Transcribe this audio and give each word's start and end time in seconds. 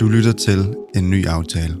Du 0.00 0.08
lytter 0.08 0.32
til 0.32 0.74
En 0.96 1.10
Ny 1.10 1.26
Aftale. 1.26 1.76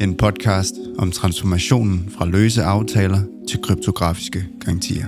En 0.00 0.14
podcast 0.14 0.74
om 0.98 1.10
transformationen 1.10 2.12
fra 2.18 2.26
løse 2.26 2.62
aftaler 2.62 3.18
til 3.48 3.62
kryptografiske 3.62 4.44
garantier. 4.60 5.04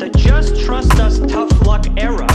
The 0.00 0.10
just 0.28 0.66
trust 0.66 0.92
us 1.06 1.18
tough 1.32 1.52
luck 1.68 1.98
era 1.98 2.28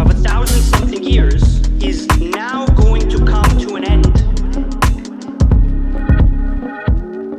of 0.00 0.10
a 0.10 0.28
thousand 0.28 0.62
something 0.62 1.14
years 1.14 1.42
is 1.82 2.06
now 2.20 2.66
going 2.84 3.10
to 3.10 3.18
come 3.18 3.60
to 3.64 3.76
an 3.76 3.92
end. 3.92 4.04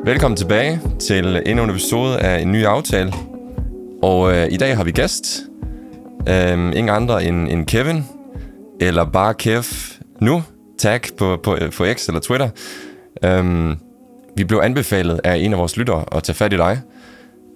Velkommen 0.06 0.38
tilbage 0.38 0.82
til 1.00 1.42
endnu 1.46 1.64
en 1.64 1.70
episode 1.70 2.20
af 2.20 2.42
en 2.42 2.52
ny 2.52 2.66
aftale. 2.66 3.14
Og 4.04 4.36
øh, 4.36 4.48
i 4.52 4.58
dag 4.58 4.78
har 4.78 4.84
vi 4.84 4.92
gæst. 4.92 5.44
Øhm, 6.30 6.68
ingen 6.68 6.90
andre 6.90 7.26
end, 7.26 7.52
end 7.52 7.66
Kevin, 7.66 8.04
eller 8.82 9.06
bare 9.06 9.34
Kev 9.34 9.64
nu, 10.22 10.44
tag 10.80 11.02
på, 11.18 11.40
på, 11.44 11.56
øh, 11.56 11.72
på 11.72 11.86
X 11.94 12.08
eller 12.08 12.20
Twitter. 12.20 12.50
Øhm, 13.24 13.78
vi 14.38 14.44
blev 14.44 14.60
anbefalet 14.64 15.22
af 15.24 15.36
en 15.36 15.54
af 15.54 15.60
vores 15.60 15.78
lyttere 15.78 16.06
at 16.12 16.24
tage 16.24 16.36
fat 16.36 16.54
i 16.54 16.58
dig. 16.58 16.82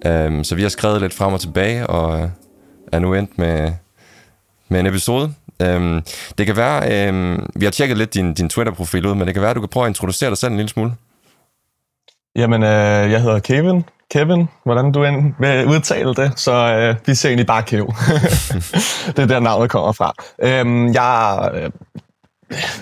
Øhm, 0.06 0.44
så 0.44 0.54
vi 0.54 0.62
har 0.62 0.68
skrevet 0.68 1.00
lidt 1.00 1.14
frem 1.14 1.32
og 1.32 1.40
tilbage, 1.40 1.86
og 1.86 2.20
øh, 2.20 2.28
er 2.92 2.98
nu 2.98 3.14
endt 3.14 3.38
med, 3.38 3.72
med 4.68 4.80
en 4.80 4.86
episode. 4.86 5.34
Øhm, 5.62 6.02
det 6.38 6.46
kan 6.46 6.56
være, 6.56 7.08
øhm, 7.08 7.50
vi 7.54 7.64
har 7.64 7.72
tjekket 7.72 7.98
lidt 7.98 8.14
din, 8.14 8.34
din 8.34 8.48
Twitter-profil 8.48 9.06
ud, 9.06 9.14
men 9.14 9.26
det 9.26 9.34
kan 9.34 9.42
være, 9.42 9.50
at 9.50 9.56
du 9.56 9.60
kan 9.60 9.68
prøve 9.68 9.86
at 9.86 9.90
introducere 9.90 10.30
dig 10.30 10.38
selv 10.38 10.50
en 10.50 10.56
lille 10.56 10.68
smule. 10.68 10.94
Jamen, 12.36 12.62
øh, 12.62 13.10
jeg 13.10 13.22
hedder 13.22 13.38
Kevin. 13.38 13.84
Kevin, 14.10 14.48
hvordan 14.64 14.92
du 14.92 15.04
end 15.04 15.34
vil 15.38 15.66
udtale 15.66 16.14
det, 16.14 16.32
så 16.36 16.52
øh, 16.52 16.96
vi 17.06 17.14
ser 17.14 17.28
egentlig 17.28 17.46
bare 17.46 17.62
Kev. 17.62 17.86
det 19.16 19.18
er 19.18 19.26
der 19.26 19.40
navnet 19.40 19.70
kommer 19.70 19.92
fra. 19.92 20.12
Øhm, 20.42 20.94
jeg 20.94 21.50
øh, 21.54 21.70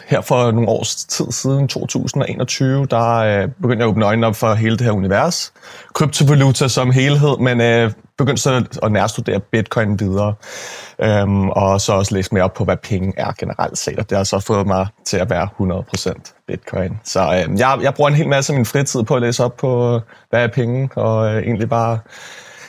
her 0.07 0.21
for 0.21 0.51
nogle 0.51 0.69
års 0.69 0.95
tid 1.05 1.33
siden, 1.33 1.69
2021, 1.69 2.87
der 2.87 3.15
øh, 3.15 3.49
begyndte 3.49 3.83
jeg 3.83 3.89
at 3.89 3.91
åbne 3.91 4.05
øjnene 4.05 4.27
op 4.27 4.37
for 4.37 4.55
hele 4.55 4.77
det 4.77 4.87
her 4.87 4.93
univers. 4.93 5.53
Kryptovaluta 5.95 6.69
som 6.69 6.91
helhed, 6.91 7.39
men 7.39 7.61
øh, 7.61 7.93
begyndte 8.21 8.43
så 8.43 8.65
at 8.83 8.93
nærstudere 8.93 9.41
bitcoin 9.41 10.01
videre. 10.01 10.35
Øhm, 11.03 11.49
og 11.49 11.81
så 11.81 11.93
også 11.93 12.15
læse 12.15 12.35
mere 12.35 12.45
op 12.45 12.55
på, 12.55 12.65
hvad 12.65 12.77
penge 12.77 13.13
er 13.17 13.33
generelt 13.39 13.79
set. 13.79 13.99
Og 13.99 14.11
det 14.11 14.17
har 14.17 14.25
så 14.25 14.41
fået 14.41 14.67
mig 14.67 14.87
til 15.05 15.17
at 15.17 15.31
være 15.31 15.49
100% 15.61 16.45
bitcoin. 16.47 17.01
Så 17.05 17.21
øhm, 17.21 17.57
jeg, 17.57 17.79
jeg 17.83 17.95
bruger 17.95 18.11
en 18.11 18.17
hel 18.17 18.29
masse 18.29 18.53
af 18.53 18.57
min 18.57 18.67
fritid 18.67 19.03
på 19.03 19.15
at 19.15 19.23
læse 19.23 19.45
op 19.45 19.57
på, 19.57 20.01
hvad 20.31 20.45
er 20.45 20.49
penge, 20.49 20.91
og 20.97 21.35
øh, 21.35 21.43
egentlig 21.43 21.69
bare 21.69 21.99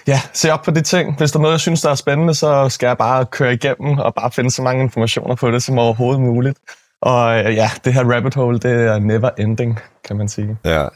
ja, 0.08 0.22
se 0.34 0.54
op 0.54 0.62
på 0.62 0.72
de 0.72 0.82
ting. 0.82 1.18
Hvis 1.18 1.32
der 1.32 1.40
er 1.40 1.42
noget, 1.42 1.54
jeg 1.54 1.60
synes, 1.60 1.82
der 1.82 1.90
er 1.90 1.96
spændende, 1.96 2.34
så 2.34 2.70
skal 2.70 2.88
jeg 2.88 2.98
bare 2.98 3.26
køre 3.26 3.54
igennem 3.54 3.98
og 3.98 4.14
bare 4.16 4.32
finde 4.32 4.52
så 4.52 4.62
mange 4.62 4.84
informationer 4.84 5.36
på 5.36 5.52
det 5.52 5.64
som 5.64 5.80
overhovedet 5.80 6.22
muligt. 6.22 6.58
Og 7.02 7.40
øh, 7.40 7.56
ja, 7.56 7.70
det 7.86 7.94
her 7.94 8.04
rabbit 8.16 8.36
hole, 8.36 8.60
det 8.60 8.72
er 8.72 9.00
never 9.00 9.30
ending, 9.38 9.80
kan 10.08 10.18
man 10.18 10.28
sige. 10.28 10.58
Ja, 10.66 10.88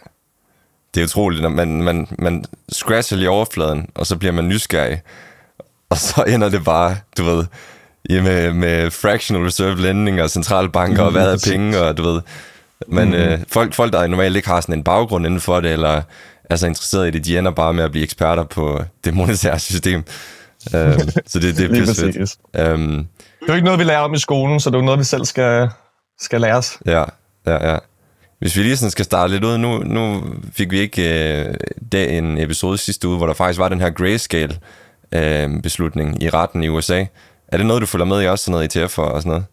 det 0.95 1.01
er 1.01 1.05
utroligt, 1.05 1.41
når 1.41 1.49
man, 1.49 1.81
man, 1.81 2.07
man 2.19 2.45
scratcher 2.71 3.17
lige 3.17 3.29
overfladen, 3.29 3.87
og 3.95 4.05
så 4.05 4.15
bliver 4.17 4.31
man 4.31 4.47
nysgerrig, 4.47 5.01
og 5.89 5.97
så 5.97 6.23
ender 6.27 6.49
det 6.49 6.63
bare, 6.63 6.97
du 7.17 7.23
ved, 7.23 7.45
ja, 8.09 8.21
med, 8.21 8.53
med 8.53 8.91
fractional 8.91 9.43
reserve 9.43 9.81
lending 9.81 10.21
og 10.21 10.29
centralbanker, 10.29 11.03
og 11.03 11.11
hvad 11.11 11.33
er 11.33 11.49
penge, 11.51 11.79
og 11.79 11.97
du 11.97 12.03
ved, 12.03 12.21
men 12.87 13.07
mm. 13.07 13.13
øh, 13.13 13.39
folk, 13.47 13.73
folk, 13.73 13.93
der 13.93 14.07
normalt 14.07 14.35
ikke 14.35 14.47
har 14.47 14.61
sådan 14.61 14.75
en 14.75 14.83
baggrund 14.83 15.25
inden 15.25 15.39
for 15.41 15.59
det, 15.59 15.71
eller 15.71 16.01
er 16.49 16.55
så 16.55 16.67
interesseret 16.67 17.07
i 17.07 17.11
det, 17.11 17.25
de 17.25 17.37
ender 17.37 17.51
bare 17.51 17.73
med 17.73 17.83
at 17.83 17.91
blive 17.91 18.03
eksperter 18.03 18.43
på 18.43 18.83
det 19.05 19.13
monetære 19.13 19.59
system. 19.59 19.99
um, 19.99 20.99
så 21.27 21.39
det, 21.39 21.57
det 21.57 21.65
er 21.65 21.69
pisse. 21.85 22.05
Um, 22.05 23.07
Det 23.39 23.49
er 23.49 23.53
jo 23.53 23.53
ikke 23.53 23.65
noget, 23.65 23.79
vi 23.79 23.83
lærer 23.83 23.99
om 23.99 24.13
i 24.13 24.19
skolen, 24.19 24.59
så 24.59 24.69
det 24.69 24.75
er 24.75 24.79
jo 24.79 24.85
noget, 24.85 24.99
vi 24.99 25.03
selv 25.03 25.25
skal, 25.25 25.69
skal 26.19 26.41
lære 26.41 26.55
os. 26.55 26.77
Ja, 26.85 27.03
ja, 27.47 27.71
ja. 27.71 27.77
Hvis 28.39 28.57
vi 28.57 28.63
lige 28.63 28.77
sådan 28.77 28.91
skal 28.91 29.05
starte 29.05 29.33
lidt 29.33 29.43
ud, 29.43 29.57
nu, 29.57 29.77
nu 29.77 30.23
fik 30.53 30.71
vi 30.71 30.79
ikke 30.79 31.01
øh, 31.43 31.53
det, 31.91 32.17
en 32.17 32.37
episode 32.37 32.77
sidste 32.77 33.07
uge, 33.07 33.17
hvor 33.17 33.27
der 33.27 33.33
faktisk 33.33 33.59
var 33.59 33.69
den 33.69 33.81
her 33.81 33.89
grayscale 33.89 34.57
øh, 35.11 35.61
beslutning 35.61 36.23
i 36.23 36.29
retten 36.29 36.63
i 36.63 36.67
USA. 36.67 37.05
Er 37.47 37.57
det 37.57 37.65
noget, 37.65 37.81
du 37.81 37.87
følger 37.87 38.05
med 38.05 38.21
i 38.21 38.27
også, 38.27 38.45
sådan 38.45 38.51
noget 38.51 38.75
ETF 38.75 38.99
og 38.99 39.21
sådan 39.21 39.29
noget? 39.29 39.45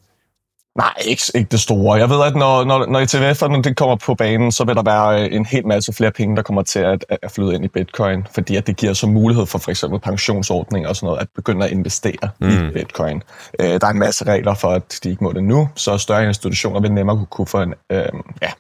Nej, 0.77 0.93
ikke, 1.06 1.23
ikke 1.34 1.49
det 1.51 1.61
store. 1.61 1.99
Jeg 1.99 2.11
ved, 2.11 2.23
at 2.25 2.34
når, 2.34 2.65
når, 2.65 2.87
når 2.87 3.01
ETF'erne 3.01 3.62
det 3.62 3.77
kommer 3.77 3.97
på 3.97 4.15
banen, 4.15 4.53
så 4.53 4.65
vil 4.65 4.75
der 4.75 4.83
være 4.83 5.23
øh, 5.23 5.37
en 5.37 5.47
hel 5.47 5.67
masse 5.67 5.93
flere 5.93 6.11
penge, 6.11 6.37
der 6.37 6.43
kommer 6.43 6.62
til 6.62 6.79
at, 6.79 7.05
at 7.23 7.31
flyde 7.31 7.55
ind 7.55 7.65
i 7.65 7.69
bitcoin, 7.69 8.27
fordi 8.35 8.56
at 8.56 8.67
det 8.67 8.77
giver 8.77 8.93
så 8.93 9.06
mulighed 9.06 9.47
for 9.47 9.59
for 9.59 9.71
eksempel 9.71 10.01
pensionsordninger 10.01 10.89
og 10.89 10.97
sådan 10.97 11.06
noget, 11.06 11.21
at 11.21 11.29
begynde 11.35 11.65
at 11.67 11.73
investere 11.73 12.29
mm. 12.41 12.49
i 12.49 12.71
bitcoin. 12.71 13.23
Øh, 13.61 13.81
der 13.81 13.87
er 13.87 13.91
en 13.91 13.99
masse 13.99 14.25
regler 14.25 14.55
for, 14.55 14.69
at 14.69 14.99
de 15.05 15.11
ikke 15.11 15.25
må 15.25 15.33
det 15.33 15.45
nu, 15.45 15.69
så 15.75 15.99
større 15.99 16.27
institutioner 16.27 16.81
vil 16.81 16.93
nemmere 16.93 17.17
kunne, 17.17 17.27
kunne 17.27 17.47
få 17.47 17.62
en, 17.62 17.75
øh, 17.93 18.06
ja, 18.43 18.51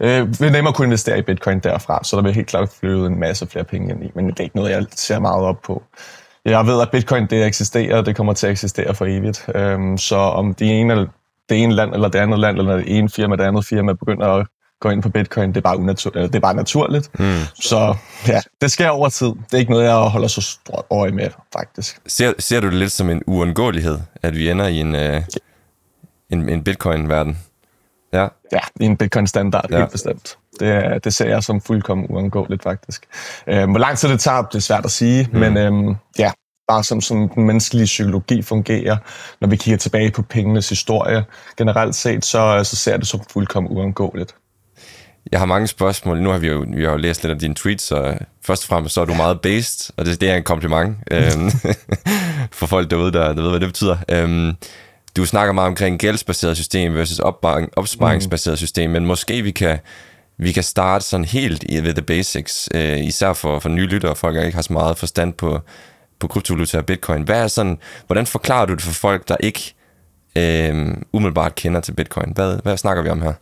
øh, 0.00 0.40
vil 0.40 0.52
nemmere 0.52 0.72
kunne 0.72 0.86
investere 0.86 1.18
i 1.18 1.22
bitcoin 1.22 1.58
derfra, 1.58 2.00
så 2.04 2.16
der 2.16 2.22
vil 2.22 2.34
helt 2.34 2.46
klart 2.46 2.68
flyde 2.80 3.06
en 3.06 3.20
masse 3.20 3.46
flere 3.46 3.64
penge 3.64 3.94
ind 3.94 4.04
i, 4.04 4.10
men 4.14 4.26
det 4.26 4.40
er 4.40 4.44
ikke 4.44 4.56
noget, 4.56 4.70
jeg 4.70 4.86
ser 4.92 5.18
meget 5.18 5.44
op 5.44 5.62
på. 5.62 5.82
Jeg 6.44 6.66
ved, 6.66 6.80
at 6.80 6.90
bitcoin 6.90 7.26
det 7.26 7.46
eksisterer, 7.46 8.02
det 8.02 8.16
kommer 8.16 8.32
til 8.32 8.46
at 8.46 8.50
eksistere 8.50 8.94
for 8.94 9.06
evigt. 9.06 9.46
Øhm, 9.54 9.98
så 9.98 10.16
om 10.16 10.54
de 10.54 10.64
ene, 10.64 11.08
det 11.48 11.62
ene 11.62 11.74
land 11.74 11.94
eller 11.94 12.08
det 12.08 12.18
andet 12.18 12.38
land, 12.38 12.58
eller 12.58 12.76
det 12.76 12.98
ene 12.98 13.08
firma, 13.08 13.36
det 13.36 13.44
andet 13.44 13.66
firma 13.66 13.92
begynder 13.92 14.26
at 14.26 14.46
gå 14.80 14.90
ind 14.90 15.02
på 15.02 15.08
bitcoin, 15.08 15.48
det 15.48 15.56
er 15.56 15.60
bare, 15.60 15.76
unatur- 15.76 16.10
eller 16.14 16.26
det 16.26 16.34
er 16.34 16.40
bare 16.40 16.54
naturligt. 16.54 17.20
Mm. 17.20 17.40
Så 17.54 17.94
ja, 18.28 18.40
det 18.60 18.70
sker 18.70 18.88
over 18.88 19.08
tid. 19.08 19.26
Det 19.26 19.54
er 19.54 19.58
ikke 19.58 19.70
noget, 19.70 19.84
jeg 19.84 19.94
holder 19.94 20.28
så 20.28 20.40
stort 20.40 20.84
øje 20.90 21.10
med, 21.10 21.30
faktisk. 21.52 22.00
Ser, 22.06 22.32
ser 22.38 22.60
du 22.60 22.66
det 22.66 22.74
lidt 22.74 22.92
som 22.92 23.10
en 23.10 23.22
uundgåelighed, 23.26 23.98
at 24.22 24.34
vi 24.34 24.50
ender 24.50 24.66
i 24.66 24.80
en, 24.80 24.94
øh, 24.94 25.22
en, 26.30 26.48
en 26.48 26.64
bitcoin-verden? 26.64 27.38
Ja, 28.12 28.26
Ja, 28.52 28.58
en 28.80 28.96
bitcoin-standard, 28.96 29.66
Ja. 29.70 29.78
helt 29.78 29.90
bestemt. 29.92 30.38
Det, 30.60 31.04
det 31.04 31.14
ser 31.14 31.28
jeg 31.28 31.42
som 31.42 31.60
fuldkommen 31.60 32.06
uundgåeligt, 32.10 32.62
faktisk. 32.62 33.06
Øhm, 33.46 33.70
hvor 33.70 33.78
lang 33.80 33.98
tid 33.98 34.08
det 34.08 34.20
tager, 34.20 34.42
det 34.42 34.54
er 34.54 34.60
svært 34.60 34.84
at 34.84 34.90
sige, 34.90 35.28
mm. 35.32 35.38
men 35.38 35.56
øhm, 35.56 35.94
ja, 36.18 36.30
bare 36.68 36.84
som, 36.84 37.00
som 37.00 37.28
den 37.28 37.46
menneskelige 37.46 37.84
psykologi 37.84 38.42
fungerer, 38.42 38.96
når 39.40 39.48
vi 39.48 39.56
kigger 39.56 39.78
tilbage 39.78 40.10
på 40.10 40.22
pengenes 40.22 40.68
historie 40.68 41.24
generelt 41.56 41.94
set, 41.94 42.24
så, 42.24 42.60
så 42.64 42.76
ser 42.76 42.96
det 42.96 43.06
som 43.06 43.20
fuldkommen 43.32 43.72
uundgåeligt. 43.72 44.34
jeg 45.32 45.38
har 45.40 45.46
mange 45.46 45.66
spørgsmål. 45.66 46.20
Nu 46.22 46.30
har 46.30 46.38
vi 46.38 46.46
jo, 46.48 46.64
vi 46.76 46.84
har 46.84 46.90
jo 46.90 46.96
læst 46.96 47.22
lidt 47.22 47.32
af 47.32 47.38
dine 47.38 47.54
tweets, 47.54 47.84
så 47.84 48.18
først 48.46 48.64
og 48.64 48.68
fremmest 48.68 48.94
så 48.94 49.00
er 49.00 49.04
du 49.04 49.14
meget 49.14 49.40
based, 49.40 49.92
og 49.96 50.06
det, 50.06 50.20
det 50.20 50.30
er 50.30 50.34
en 50.36 50.42
kompliment 50.42 50.96
øhm, 51.10 51.50
for 52.58 52.66
folk 52.66 52.90
derude, 52.90 53.12
der, 53.12 53.32
der 53.32 53.42
ved, 53.42 53.50
hvad 53.50 53.60
det 53.60 53.68
betyder. 53.68 53.96
Øhm, 54.10 54.52
du 55.16 55.24
snakker 55.24 55.52
meget 55.52 55.68
omkring 55.68 55.98
gældsbaseret 55.98 56.56
system 56.56 56.94
versus 56.94 57.18
opsparing, 57.18 57.68
opsparingsbaseret 57.76 58.58
system, 58.58 58.90
men 58.90 59.06
måske 59.06 59.42
vi 59.42 59.50
kan, 59.50 59.78
vi 60.38 60.52
kan 60.52 60.62
starte 60.62 61.04
sådan 61.04 61.24
helt 61.24 61.64
i 61.68 61.80
ved 61.80 61.94
the 61.94 62.02
basics, 62.02 62.68
øh, 62.74 63.04
især 63.04 63.32
for, 63.32 63.58
for 63.58 63.68
nye 63.68 63.86
lyttere, 63.86 64.16
folk 64.16 64.36
der 64.36 64.44
ikke 64.44 64.54
har 64.54 64.62
så 64.62 64.72
meget 64.72 64.98
forstand 64.98 65.34
på, 65.34 65.60
på 66.18 66.26
kryptovaluta 66.26 66.78
og 66.78 66.86
bitcoin. 66.86 67.22
Hvad 67.22 67.42
er 67.42 67.48
sådan, 67.48 67.78
hvordan 68.06 68.26
forklarer 68.26 68.66
du 68.66 68.74
det 68.74 68.82
for 68.82 68.92
folk, 68.92 69.28
der 69.28 69.36
ikke 69.40 69.74
øh, 70.36 70.96
umiddelbart 71.12 71.54
kender 71.54 71.80
til 71.80 71.92
bitcoin? 71.92 72.32
Hvad, 72.34 72.58
hvad 72.62 72.76
snakker 72.76 73.02
vi 73.02 73.08
om 73.08 73.22
her? 73.22 73.32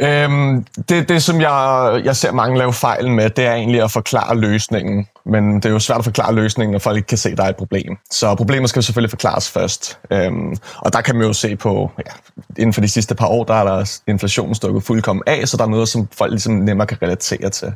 Øhm, 0.00 0.64
det, 0.88 1.08
det, 1.08 1.22
som 1.22 1.40
jeg, 1.40 2.00
jeg 2.04 2.16
ser 2.16 2.32
mange 2.32 2.58
lave 2.58 2.72
fejl 2.72 3.10
med, 3.10 3.30
det 3.30 3.46
er 3.46 3.54
egentlig 3.54 3.82
at 3.82 3.90
forklare 3.90 4.36
løsningen. 4.36 5.06
Men 5.26 5.54
det 5.56 5.64
er 5.64 5.70
jo 5.70 5.78
svært 5.78 5.98
at 5.98 6.04
forklare 6.04 6.34
løsningen, 6.34 6.72
når 6.72 6.78
folk 6.78 6.96
ikke 6.96 7.06
kan 7.06 7.18
se, 7.18 7.28
at 7.28 7.38
der 7.38 7.44
er 7.44 7.48
et 7.48 7.56
problem. 7.56 7.96
Så 8.10 8.34
problemet 8.34 8.70
skal 8.70 8.80
jo 8.80 8.82
selvfølgelig 8.82 9.10
forklares 9.10 9.50
først. 9.50 9.98
Øhm, 10.10 10.56
og 10.78 10.92
der 10.92 11.00
kan 11.00 11.16
man 11.16 11.26
jo 11.26 11.32
se 11.32 11.56
på, 11.56 11.90
ja, 11.98 12.12
inden 12.58 12.72
for 12.72 12.80
de 12.80 12.88
sidste 12.88 13.14
par 13.14 13.26
år, 13.26 13.44
der 13.44 13.54
er 13.54 13.64
der 13.64 14.00
inflationen 14.06 14.54
stukket 14.54 14.82
fuldkommen 14.82 15.22
af, 15.26 15.48
så 15.48 15.56
der 15.56 15.64
er 15.64 15.68
noget, 15.68 15.88
som 15.88 16.08
folk 16.12 16.30
ligesom 16.30 16.54
nemmere 16.54 16.86
kan 16.86 16.98
relatere 17.02 17.50
til. 17.50 17.72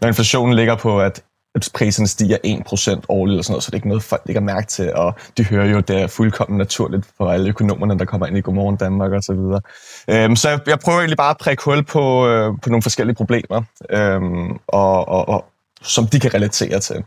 Når 0.00 0.08
inflationen 0.08 0.54
ligger 0.54 0.76
på, 0.76 1.00
at 1.00 1.22
at 1.54 1.70
priserne 1.74 2.08
stiger 2.08 2.36
1% 2.36 3.00
årligt 3.08 3.32
eller 3.32 3.42
sådan 3.42 3.52
noget, 3.52 3.64
så 3.64 3.70
det 3.70 3.74
er 3.74 3.78
ikke 3.78 3.88
noget, 3.88 4.02
folk 4.02 4.22
lægger 4.26 4.40
mærke 4.40 4.66
til, 4.66 4.94
og 4.94 5.14
de 5.36 5.44
hører 5.44 5.66
jo, 5.66 5.80
det 5.80 6.02
er 6.02 6.06
fuldkommen 6.06 6.58
naturligt 6.58 7.06
for 7.16 7.30
alle 7.30 7.48
økonomerne, 7.48 7.98
der 7.98 8.04
kommer 8.04 8.26
ind 8.26 8.38
i 8.38 8.40
Godmorgen 8.40 8.76
Danmark 8.76 9.12
og 9.12 9.22
så 9.22 9.32
videre. 9.32 9.60
Øhm, 10.08 10.36
så 10.36 10.48
jeg, 10.48 10.60
jeg 10.66 10.78
prøver 10.78 10.98
egentlig 10.98 11.16
bare 11.16 11.30
at 11.30 11.38
prikke 11.38 11.64
hul 11.64 11.82
på, 11.82 12.28
øh, 12.28 12.52
på 12.62 12.70
nogle 12.70 12.82
forskellige 12.82 13.16
problemer, 13.16 13.62
øhm, 13.90 14.58
og, 14.66 15.08
og, 15.08 15.28
og, 15.28 15.44
som 15.82 16.06
de 16.06 16.20
kan 16.20 16.34
relatere 16.34 16.80
til. 16.80 17.04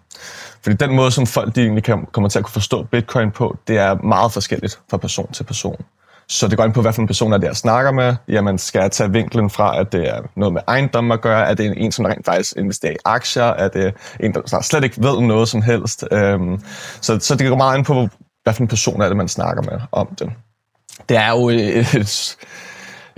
Fordi 0.64 0.76
den 0.76 0.96
måde, 0.96 1.12
som 1.12 1.28
folk 1.28 1.56
de 1.56 1.62
egentlig 1.62 1.84
kan, 1.84 2.06
kommer 2.12 2.30
til 2.30 2.40
at 2.40 2.46
kunne 2.46 2.54
forstå 2.54 2.84
bitcoin 2.84 3.32
på, 3.32 3.58
det 3.68 3.78
er 3.78 3.96
meget 3.96 4.32
forskelligt 4.32 4.80
fra 4.90 4.98
person 4.98 5.32
til 5.32 5.44
person. 5.44 5.86
Så 6.32 6.48
det 6.48 6.58
går 6.58 6.66
ind 6.66 6.74
på, 6.74 6.82
hvad 6.82 6.94
for 6.94 7.02
en 7.02 7.08
person 7.08 7.34
er 7.34 7.38
det, 7.38 7.48
jeg 7.48 7.56
snakker 7.56 7.92
med. 7.92 8.16
Jamen, 8.28 8.58
skal 8.58 8.80
jeg 8.80 8.92
tage 8.92 9.12
vinklen 9.12 9.50
fra, 9.50 9.80
at 9.80 9.92
det 9.92 10.10
er 10.10 10.22
noget 10.36 10.54
med 10.54 10.62
ejendom 10.68 11.12
at 11.12 11.22
gøre? 11.22 11.50
Er 11.50 11.54
det 11.54 11.74
en, 11.78 11.92
som 11.92 12.06
rent 12.06 12.26
faktisk 12.26 12.54
investerer 12.58 12.94
i 12.94 12.98
aktier? 13.06 13.44
Er 13.44 13.68
det 13.68 13.94
en, 14.20 14.34
der 14.34 14.62
slet 14.62 14.84
ikke 14.84 15.04
ved 15.04 15.22
noget 15.22 15.48
som 15.48 15.62
helst? 15.62 16.06
Øhm, 16.12 16.62
så, 17.02 17.20
så 17.20 17.36
det 17.36 17.48
går 17.48 17.58
meget 17.58 17.78
ind 17.78 17.86
på, 17.86 18.08
hvad 18.44 18.54
for 18.54 18.62
en 18.62 18.68
person 18.68 19.02
er 19.02 19.08
det, 19.08 19.18
man 19.18 19.28
snakker 19.28 19.64
med 19.64 19.80
om 19.92 20.08
det. 20.20 20.32
Det 21.10 21.18
er 21.18 21.30
jo 21.30 21.50
et, 21.50 21.96
et, 21.96 22.38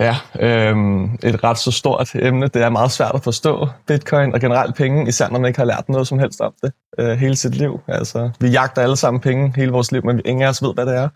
ja, 0.00 0.16
øhm, 0.40 1.04
et 1.04 1.44
ret 1.44 1.58
så 1.58 1.70
stort 1.70 2.14
emne. 2.14 2.48
Det 2.48 2.62
er 2.62 2.68
meget 2.68 2.90
svært 2.90 3.12
at 3.14 3.24
forstå 3.24 3.68
bitcoin 3.86 4.34
og 4.34 4.40
generelt 4.40 4.76
penge, 4.76 5.08
især 5.08 5.28
når 5.28 5.38
man 5.38 5.48
ikke 5.48 5.58
har 5.58 5.66
lært 5.66 5.88
noget 5.88 6.08
som 6.08 6.18
helst 6.18 6.40
om 6.40 6.52
det 6.62 6.72
øh, 6.98 7.18
hele 7.18 7.36
sit 7.36 7.54
liv. 7.54 7.80
Altså, 7.88 8.30
vi 8.40 8.48
jagter 8.48 8.82
alle 8.82 8.96
sammen 8.96 9.20
penge 9.20 9.52
hele 9.56 9.72
vores 9.72 9.92
liv, 9.92 10.04
men 10.04 10.20
ingen 10.24 10.42
af 10.42 10.48
os 10.48 10.62
ved, 10.62 10.74
hvad 10.74 10.86
det 10.86 10.96
er. 10.96 11.08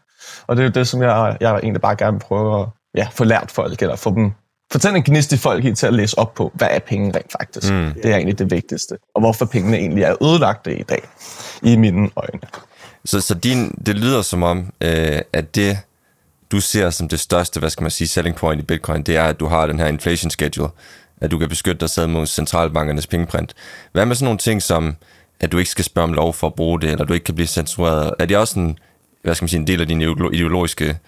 Og 0.46 0.56
det 0.56 0.62
er 0.62 0.66
jo 0.66 0.72
det, 0.72 0.88
som 0.88 1.02
jeg, 1.02 1.36
jeg 1.40 1.56
egentlig 1.56 1.80
bare 1.80 1.96
gerne 1.96 2.12
vil 2.12 2.20
prøve 2.20 2.60
at 2.60 2.66
ja, 2.94 3.08
få 3.12 3.24
lært 3.24 3.50
folk, 3.50 3.82
eller 3.82 3.96
få 3.96 4.14
dem 4.14 4.32
Fortæl 4.72 4.96
en 4.96 5.02
gnist 5.02 5.32
i 5.32 5.36
folk 5.36 5.64
i 5.64 5.74
til 5.74 5.86
at 5.86 5.94
læse 5.94 6.18
op 6.18 6.34
på, 6.34 6.52
hvad 6.54 6.68
er 6.70 6.78
penge 6.78 7.12
rent 7.16 7.32
faktisk. 7.32 7.72
Mm. 7.72 7.92
Det 8.02 8.04
er 8.04 8.14
egentlig 8.14 8.38
det 8.38 8.50
vigtigste. 8.50 8.98
Og 9.14 9.20
hvorfor 9.20 9.44
pengene 9.44 9.76
egentlig 9.76 10.04
er 10.04 10.22
ødelagte 10.22 10.78
i 10.78 10.82
dag, 10.82 11.02
i 11.62 11.76
mine 11.76 12.10
øjne. 12.16 12.40
Så, 13.04 13.20
så 13.20 13.34
din, 13.34 13.70
det 13.86 13.98
lyder 13.98 14.22
som 14.22 14.42
om, 14.42 14.72
øh, 14.80 15.20
at 15.32 15.54
det, 15.54 15.78
du 16.50 16.60
ser 16.60 16.90
som 16.90 17.08
det 17.08 17.20
største, 17.20 17.60
hvad 17.60 17.70
skal 17.70 17.82
man 17.82 17.90
sige, 17.90 18.08
selling 18.08 18.36
point 18.36 18.62
i 18.62 18.64
Bitcoin, 18.64 19.02
det 19.02 19.16
er, 19.16 19.24
at 19.24 19.40
du 19.40 19.46
har 19.46 19.66
den 19.66 19.78
her 19.78 19.86
inflation 19.86 20.30
schedule, 20.30 20.68
at 21.20 21.30
du 21.30 21.38
kan 21.38 21.48
beskytte 21.48 21.80
dig 21.80 21.90
selv 21.90 22.08
mod 22.08 22.26
centralbankernes 22.26 23.06
pengeprint. 23.06 23.54
Hvad 23.92 24.06
med 24.06 24.16
sådan 24.16 24.24
nogle 24.24 24.38
ting 24.38 24.62
som, 24.62 24.96
at 25.40 25.52
du 25.52 25.58
ikke 25.58 25.70
skal 25.70 25.84
spørge 25.84 26.04
om 26.04 26.12
lov 26.12 26.34
for 26.34 26.46
at 26.46 26.54
bruge 26.54 26.80
det, 26.80 26.90
eller 26.90 27.04
du 27.04 27.12
ikke 27.12 27.24
kan 27.24 27.34
blive 27.34 27.46
censureret? 27.46 28.14
Er 28.18 28.26
det 28.26 28.36
også 28.36 28.58
en, 28.60 28.78
hvad 29.22 29.34
skal 29.34 29.44
man 29.44 29.48
sige, 29.48 29.60
en 29.60 29.66
del 29.66 29.80
af 29.80 29.86
din 29.86 30.00
ideologiske 30.32 30.98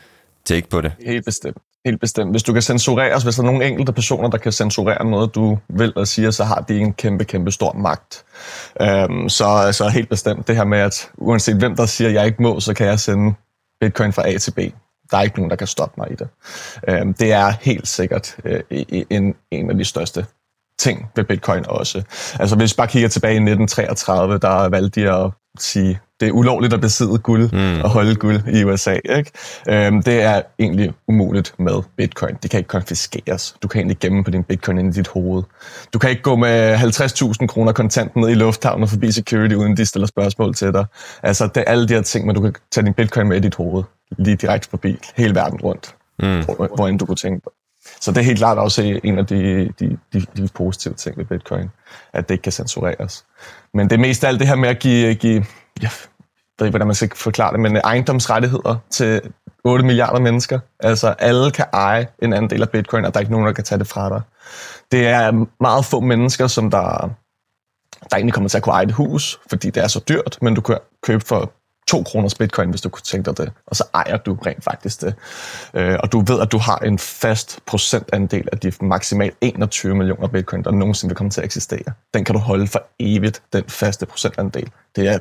take 0.44 0.68
på 0.68 0.80
det? 0.80 0.92
Helt 1.06 1.24
bestemt. 1.24 1.56
Helt 1.84 2.00
bestemt. 2.00 2.30
Hvis 2.30 2.42
du 2.42 2.52
kan 2.52 2.62
censurere, 2.62 3.20
hvis 3.24 3.34
der 3.34 3.42
er 3.42 3.46
nogle 3.46 3.66
enkelte 3.66 3.92
personer, 3.92 4.28
der 4.28 4.38
kan 4.38 4.52
censurere 4.52 5.04
noget, 5.04 5.34
du 5.34 5.58
vil 5.68 5.92
og 5.96 6.08
siger, 6.08 6.30
så 6.30 6.44
har 6.44 6.60
de 6.60 6.78
en 6.78 6.92
kæmpe, 6.92 7.24
kæmpe 7.24 7.50
stor 7.50 7.72
magt. 7.72 8.24
Øhm, 8.80 9.28
så, 9.28 9.68
så 9.72 9.88
helt 9.88 10.08
bestemt 10.08 10.48
det 10.48 10.56
her 10.56 10.64
med, 10.64 10.78
at 10.78 11.10
uanset 11.14 11.56
hvem 11.56 11.76
der 11.76 11.86
siger, 11.86 12.08
at 12.08 12.14
jeg 12.14 12.26
ikke 12.26 12.42
må, 12.42 12.60
så 12.60 12.74
kan 12.74 12.86
jeg 12.86 13.00
sende 13.00 13.34
bitcoin 13.80 14.12
fra 14.12 14.28
A 14.28 14.38
til 14.38 14.50
B. 14.50 14.58
Der 15.10 15.16
er 15.16 15.22
ikke 15.22 15.36
nogen, 15.36 15.50
der 15.50 15.56
kan 15.56 15.66
stoppe 15.66 15.94
mig 16.00 16.12
i 16.12 16.14
det. 16.14 16.28
Øhm, 16.88 17.14
det 17.14 17.32
er 17.32 17.52
helt 17.60 17.88
sikkert 17.88 18.36
øh, 18.44 18.60
en, 19.10 19.34
en 19.50 19.70
af 19.70 19.78
de 19.78 19.84
største 19.84 20.26
ting 20.78 21.10
ved 21.16 21.24
bitcoin 21.24 21.64
også. 21.68 22.02
Altså 22.40 22.56
hvis 22.56 22.72
vi 22.72 22.76
bare 22.76 22.88
kigger 22.88 23.08
tilbage 23.08 23.34
i 23.34 23.36
1933, 23.36 24.38
der 24.38 24.68
valgte 24.68 25.00
de 25.00 25.10
at 25.10 25.30
sige, 25.58 26.00
det 26.20 26.28
er 26.28 26.32
ulovligt 26.32 26.72
at 26.72 26.80
besidde 26.80 27.18
guld 27.18 27.50
mm. 27.52 27.80
og 27.80 27.90
holde 27.90 28.14
guld 28.14 28.40
i 28.48 28.64
USA. 28.64 28.98
Ikke? 29.16 29.30
Øhm, 29.68 30.02
det 30.02 30.22
er 30.22 30.42
egentlig 30.58 30.92
umuligt 31.08 31.54
med 31.58 31.82
bitcoin. 31.96 32.34
Det 32.42 32.50
kan 32.50 32.58
ikke 32.58 32.68
konfiskeres. 32.68 33.54
Du 33.62 33.68
kan 33.68 33.78
egentlig 33.78 33.98
gemme 33.98 34.24
på 34.24 34.30
din 34.30 34.44
bitcoin 34.44 34.78
ind 34.78 34.94
i 34.94 34.98
dit 34.98 35.08
hoved. 35.08 35.42
Du 35.92 35.98
kan 35.98 36.10
ikke 36.10 36.22
gå 36.22 36.36
med 36.36 36.76
50.000 36.76 37.46
kroner 37.46 37.72
kontant 37.72 38.16
ned 38.16 38.28
i 38.28 38.34
lufthavnen 38.34 38.82
og 38.82 38.88
forbi 38.88 39.12
security, 39.12 39.54
uden 39.54 39.76
de 39.76 39.86
stiller 39.86 40.06
spørgsmål 40.06 40.54
til 40.54 40.72
dig. 40.72 40.84
Altså, 41.22 41.46
det 41.46 41.56
er 41.56 41.64
alle 41.64 41.88
de 41.88 41.94
her 41.94 42.02
ting, 42.02 42.26
men 42.26 42.34
du 42.34 42.40
kan 42.40 42.54
tage 42.70 42.84
din 42.84 42.94
bitcoin 42.94 43.28
med 43.28 43.36
i 43.36 43.40
dit 43.40 43.54
hoved. 43.54 43.82
Lige 44.18 44.36
direkte 44.36 44.70
forbi 44.70 44.98
hele 45.16 45.34
verden 45.34 45.60
rundt. 45.60 45.94
Mm. 46.22 46.44
Hvor, 46.44 46.76
hvor 46.76 46.88
end 46.88 46.98
du 46.98 47.06
kunne 47.06 47.16
tænke 47.16 47.40
på. 47.44 47.52
Så 48.00 48.10
det 48.10 48.18
er 48.18 48.22
helt 48.22 48.38
klart 48.38 48.58
også 48.58 49.00
en 49.04 49.18
af 49.18 49.26
de, 49.26 49.72
de, 49.80 49.98
de, 50.12 50.26
de 50.36 50.48
positive 50.54 50.94
ting 50.94 51.18
ved 51.18 51.24
bitcoin, 51.24 51.70
at 52.12 52.28
det 52.28 52.34
ikke 52.34 52.42
kan 52.42 52.52
censureres. 52.52 53.24
Men 53.74 53.90
det 53.90 53.96
er 53.96 54.00
mest 54.00 54.24
alt 54.24 54.40
det 54.40 54.48
her 54.48 54.54
med 54.54 54.68
at 54.68 54.78
give, 54.78 55.14
give 55.14 55.44
jeg 55.82 55.90
ved 56.58 56.66
ikke, 56.66 56.72
hvordan 56.72 56.86
man 56.86 56.94
skal 56.94 57.10
forklare 57.14 57.52
det, 57.52 57.60
men 57.60 57.76
ejendomsrettigheder 57.76 58.76
til 58.90 59.20
8 59.64 59.84
milliarder 59.84 60.20
mennesker. 60.20 60.58
Altså 60.80 61.08
alle 61.18 61.50
kan 61.50 61.64
eje 61.72 62.06
en 62.22 62.32
anden 62.32 62.50
del 62.50 62.62
af 62.62 62.70
bitcoin, 62.70 63.04
og 63.04 63.14
der 63.14 63.18
er 63.18 63.22
ikke 63.22 63.32
nogen, 63.32 63.46
der 63.46 63.52
kan 63.52 63.64
tage 63.64 63.78
det 63.78 63.86
fra 63.86 64.08
dig. 64.08 64.20
Det 64.92 65.06
er 65.06 65.46
meget 65.62 65.84
få 65.84 66.00
mennesker, 66.00 66.46
som 66.46 66.70
der, 66.70 67.10
der 68.10 68.16
egentlig 68.16 68.34
kommer 68.34 68.48
til 68.48 68.56
at 68.56 68.62
kunne 68.62 68.72
eje 68.72 68.84
et 68.84 68.92
hus, 68.92 69.40
fordi 69.50 69.70
det 69.70 69.82
er 69.82 69.88
så 69.88 70.00
dyrt, 70.08 70.38
men 70.42 70.54
du 70.54 70.60
kan 70.60 70.78
købe 71.02 71.24
for 71.26 71.52
2 71.90 72.02
kroners 72.02 72.34
bitcoin, 72.34 72.70
hvis 72.70 72.80
du 72.80 72.88
kunne 72.88 73.02
tænke 73.02 73.26
dig 73.26 73.38
det, 73.38 73.52
og 73.66 73.76
så 73.76 73.84
ejer 73.94 74.16
du 74.16 74.38
rent 74.46 74.64
faktisk 74.64 75.00
det. 75.00 75.14
Øh, 75.74 75.98
og 76.02 76.12
du 76.12 76.20
ved, 76.20 76.40
at 76.40 76.52
du 76.52 76.58
har 76.58 76.78
en 76.78 76.98
fast 76.98 77.58
procentandel 77.66 78.48
af 78.52 78.58
de 78.58 78.72
maksimalt 78.80 79.34
21 79.40 79.94
millioner 79.94 80.28
bitcoin, 80.28 80.64
der 80.64 80.70
nogensinde 80.70 81.10
vil 81.10 81.16
komme 81.16 81.30
til 81.30 81.40
at 81.40 81.44
eksistere. 81.44 81.92
Den 82.14 82.24
kan 82.24 82.34
du 82.34 82.38
holde 82.38 82.66
for 82.66 82.82
evigt, 82.98 83.42
den 83.52 83.64
faste 83.68 84.06
procentandel. 84.06 84.70
Det 84.96 85.08
er 85.08 85.18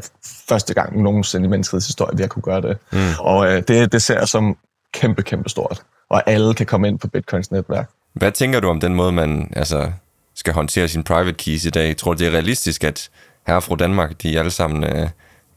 første 0.50 0.74
gang 0.74 1.02
nogensinde 1.02 1.46
i 1.46 1.50
menneskets 1.50 1.88
historie, 1.88 2.18
vi 2.18 2.24
har 2.24 2.28
kunne 2.28 2.44
gøre 2.44 2.62
det. 2.62 2.78
Mm. 2.92 3.00
Og 3.20 3.48
øh, 3.48 3.64
det, 3.68 3.92
det 3.92 4.02
ser 4.02 4.20
jeg 4.20 4.28
som 4.28 4.58
kæmpe, 4.94 5.24
kæmpe 5.24 5.50
stort. 5.50 5.82
Og 6.10 6.24
alle 6.30 6.54
kan 6.54 6.66
komme 6.66 6.88
ind 6.88 7.00
på 7.00 7.08
bitcoins 7.08 7.52
netværk. 7.52 7.90
Hvad 8.14 8.32
tænker 8.32 8.60
du 8.60 8.70
om 8.70 8.80
den 8.80 8.96
måde, 8.96 9.12
man 9.12 9.54
altså, 9.56 9.92
skal 10.36 10.54
håndtere 10.54 10.88
sin 10.88 11.04
private 11.04 11.34
keys 11.34 11.66
i 11.66 11.70
dag? 11.70 11.98
Tror 11.98 12.14
du, 12.14 12.20
det 12.20 12.28
er 12.28 12.32
realistisk, 12.32 12.84
at 12.84 13.10
her 13.48 13.60
fra 13.60 13.76
Danmark, 13.76 14.22
de 14.22 14.40
alle 14.40 14.52
sammen... 14.52 14.84
Øh 14.84 15.10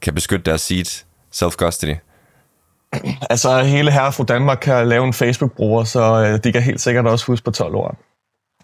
kan 0.02 0.14
beskytte 0.14 0.50
deres 0.50 0.60
seed 0.60 1.04
self-custody? 1.34 1.96
Altså, 3.30 3.62
hele 3.62 3.90
herre 3.90 4.12
fra 4.12 4.24
Danmark 4.24 4.58
kan 4.62 4.88
lave 4.88 5.06
en 5.06 5.12
Facebook-bruger, 5.12 5.84
så 5.84 6.00
øh, 6.00 6.44
de 6.44 6.52
kan 6.52 6.62
helt 6.62 6.80
sikkert 6.80 7.06
også 7.06 7.26
huske 7.26 7.44
på 7.44 7.50
12 7.50 7.74
år. 7.74 7.96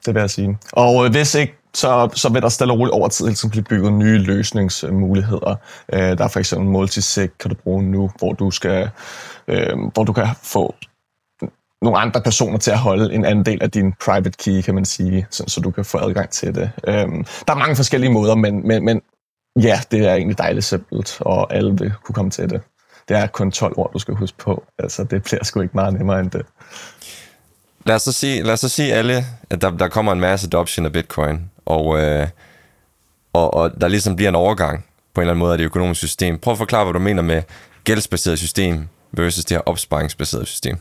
Det 0.06 0.14
vil 0.14 0.20
jeg 0.20 0.30
sige. 0.30 0.58
Og 0.72 1.04
øh, 1.04 1.10
hvis 1.10 1.34
ikke, 1.34 1.54
så, 1.74 2.08
så 2.14 2.28
vil 2.28 2.42
der 2.42 2.48
stille 2.48 2.72
og 2.72 2.78
roligt 2.78 2.94
over 2.94 3.08
tid 3.08 3.26
ligesom 3.26 3.50
blive 3.50 3.64
bygget 3.64 3.92
nye 3.92 4.18
løsningsmuligheder. 4.18 5.56
Øh, 5.92 6.18
der 6.18 6.24
er 6.24 6.28
for 6.28 6.38
eksempel 6.38 6.68
multisig, 6.68 7.30
kan 7.40 7.50
du 7.50 7.56
bruge 7.64 7.82
nu, 7.82 8.10
hvor 8.18 8.32
du, 8.32 8.50
skal, 8.50 8.90
øh, 9.48 9.78
hvor 9.94 10.04
du 10.04 10.12
kan 10.12 10.26
få 10.42 10.74
nogle 11.82 11.98
andre 11.98 12.20
personer 12.20 12.58
til 12.58 12.70
at 12.70 12.78
holde 12.78 13.14
en 13.14 13.24
anden 13.24 13.46
del 13.46 13.62
af 13.62 13.70
din 13.70 13.92
private 14.04 14.30
key, 14.30 14.60
kan 14.60 14.74
man 14.74 14.84
sige, 14.84 15.26
så, 15.30 15.44
så 15.46 15.60
du 15.60 15.70
kan 15.70 15.84
få 15.84 15.98
adgang 15.98 16.30
til 16.30 16.54
det. 16.54 16.70
Øhm, 16.88 17.24
der 17.46 17.52
er 17.52 17.58
mange 17.58 17.76
forskellige 17.76 18.12
måder, 18.12 18.34
men, 18.34 18.66
men, 18.66 18.84
men 18.84 19.00
Ja, 19.62 19.80
det 19.90 20.06
er 20.06 20.14
egentlig 20.14 20.38
dejligt 20.38 20.64
simpelt, 20.64 21.16
og 21.20 21.54
alle 21.54 21.78
vil 21.78 21.92
kunne 22.04 22.14
komme 22.14 22.30
til 22.30 22.50
det. 22.50 22.60
Det 23.08 23.16
er 23.16 23.26
kun 23.26 23.52
12 23.52 23.74
år, 23.76 23.90
du 23.92 23.98
skal 23.98 24.14
huske 24.14 24.38
på. 24.38 24.64
Altså, 24.78 25.04
det 25.04 25.22
bliver 25.22 25.44
sgu 25.44 25.60
ikke 25.60 25.74
meget 25.74 25.94
nemmere 25.94 26.20
end 26.20 26.30
det. 26.30 26.46
Lad 27.86 27.94
os 27.94 28.02
så 28.02 28.12
sige, 28.12 28.42
lad 28.42 28.52
os 28.52 28.60
så 28.60 28.68
sige 28.68 28.94
alle, 28.94 29.24
at 29.50 29.62
der, 29.62 29.70
der 29.70 29.88
kommer 29.88 30.12
en 30.12 30.20
masse 30.20 30.46
adoption 30.46 30.86
af 30.86 30.92
bitcoin, 30.92 31.50
og, 31.66 32.00
øh, 32.00 32.28
og, 33.32 33.54
og 33.54 33.80
der 33.80 33.88
ligesom 33.88 34.16
bliver 34.16 34.28
en 34.28 34.34
overgang 34.34 34.84
på 35.14 35.20
en 35.20 35.22
eller 35.22 35.32
anden 35.32 35.40
måde 35.40 35.52
af 35.52 35.58
det 35.58 35.64
økonomiske 35.64 36.06
system. 36.06 36.38
Prøv 36.38 36.52
at 36.52 36.58
forklare, 36.58 36.84
hvad 36.84 36.92
du 36.92 36.98
mener 36.98 37.22
med 37.22 37.42
gældsbaseret 37.84 38.38
system 38.38 38.88
versus 39.12 39.44
det 39.44 39.56
her 39.56 39.62
opsparingsbaseret 39.66 40.48
system. 40.48 40.76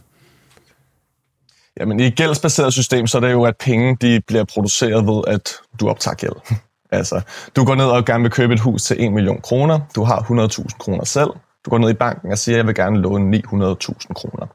Jamen, 1.79 1.99
i 1.99 2.07
et 2.07 2.15
gældsbaseret 2.15 2.73
system, 2.73 3.07
så 3.07 3.17
er 3.17 3.21
det 3.21 3.31
jo, 3.31 3.43
at 3.43 3.57
penge 3.57 3.97
de 4.01 4.21
bliver 4.27 4.43
produceret 4.43 5.07
ved, 5.07 5.23
at 5.27 5.53
du 5.79 5.89
optager 5.89 6.15
gæld. 6.15 6.59
Altså, 6.91 7.21
du 7.55 7.65
går 7.65 7.75
ned 7.75 7.85
og 7.85 8.05
gerne 8.05 8.21
vil 8.23 8.31
købe 8.31 8.53
et 8.53 8.59
hus 8.59 8.83
til 8.83 9.05
1 9.05 9.13
million 9.13 9.41
kroner. 9.41 9.79
Du 9.95 10.03
har 10.03 10.19
100.000 10.19 10.77
kroner 10.77 11.05
selv. 11.05 11.29
Du 11.67 11.69
går 11.69 11.77
ned 11.77 11.89
i 11.89 11.93
banken 11.93 12.31
og 12.31 12.37
siger, 12.37 12.55
at 12.55 12.57
jeg 12.57 12.67
vil 12.67 12.75
gerne 12.75 13.01
låne 13.01 13.37
900.000 13.37 14.13
kroner. 14.13 14.47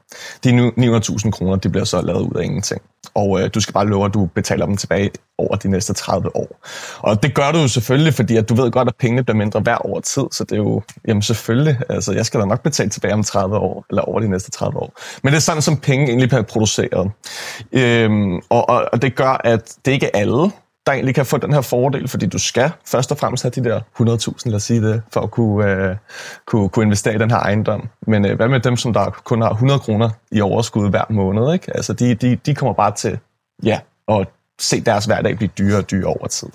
De 0.43 0.97
900.000 0.97 1.31
kroner 1.31 1.55
de 1.55 1.69
bliver 1.69 1.85
så 1.85 2.01
lavet 2.01 2.21
ud 2.21 2.35
af 2.35 2.43
ingenting. 2.43 2.81
Og 3.13 3.41
øh, 3.41 3.49
du 3.53 3.59
skal 3.59 3.73
bare 3.73 3.87
love, 3.87 4.05
at 4.05 4.13
du 4.13 4.25
betaler 4.25 4.65
dem 4.65 4.77
tilbage 4.77 5.11
over 5.37 5.55
de 5.55 5.67
næste 5.69 5.93
30 5.93 6.35
år. 6.35 6.65
Og 6.99 7.23
det 7.23 7.35
gør 7.35 7.51
du 7.51 7.57
jo 7.57 7.67
selvfølgelig, 7.67 8.13
fordi 8.13 8.37
at 8.37 8.49
du 8.49 8.55
ved 8.55 8.71
godt, 8.71 8.87
at 8.87 8.95
pengene 8.99 9.23
bliver 9.23 9.37
mindre 9.37 9.65
værd 9.65 9.81
over 9.85 9.99
tid. 9.99 10.23
Så 10.31 10.43
det 10.43 10.51
er 10.51 10.57
jo, 10.57 10.81
jamen 11.07 11.21
selvfølgelig, 11.21 11.79
altså 11.89 12.13
jeg 12.13 12.25
skal 12.25 12.39
da 12.39 12.45
nok 12.45 12.63
betale 12.63 12.89
tilbage 12.89 13.13
om 13.13 13.23
30 13.23 13.57
år, 13.57 13.85
eller 13.89 14.01
over 14.01 14.19
de 14.19 14.29
næste 14.29 14.51
30 14.51 14.79
år. 14.79 14.93
Men 15.23 15.31
det 15.31 15.37
er 15.37 15.41
sådan, 15.41 15.61
som 15.61 15.77
penge 15.77 16.07
egentlig 16.07 16.29
bliver 16.29 16.41
produceret. 16.41 17.11
Øhm, 17.71 18.35
og, 18.49 18.69
og, 18.69 18.85
og 18.93 19.01
det 19.01 19.15
gør, 19.15 19.41
at 19.43 19.75
det 19.85 19.91
ikke 19.91 20.05
er 20.05 20.19
alle, 20.19 20.51
der 20.85 20.93
egentlig 20.93 21.15
kan 21.15 21.25
få 21.25 21.37
den 21.37 21.53
her 21.53 21.61
fordel, 21.61 22.07
fordi 22.07 22.25
du 22.25 22.39
skal 22.39 22.71
først 22.85 23.11
og 23.11 23.17
fremmest 23.17 23.43
have 23.43 23.51
de 23.51 23.63
der 23.63 23.79
100.000, 23.79 24.49
lad 24.49 24.55
os 24.55 24.63
sige 24.63 24.81
det, 24.81 25.01
for 25.13 25.21
at 25.21 25.31
kunne, 25.31 25.71
øh, 25.71 25.95
kunne, 26.45 26.69
kunne 26.69 26.85
investere 26.85 27.15
i 27.15 27.17
den 27.17 27.31
her 27.31 27.37
ejendom. 27.37 27.89
Men 28.07 28.25
øh, 28.25 28.35
hvad 28.35 28.47
med 28.47 28.59
dem, 28.59 28.77
som 28.77 28.93
der 28.93 29.09
kun 29.09 29.41
har 29.41 29.49
100 29.49 29.79
kroner 29.79 30.09
i 30.31 30.41
overskud 30.41 30.89
hver 30.89 31.03
måned? 31.09 31.53
Ikke? 31.53 31.75
Altså, 31.75 31.93
de, 31.93 32.15
de, 32.15 32.35
de 32.35 32.55
kommer 32.55 32.73
bare 32.73 32.91
til 32.95 33.19
ja, 33.63 33.79
at 34.07 34.27
se 34.59 34.81
deres 34.81 35.05
hverdag 35.05 35.37
blive 35.37 35.49
dyrere 35.57 35.77
og 35.77 35.91
dyrere 35.91 36.13
over 36.13 36.27
tid. 36.27 36.47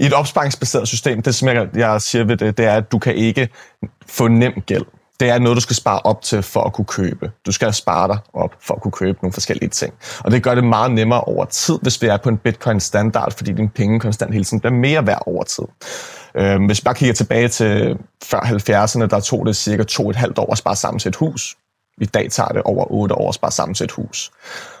I 0.00 0.06
et 0.06 0.12
opsparingsbaseret 0.12 0.88
system, 0.88 1.22
det 1.22 1.34
som 1.34 1.48
jeg, 1.48 1.68
jeg 1.74 2.00
siger 2.02 2.24
ved 2.24 2.36
det, 2.36 2.58
det 2.58 2.66
er, 2.66 2.76
at 2.76 2.92
du 2.92 2.98
kan 2.98 3.14
ikke 3.14 3.48
få 4.06 4.28
nem 4.28 4.62
gæld 4.66 4.84
det 5.20 5.28
er 5.30 5.38
noget, 5.38 5.56
du 5.56 5.60
skal 5.60 5.76
spare 5.76 6.00
op 6.04 6.22
til 6.22 6.42
for 6.42 6.60
at 6.60 6.72
kunne 6.72 6.84
købe. 6.84 7.30
Du 7.46 7.52
skal 7.52 7.72
spare 7.72 8.08
dig 8.08 8.18
op 8.32 8.54
for 8.60 8.74
at 8.74 8.82
kunne 8.82 8.92
købe 8.92 9.18
nogle 9.22 9.32
forskellige 9.32 9.68
ting. 9.68 9.94
Og 10.24 10.30
det 10.30 10.42
gør 10.42 10.54
det 10.54 10.64
meget 10.64 10.90
nemmere 10.90 11.20
over 11.20 11.44
tid, 11.44 11.78
hvis 11.82 12.02
vi 12.02 12.06
er 12.06 12.16
på 12.16 12.28
en 12.28 12.36
Bitcoin-standard, 12.36 13.32
fordi 13.36 13.52
dine 13.52 13.68
penge 13.68 14.00
konstant 14.00 14.32
hele 14.32 14.44
tiden 14.44 14.60
bliver 14.60 14.72
mere 14.72 15.06
værd 15.06 15.22
over 15.26 15.44
tid. 15.44 15.64
Øhm, 16.34 16.66
hvis 16.66 16.82
vi 16.82 16.84
bare 16.84 16.94
kigger 16.94 17.14
tilbage 17.14 17.48
til 17.48 17.98
før 18.24 18.40
70'erne, 18.40 19.06
der 19.06 19.20
tog 19.20 19.46
det 19.46 19.56
cirka 19.56 19.82
to 19.82 20.10
et 20.10 20.16
halvt 20.16 20.38
år 20.38 20.52
at 20.52 20.58
spare 20.58 20.76
sammen 20.76 20.98
til 20.98 21.08
et 21.08 21.16
hus. 21.16 21.56
I 22.00 22.06
dag 22.06 22.30
tager 22.30 22.48
det 22.48 22.62
over 22.62 22.92
8 22.92 23.14
år 23.14 23.28
at 23.28 23.34
spare 23.34 23.50
sammen 23.50 23.74
til 23.74 23.84
et 23.84 23.90
hus. 23.90 24.30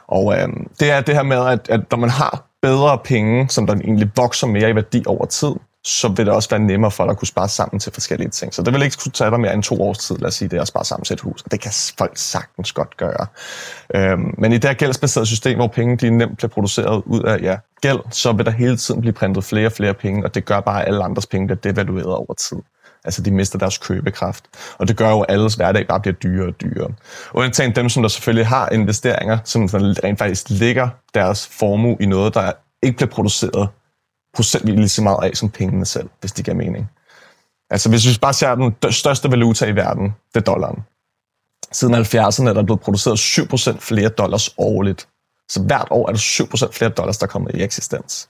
Og 0.06 0.34
øh, 0.34 0.48
det 0.80 0.90
er 0.90 1.00
det 1.00 1.14
her 1.14 1.22
med, 1.22 1.46
at, 1.46 1.68
at 1.68 1.80
når 1.90 1.98
man 1.98 2.10
har 2.10 2.44
bedre 2.62 2.98
penge, 2.98 3.48
som 3.48 3.66
der 3.66 3.74
egentlig 3.74 4.10
vokser 4.16 4.46
mere 4.46 4.70
i 4.70 4.74
værdi 4.74 5.02
over 5.06 5.26
tid, 5.26 5.52
så 5.84 6.08
vil 6.08 6.26
det 6.26 6.34
også 6.34 6.50
være 6.50 6.60
nemmere 6.60 6.90
for 6.90 7.04
dig 7.04 7.10
at 7.10 7.18
kunne 7.18 7.28
spare 7.28 7.48
sammen 7.48 7.80
til 7.80 7.92
forskellige 7.92 8.30
ting. 8.30 8.54
Så 8.54 8.62
det 8.62 8.74
vil 8.74 8.82
ikke 8.82 8.96
kunne 9.02 9.12
tage 9.12 9.30
dig 9.30 9.40
mere 9.40 9.54
end 9.54 9.62
to 9.62 9.82
års 9.82 9.98
tid, 9.98 10.18
lad 10.18 10.28
os 10.28 10.34
sige 10.34 10.48
det, 10.48 10.58
at 10.58 10.68
spare 10.68 10.84
sammen 10.84 11.04
til 11.04 11.14
et 11.14 11.20
hus. 11.20 11.42
Og 11.42 11.50
det 11.50 11.60
kan 11.60 11.72
folk 11.98 12.12
sagtens 12.14 12.72
godt 12.72 12.96
gøre. 12.96 13.26
Øhm, 13.94 14.34
men 14.38 14.52
i 14.52 14.54
det 14.54 14.64
her 14.64 14.74
gældsbaserede 14.74 15.26
system, 15.26 15.56
hvor 15.56 15.66
penge 15.66 15.96
de 15.96 16.10
nemt 16.10 16.36
bliver 16.36 16.48
produceret 16.48 17.02
ud 17.06 17.22
af 17.22 17.38
ja, 17.42 17.56
gæld, 17.80 18.00
så 18.10 18.32
vil 18.32 18.46
der 18.46 18.52
hele 18.52 18.76
tiden 18.76 19.00
blive 19.00 19.12
printet 19.12 19.44
flere 19.44 19.66
og 19.66 19.72
flere 19.72 19.94
penge, 19.94 20.24
og 20.24 20.34
det 20.34 20.44
gør 20.44 20.60
bare, 20.60 20.82
at 20.82 20.88
alle 20.88 21.04
andres 21.04 21.26
penge 21.26 21.46
bliver 21.46 21.72
devalueret 21.72 22.14
over 22.14 22.34
tid. 22.34 22.58
Altså, 23.04 23.22
de 23.22 23.30
mister 23.30 23.58
deres 23.58 23.78
købekraft. 23.78 24.44
Og 24.78 24.88
det 24.88 24.96
gør 24.96 25.10
jo, 25.10 25.20
at 25.20 25.34
alles 25.34 25.54
hverdag 25.54 25.86
bare 25.86 26.00
bliver 26.00 26.14
dyrere 26.14 26.48
og 26.48 26.60
dyrere. 26.60 26.90
Undtagen 27.34 27.76
dem, 27.76 27.88
som 27.88 28.02
der 28.02 28.08
selvfølgelig 28.08 28.46
har 28.46 28.68
investeringer, 28.68 29.38
som 29.44 29.68
rent 29.72 30.18
faktisk 30.18 30.50
ligger 30.50 30.88
deres 31.14 31.46
formue 31.46 31.96
i 32.00 32.06
noget, 32.06 32.34
der 32.34 32.52
ikke 32.82 32.96
bliver 32.96 33.10
produceret 33.10 33.68
procentvis 34.34 34.74
lige 34.74 34.88
så 34.88 35.02
meget 35.02 35.18
af 35.22 35.36
som 35.36 35.50
pengene 35.50 35.86
selv, 35.86 36.08
hvis 36.20 36.32
det 36.32 36.44
giver 36.44 36.56
mening. 36.56 36.90
Altså 37.70 37.88
hvis 37.88 38.06
vi 38.06 38.18
bare 38.20 38.34
ser 38.34 38.54
den 38.54 38.92
største 38.92 39.30
valuta 39.30 39.66
i 39.66 39.76
verden, 39.76 40.04
det 40.04 40.40
er 40.40 40.44
dollaren. 40.44 40.84
Siden 41.72 41.94
70'erne 41.94 42.48
er 42.48 42.52
der 42.52 42.62
blevet 42.62 42.80
produceret 42.80 43.18
7% 43.18 43.78
flere 43.78 44.08
dollars 44.08 44.54
årligt. 44.58 45.08
Så 45.48 45.62
hvert 45.62 45.88
år 45.90 46.08
er 46.08 46.12
der 46.12 46.18
7% 46.68 46.72
flere 46.72 46.90
dollars, 46.90 47.18
der 47.18 47.26
kommer 47.26 47.50
i 47.54 47.62
eksistens. 47.62 48.28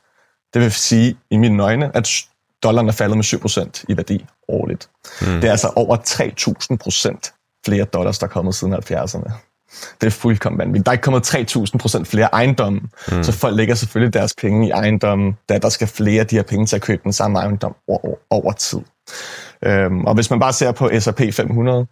Det 0.55 0.63
vil 0.63 0.73
sige, 0.73 1.17
i 1.31 1.37
mine 1.37 1.63
øjne, 1.63 1.97
at 1.97 2.09
dollaren 2.63 2.89
er 2.89 2.93
faldet 2.93 3.17
med 3.17 3.25
7% 3.25 3.85
i 3.89 3.97
værdi 3.97 4.27
årligt. 4.49 4.91
Mm. 5.21 5.27
Det 5.27 5.45
er 5.45 5.51
altså 5.51 5.73
over 5.77 5.97
3.000% 5.97 7.61
flere 7.67 7.85
dollars, 7.85 8.19
der 8.19 8.27
er 8.27 8.31
kommet 8.31 8.55
siden 8.55 8.75
70'erne. 8.75 9.33
Det 10.01 10.07
er 10.07 10.11
fuldkommen 10.11 10.59
vanvittigt. 10.59 10.87
Der 10.87 10.91
er 10.91 10.95
ikke 10.95 11.03
kommet 11.03 11.35
3.000% 11.35 12.05
flere 12.05 12.29
ejendomme, 12.33 12.81
mm. 13.13 13.23
så 13.23 13.33
folk 13.33 13.57
lægger 13.57 13.75
selvfølgelig 13.75 14.15
deres 14.15 14.35
penge 14.41 14.67
i 14.67 14.71
ejendommen, 14.71 15.37
da 15.49 15.59
der 15.59 15.69
skal 15.69 15.89
flere 15.89 16.21
af 16.21 16.27
de 16.27 16.37
her 16.37 16.43
penge 16.43 16.67
til 16.67 16.77
at 16.77 16.83
købe 16.83 17.01
den 17.05 17.13
samme 17.13 17.39
ejendom 17.39 17.75
over, 17.89 18.15
over 18.31 18.53
tid. 18.53 18.81
Øhm, 19.65 20.05
og 20.05 20.15
hvis 20.15 20.31
man 20.31 20.41
bare 20.41 20.53
ser 20.53 20.73
på 20.73 20.91
S&P 21.01 21.35
500, 21.35 21.87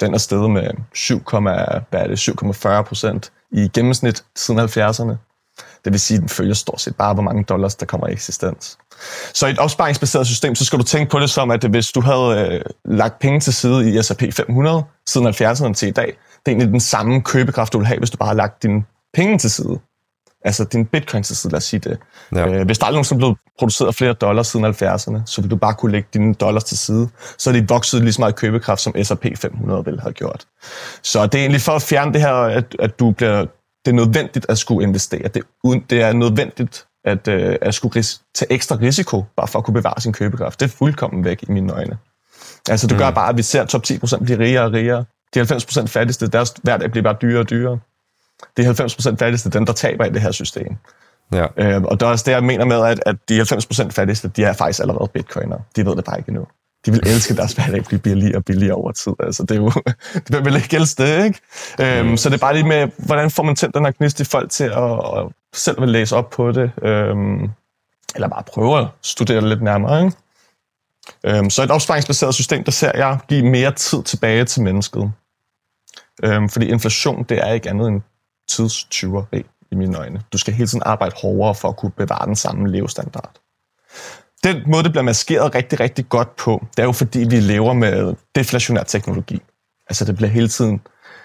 den 0.00 0.14
er 0.14 0.18
steget 0.18 0.50
med 0.50 0.70
7,40 0.96 2.82
procent 2.82 3.32
i 3.52 3.68
gennemsnit 3.74 4.24
siden 4.36 4.60
70'erne. 4.60 5.16
Det 5.84 5.92
vil 5.92 6.00
sige, 6.00 6.16
at 6.16 6.20
den 6.20 6.28
følger 6.28 6.54
stort 6.54 6.80
set 6.80 6.96
bare, 6.96 7.14
hvor 7.14 7.22
mange 7.22 7.44
dollars, 7.44 7.74
der 7.74 7.86
kommer 7.86 8.08
i 8.08 8.12
eksistens. 8.12 8.78
Så 9.34 9.46
i 9.46 9.50
et 9.50 9.58
opsparingsbaseret 9.58 10.26
system, 10.26 10.54
så 10.54 10.64
skal 10.64 10.78
du 10.78 10.84
tænke 10.84 11.10
på 11.10 11.18
det 11.18 11.30
som, 11.30 11.50
at 11.50 11.64
hvis 11.64 11.92
du 11.92 12.00
havde 12.00 12.50
øh, 12.52 12.60
lagt 12.84 13.18
penge 13.18 13.40
til 13.40 13.54
side 13.54 13.90
i 13.90 14.02
S&P 14.02 14.22
500 14.32 14.82
siden 15.06 15.26
70'erne 15.26 15.72
til 15.72 15.88
i 15.88 15.90
dag, 15.90 16.18
det 16.48 16.52
er 16.52 16.56
egentlig 16.56 16.72
den 16.72 16.80
samme 16.80 17.22
købekraft, 17.22 17.72
du 17.72 17.78
vil 17.78 17.86
have, 17.86 17.98
hvis 17.98 18.10
du 18.10 18.16
bare 18.16 18.26
har 18.26 18.34
lagt 18.34 18.62
dine 18.62 18.84
penge 19.14 19.38
til 19.38 19.50
side. 19.50 19.78
Altså 20.44 20.64
din 20.64 20.86
bitcoin 20.86 21.22
til 21.22 21.36
side, 21.36 21.52
lad 21.52 21.56
os 21.56 21.64
sige 21.64 21.80
det. 21.80 21.98
Ja. 22.34 22.48
Øh, 22.48 22.66
hvis 22.66 22.78
der 22.78 22.86
aldrig 22.86 22.96
nogensinde 22.96 23.18
blevet 23.18 23.38
produceret 23.58 23.94
flere 23.94 24.12
dollars 24.12 24.46
siden 24.46 24.66
70'erne, 24.66 25.22
så 25.26 25.40
vil 25.40 25.50
du 25.50 25.56
bare 25.56 25.74
kunne 25.74 25.92
lægge 25.92 26.08
dine 26.14 26.34
dollars 26.34 26.64
til 26.64 26.78
side. 26.78 27.08
Så 27.38 27.50
er 27.50 27.54
de 27.54 27.68
vokset 27.68 28.02
lige 28.02 28.12
så 28.12 28.20
meget 28.20 28.36
købekraft, 28.36 28.80
som 28.80 28.94
S&P 29.02 29.26
500 29.36 29.84
ville 29.84 30.00
have 30.00 30.12
gjort. 30.12 30.46
Så 31.02 31.26
det 31.26 31.34
er 31.34 31.38
egentlig 31.38 31.60
for 31.60 31.72
at 31.72 31.82
fjerne 31.82 32.12
det 32.12 32.20
her, 32.20 32.32
at, 32.32 32.76
at 32.78 32.98
du 32.98 33.10
bliver, 33.10 33.40
det 33.84 33.90
er 33.90 33.92
nødvendigt 33.92 34.46
at 34.48 34.58
skulle 34.58 34.86
investere. 34.86 35.28
Det, 35.28 35.42
det 35.90 36.02
er 36.02 36.12
nødvendigt 36.12 36.86
at, 37.04 37.28
uh, 37.28 37.54
at 37.62 37.74
skulle 37.74 38.00
ris- 38.00 38.22
tage 38.34 38.52
ekstra 38.52 38.76
risiko, 38.76 39.24
bare 39.36 39.48
for 39.48 39.58
at 39.58 39.64
kunne 39.64 39.74
bevare 39.74 40.00
sin 40.00 40.12
købekraft. 40.12 40.60
Det 40.60 40.66
er 40.66 40.76
fuldkommen 40.76 41.24
væk 41.24 41.42
i 41.48 41.52
mine 41.52 41.72
øjne. 41.72 41.98
Altså 42.68 42.86
det 42.86 42.96
mm. 42.96 42.98
gør 42.98 43.10
bare, 43.10 43.28
at 43.28 43.36
vi 43.36 43.42
ser, 43.42 43.64
top 43.64 43.82
10% 43.90 44.24
bliver 44.24 44.38
rigere 44.38 44.64
og 44.64 44.72
rigere. 44.72 45.04
De 45.34 45.40
90% 45.40 45.86
fattigste, 45.86 46.28
deres 46.28 46.54
hverdag 46.62 46.90
bliver 46.90 47.02
bare 47.02 47.16
dyrere 47.22 47.40
og 47.40 47.50
dyrere 47.50 47.78
er 48.56 49.12
90% 49.12 49.16
fattigste, 49.16 49.50
dem 49.50 49.66
der 49.66 49.72
taber 49.72 50.04
i 50.04 50.10
det 50.10 50.20
her 50.20 50.32
system. 50.32 50.76
Ja. 51.32 51.46
Øh, 51.56 51.82
og 51.82 52.00
det 52.00 52.06
er 52.06 52.10
også 52.10 52.24
det, 52.26 52.32
jeg 52.32 52.44
mener 52.44 52.64
med, 52.64 52.84
at, 52.84 53.02
at 53.06 53.16
de 53.28 53.40
90% 53.40 53.90
fattigste, 53.90 54.28
de 54.28 54.44
er 54.44 54.52
faktisk 54.52 54.80
allerede 54.80 55.10
bitcoiner. 55.14 55.58
De 55.76 55.86
ved 55.86 55.96
det 55.96 56.04
bare 56.04 56.18
ikke 56.18 56.28
endnu. 56.28 56.46
De 56.86 56.92
vil 56.92 57.00
elske 57.06 57.36
deres 57.36 57.52
hverdag 57.52 57.84
blive 57.84 58.00
billigere 58.00 58.36
og 58.36 58.44
billigere 58.44 58.74
over 58.74 58.92
tid. 58.92 59.12
Altså, 59.20 59.42
det 59.42 59.50
er 59.50 59.60
jo, 59.60 59.72
det 60.28 60.44
vil 60.44 60.56
ikke 60.56 60.76
elske 60.76 61.02
det, 61.02 61.24
ikke? 61.24 61.40
Øhm, 61.80 62.16
så 62.16 62.28
det 62.28 62.34
er 62.34 62.38
bare 62.38 62.54
lige 62.54 62.66
med, 62.66 62.88
hvordan 62.98 63.30
får 63.30 63.42
man 63.42 63.56
tændt 63.56 63.74
den 63.74 63.84
her 63.84 63.92
gnist 63.92 64.20
i 64.20 64.24
folk 64.24 64.50
til 64.50 64.64
at, 64.64 64.92
at 64.92 65.26
selv 65.54 65.80
vil 65.80 65.88
læse 65.88 66.16
op 66.16 66.30
på 66.30 66.52
det, 66.52 66.70
øhm, 66.82 67.50
eller 68.14 68.28
bare 68.28 68.42
prøve 68.42 68.78
at 68.78 68.86
studere 69.02 69.40
det 69.40 69.48
lidt 69.48 69.62
nærmere, 69.62 70.04
ikke? 70.04 70.16
Øhm, 71.24 71.50
så 71.50 71.62
et 71.62 71.70
opsparingsbaseret 71.70 72.34
system, 72.34 72.64
der 72.64 72.72
ser 72.72 72.92
jeg 72.94 73.18
give 73.28 73.50
mere 73.50 73.72
tid 73.72 74.02
tilbage 74.02 74.44
til 74.44 74.62
mennesket. 74.62 75.12
Øhm, 76.22 76.48
fordi 76.48 76.66
inflation, 76.66 77.22
det 77.22 77.38
er 77.38 77.52
ikke 77.52 77.70
andet 77.70 77.88
end 77.88 78.02
tidstyveri 78.48 79.46
i 79.70 79.74
mine 79.74 79.98
øjne. 79.98 80.22
Du 80.32 80.38
skal 80.38 80.54
hele 80.54 80.66
tiden 80.66 80.82
arbejde 80.86 81.14
hårdere 81.22 81.54
for 81.54 81.68
at 81.68 81.76
kunne 81.76 81.92
bevare 81.92 82.26
den 82.26 82.36
samme 82.36 82.70
levestandard. 82.70 83.40
Den 84.44 84.62
måde, 84.66 84.82
det 84.82 84.92
bliver 84.92 85.02
maskeret 85.02 85.54
rigtig, 85.54 85.80
rigtig 85.80 86.08
godt 86.08 86.36
på, 86.36 86.66
det 86.76 86.82
er 86.82 86.86
jo 86.86 86.92
fordi, 86.92 87.18
vi 87.18 87.40
lever 87.40 87.72
med 87.72 88.14
deflationær 88.34 88.82
teknologi. 88.82 89.42
Altså 89.88 90.04
det 90.04 90.16
bliver 90.16 90.30
hele 90.30 90.48
tiden 90.48 90.80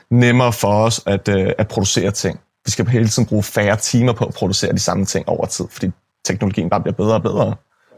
nemmere 0.10 0.54
for 0.54 0.84
os 0.86 1.02
at, 1.06 1.28
øh, 1.28 1.52
at 1.58 1.68
producere 1.68 2.12
ting. 2.12 2.40
Vi 2.66 2.72
skal 2.72 2.88
hele 2.88 3.08
tiden 3.08 3.28
bruge 3.28 3.44
færre 3.44 3.76
timer 3.76 4.14
på 4.14 4.26
at 4.26 4.34
producere 4.34 4.74
de 4.74 4.80
samme 4.80 5.06
ting 5.06 5.30
over 5.30 5.46
tid, 5.46 5.66
fordi 5.70 5.92
teknologien 6.26 6.70
bare 6.70 6.82
bliver 6.82 6.96
bedre 6.96 7.14
og 7.14 7.24
bedre. 7.24 7.56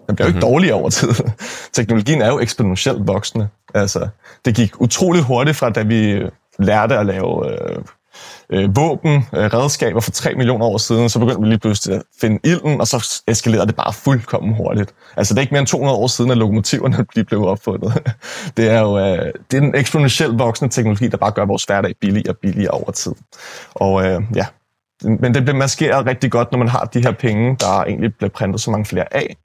Den 0.08 0.16
bliver 0.16 0.28
jo 0.28 0.30
ikke 0.30 0.38
mm-hmm. 0.38 0.52
dårlig 0.52 0.74
over 0.74 0.90
tid. 0.90 1.10
Teknologien 1.74 2.22
er 2.22 2.28
jo 2.28 2.40
eksponentielt 2.40 3.08
voksende. 3.08 3.48
Altså, 3.74 4.08
det 4.46 4.56
gik 4.56 4.82
utrolig 4.82 5.22
hurtigt 5.22 5.58
fra, 5.58 5.70
da 5.70 5.82
vi 5.82 6.22
lærte 6.60 6.98
at 6.98 7.06
lave 7.06 7.52
øh, 7.52 7.78
øh, 8.50 8.76
våben, 8.76 9.14
øh, 9.34 9.54
redskaber 9.54 10.00
for 10.00 10.12
3 10.12 10.36
millioner 10.36 10.66
år 10.66 10.78
siden, 10.78 11.10
så 11.10 11.20
begyndte 11.20 11.42
vi 11.42 11.48
lige 11.48 11.60
pludselig 11.60 11.96
at 11.96 12.04
finde 12.22 12.40
ilden, 12.44 12.82
og 12.82 12.88
så 12.88 13.22
eskalerede 13.28 13.68
det 13.68 13.76
bare 13.76 13.94
fuldkommen 13.94 14.56
hurtigt. 14.56 14.94
Altså 15.18 15.34
det 15.34 15.38
er 15.38 15.42
ikke 15.42 15.54
mere 15.54 15.60
end 15.60 15.68
200 15.68 15.98
år 15.98 16.08
siden, 16.08 16.32
at 16.32 16.38
lokomotiverne 16.38 17.06
blev 17.28 17.46
opfundet. 17.46 17.94
Det 18.58 18.70
er 18.70 18.80
jo 18.80 19.00
øh, 19.00 19.34
det 19.52 19.58
er 19.58 19.62
en 19.62 19.76
eksponentielt 19.76 20.40
voksende 20.40 20.74
teknologi, 20.74 21.08
der 21.08 21.18
bare 21.18 21.32
gør 21.32 21.46
vores 21.46 21.64
hverdag 21.64 21.94
billigere 22.02 22.32
og 22.34 22.38
billigere 22.38 22.72
over 22.72 22.92
tid. 22.92 23.12
Og 23.74 24.06
øh, 24.06 24.22
ja, 24.36 24.46
men 25.04 25.34
det 25.34 25.44
bliver 25.44 25.58
maskeret 25.58 26.06
rigtig 26.06 26.32
godt, 26.32 26.52
når 26.52 26.60
man 26.60 26.68
har 26.68 26.86
de 26.86 27.02
her 27.02 27.12
penge, 27.12 27.56
der 27.60 27.84
egentlig 27.84 28.16
bliver 28.16 28.30
printet 28.30 28.62
så 28.62 28.72
mange 28.72 28.86
flere 28.86 29.14
af. 29.16 29.36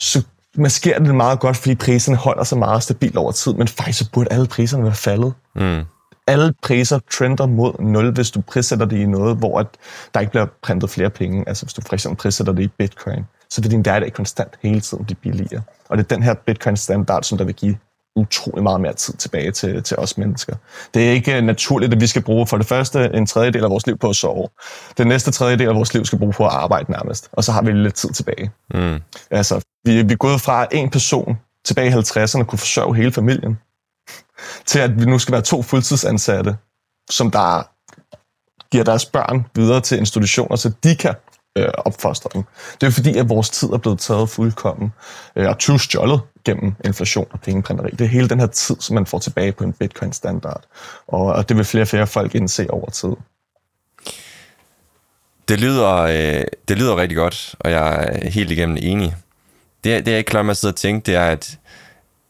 Så 0.00 0.24
maskerer 0.54 0.98
det 0.98 1.14
meget 1.14 1.40
godt, 1.40 1.56
fordi 1.56 1.74
priserne 1.74 2.16
holder 2.16 2.44
sig 2.44 2.58
meget 2.58 2.82
stabilt 2.82 3.16
over 3.16 3.32
tid, 3.32 3.54
men 3.54 3.68
faktisk 3.68 3.98
så 3.98 4.10
burde 4.12 4.32
alle 4.32 4.46
priserne 4.46 4.84
være 4.84 4.94
faldet. 4.94 5.32
Mm 5.56 5.84
alle 6.30 6.54
priser 6.62 6.98
trender 7.10 7.46
mod 7.46 7.72
0, 7.82 8.12
hvis 8.12 8.30
du 8.30 8.40
prissætter 8.40 8.86
det 8.86 8.96
i 8.96 9.06
noget, 9.06 9.36
hvor 9.36 9.60
at 9.60 9.66
der 10.14 10.20
ikke 10.20 10.30
bliver 10.30 10.46
printet 10.62 10.90
flere 10.90 11.10
penge. 11.10 11.44
Altså 11.48 11.64
hvis 11.66 11.74
du 11.74 11.82
for 11.82 11.94
eksempel 11.94 12.22
prissætter 12.22 12.52
det 12.52 12.62
i 12.62 12.68
bitcoin, 12.68 13.24
så 13.50 13.62
vil 13.62 13.70
din 13.70 13.80
hverdag 13.80 14.12
konstant 14.12 14.58
hele 14.62 14.80
tiden 14.80 15.04
blive 15.04 15.16
billigere. 15.16 15.62
Og 15.88 15.98
det 15.98 16.04
er 16.04 16.14
den 16.16 16.22
her 16.22 16.34
bitcoin-standard, 16.34 17.22
som 17.22 17.38
der 17.38 17.44
vil 17.44 17.54
give 17.54 17.76
utrolig 18.16 18.62
meget 18.62 18.80
mere 18.80 18.92
tid 18.92 19.14
tilbage 19.14 19.50
til, 19.50 19.82
til 19.82 19.96
os 19.96 20.18
mennesker. 20.18 20.56
Det 20.94 21.08
er 21.08 21.12
ikke 21.12 21.40
naturligt, 21.40 21.94
at 21.94 22.00
vi 22.00 22.06
skal 22.06 22.22
bruge 22.22 22.46
for 22.46 22.56
det 22.56 22.66
første 22.66 23.10
en 23.14 23.26
tredjedel 23.26 23.64
af 23.64 23.70
vores 23.70 23.86
liv 23.86 23.98
på 23.98 24.08
at 24.08 24.16
sove. 24.16 24.48
Den 24.98 25.06
næste 25.06 25.30
tredjedel 25.30 25.68
af 25.68 25.74
vores 25.74 25.94
liv 25.94 26.04
skal 26.04 26.18
bruge 26.18 26.32
på 26.32 26.46
at 26.46 26.52
arbejde 26.52 26.90
nærmest, 26.92 27.28
og 27.32 27.44
så 27.44 27.52
har 27.52 27.62
vi 27.62 27.72
lidt 27.72 27.94
tid 27.94 28.10
tilbage. 28.10 28.50
Mm. 28.74 29.00
Altså, 29.30 29.60
vi, 29.84 30.02
vi 30.02 30.12
er 30.12 30.16
gået 30.16 30.40
fra 30.40 30.66
en 30.72 30.90
person 30.90 31.38
tilbage 31.64 31.88
i 31.88 31.92
50'erne 31.92 32.44
kunne 32.44 32.58
forsørge 32.58 32.96
hele 32.96 33.12
familien, 33.12 33.58
til 34.66 34.78
at 34.78 35.00
vi 35.00 35.04
nu 35.04 35.18
skal 35.18 35.32
være 35.32 35.42
to 35.42 35.62
fuldtidsansatte, 35.62 36.56
som 37.10 37.30
der 37.30 37.68
giver 38.72 38.84
deres 38.84 39.06
børn 39.06 39.46
videre 39.54 39.80
til 39.80 39.98
institutioner, 39.98 40.56
så 40.56 40.72
de 40.84 40.96
kan 40.96 41.14
øh, 41.56 41.68
opfostring. 41.74 42.46
Det 42.80 42.86
er 42.86 42.90
fordi, 42.90 43.18
at 43.18 43.28
vores 43.28 43.50
tid 43.50 43.68
er 43.68 43.78
blevet 43.78 43.98
taget 43.98 44.30
fuldkommen 44.30 44.92
øh, 45.36 45.48
og 45.48 45.58
tyvstjålet 45.58 46.20
gennem 46.44 46.74
inflation 46.84 47.26
og 47.30 47.40
pengeprinteri. 47.40 47.90
Det 47.90 48.00
er 48.00 48.08
hele 48.08 48.28
den 48.28 48.40
her 48.40 48.46
tid, 48.46 48.76
som 48.80 48.94
man 48.94 49.06
får 49.06 49.18
tilbage 49.18 49.52
på 49.52 49.64
en 49.64 49.72
bitcoin-standard. 49.72 50.62
Og, 51.08 51.24
og 51.24 51.48
det 51.48 51.56
vil 51.56 51.64
flere 51.64 51.84
og 51.84 51.88
flere 51.88 52.06
folk 52.06 52.34
indse 52.34 52.70
over 52.70 52.90
tid. 52.90 53.12
Det 55.48 55.60
lyder, 55.60 55.96
øh, 55.96 56.44
det 56.68 56.78
lyder 56.78 56.96
rigtig 56.96 57.16
godt, 57.16 57.54
og 57.58 57.70
jeg 57.70 58.04
er 58.04 58.30
helt 58.30 58.50
igennem 58.50 58.76
enig. 58.80 59.16
Det, 59.84 60.06
det 60.06 60.12
jeg 60.12 60.18
ikke 60.18 60.28
klarer 60.28 60.42
mig 60.42 60.50
at 60.50 60.56
sidde 60.56 60.72
og 60.72 60.76
tænke, 60.76 61.06
det 61.06 61.14
er, 61.14 61.24
at 61.24 61.58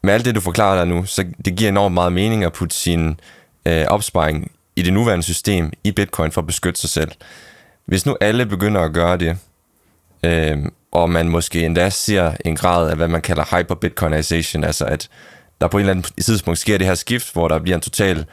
med 0.03 0.15
alt 0.15 0.25
det, 0.25 0.35
du 0.35 0.41
forklarer 0.41 0.77
dig 0.77 0.87
nu, 0.95 1.05
så 1.05 1.25
det 1.45 1.57
giver 1.57 1.69
enormt 1.69 1.95
meget 1.95 2.13
mening 2.13 2.45
at 2.45 2.53
putte 2.53 2.77
sin 2.77 3.21
øh, 3.67 3.85
opsparing 3.89 4.53
i 4.77 4.83
det 4.83 4.93
nuværende 4.93 5.23
system 5.23 5.73
i 5.85 5.93
bitcoin 5.93 6.33
for 6.33 6.41
at 6.41 6.47
beskytte 6.47 6.81
sig 6.81 6.91
selv. 6.91 7.13
Hvis 7.91 8.07
nu 8.07 8.17
alle 8.21 8.47
begynder 8.47 8.81
at 8.81 8.93
gøre 8.93 9.17
det, 9.17 9.39
øh, 10.25 10.59
og 10.93 11.11
man 11.11 11.29
måske 11.29 11.65
endda 11.65 11.91
ser 11.91 12.33
en 12.45 12.57
grad 12.57 12.91
af, 12.91 12.97
hvad 12.97 13.09
man 13.09 13.23
kalder 13.23 13.45
hyper-bitcoinization, 13.45 14.65
altså 14.65 14.85
at 14.85 15.09
der 15.61 15.69
på 15.69 15.77
en 15.77 15.81
eller 15.81 15.91
anden 15.91 16.23
tidspunkt 16.23 16.59
sker 16.59 16.79
det 16.79 16.87
her 16.87 16.95
skift, 16.95 17.33
hvor 17.33 17.49
der 17.49 17.59
bliver 17.59 17.77
en 17.77 17.81
total 17.81 18.27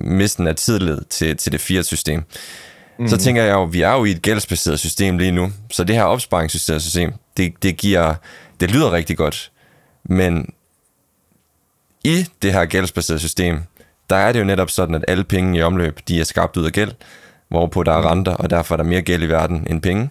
misten 0.00 0.46
af 0.46 0.56
tidlighed 0.56 1.04
til, 1.10 1.36
til 1.36 1.52
det 1.52 1.60
fiat-system, 1.60 2.22
mm. 2.98 3.08
så 3.08 3.16
tænker 3.16 3.42
jeg 3.42 3.52
jo, 3.52 3.64
vi 3.64 3.82
er 3.82 3.92
jo 3.92 4.04
i 4.04 4.10
et 4.10 4.22
gældsbaseret 4.22 4.78
system 4.78 5.18
lige 5.18 5.32
nu, 5.32 5.52
så 5.70 5.84
det 5.84 5.96
her 5.96 6.04
opsparingssystem, 6.04 7.12
det, 7.36 7.52
det 7.62 7.76
giver, 7.76 8.14
det 8.60 8.70
lyder 8.70 8.92
rigtig 8.92 9.16
godt, 9.16 9.52
men 10.04 10.52
i 12.04 12.26
det 12.42 12.52
her 12.52 12.64
gældsbaserede 12.64 13.20
system, 13.20 13.62
der 14.10 14.16
er 14.16 14.32
det 14.32 14.40
jo 14.40 14.44
netop 14.44 14.70
sådan, 14.70 14.94
at 14.94 15.04
alle 15.08 15.24
penge 15.24 15.58
i 15.58 15.62
omløb, 15.62 16.00
de 16.08 16.20
er 16.20 16.24
skabt 16.24 16.56
ud 16.56 16.64
af 16.64 16.72
gæld, 16.72 16.92
hvorpå 17.54 17.82
der 17.82 17.92
er 17.92 18.10
renter, 18.10 18.32
og 18.32 18.50
derfor 18.50 18.74
er 18.74 18.76
der 18.76 18.84
mere 18.84 19.02
gæld 19.02 19.22
i 19.22 19.28
verden 19.28 19.66
end 19.70 19.82
penge. 19.82 20.10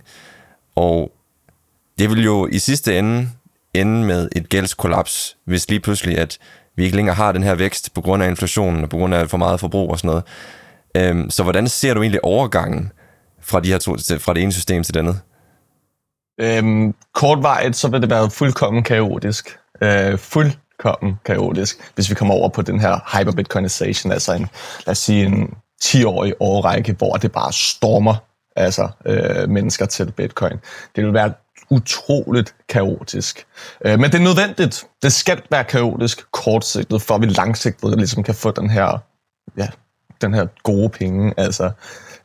Og 0.75 1.11
det 1.99 2.09
vil 2.09 2.23
jo 2.23 2.47
i 2.51 2.59
sidste 2.59 2.99
ende 2.99 3.29
ende 3.73 4.05
med 4.05 4.29
et 4.35 4.49
gældskollaps, 4.49 5.37
hvis 5.45 5.69
lige 5.69 5.79
pludselig, 5.79 6.17
at 6.17 6.37
vi 6.75 6.83
ikke 6.83 6.95
længere 6.95 7.15
har 7.15 7.31
den 7.31 7.43
her 7.43 7.55
vækst 7.55 7.93
på 7.93 8.01
grund 8.01 8.23
af 8.23 8.29
inflationen 8.29 8.83
og 8.83 8.89
på 8.89 8.97
grund 8.97 9.15
af 9.15 9.29
for 9.29 9.37
meget 9.37 9.59
forbrug 9.59 9.91
og 9.91 9.99
sådan 9.99 10.07
noget. 10.07 10.23
Øhm, 10.97 11.29
så 11.29 11.43
hvordan 11.43 11.67
ser 11.67 11.93
du 11.93 12.01
egentlig 12.01 12.25
overgangen 12.25 12.91
fra, 13.41 13.59
de 13.59 13.71
her 13.71 13.77
to, 13.77 13.95
fra 14.19 14.33
det 14.33 14.43
ene 14.43 14.51
system 14.51 14.83
til 14.83 14.93
det 14.93 14.99
andet? 14.99 15.19
Øhm, 16.41 16.95
kortvarigt, 17.13 17.75
så 17.75 17.87
vil 17.87 18.01
det 18.01 18.09
være 18.09 18.29
fuldkommen 18.29 18.83
kaotisk 18.83 19.57
øh, 19.81 20.17
fuldkommen 20.17 21.19
kaotisk, 21.25 21.91
hvis 21.95 22.09
vi 22.09 22.15
kommer 22.15 22.33
over 22.33 22.49
på 22.49 22.61
den 22.61 22.79
her 22.79 23.17
hyperbitcoinization, 23.17 24.11
altså 24.11 24.33
en, 24.33 24.47
lad 24.85 24.91
os 24.91 24.97
sige 24.97 25.25
en 25.25 25.53
10-årig 25.83 26.33
årrække, 26.39 26.93
hvor 26.93 27.13
det 27.13 27.31
bare 27.31 27.53
stormer 27.53 28.15
altså 28.55 28.89
øh, 29.05 29.49
mennesker 29.49 29.85
til 29.85 30.11
bitcoin. 30.11 30.57
Det 30.95 31.05
vil 31.05 31.13
være 31.13 31.33
utroligt 31.69 32.55
kaotisk. 32.69 33.45
Øh, 33.85 33.99
men 33.99 34.11
det 34.11 34.19
er 34.19 34.23
nødvendigt. 34.23 34.85
Det 35.03 35.13
skal 35.13 35.41
være 35.51 35.63
kaotisk 35.63 36.31
kortsigtet, 36.31 37.01
for 37.01 37.15
at 37.15 37.21
vi 37.21 37.25
langsigtet 37.25 37.97
ligesom 37.97 38.23
kan 38.23 38.35
få 38.35 38.51
den 38.51 38.69
her 38.69 38.97
ja, 39.57 39.67
den 40.21 40.33
her 40.33 40.47
gode 40.63 40.89
penge, 40.89 41.33
altså, 41.37 41.71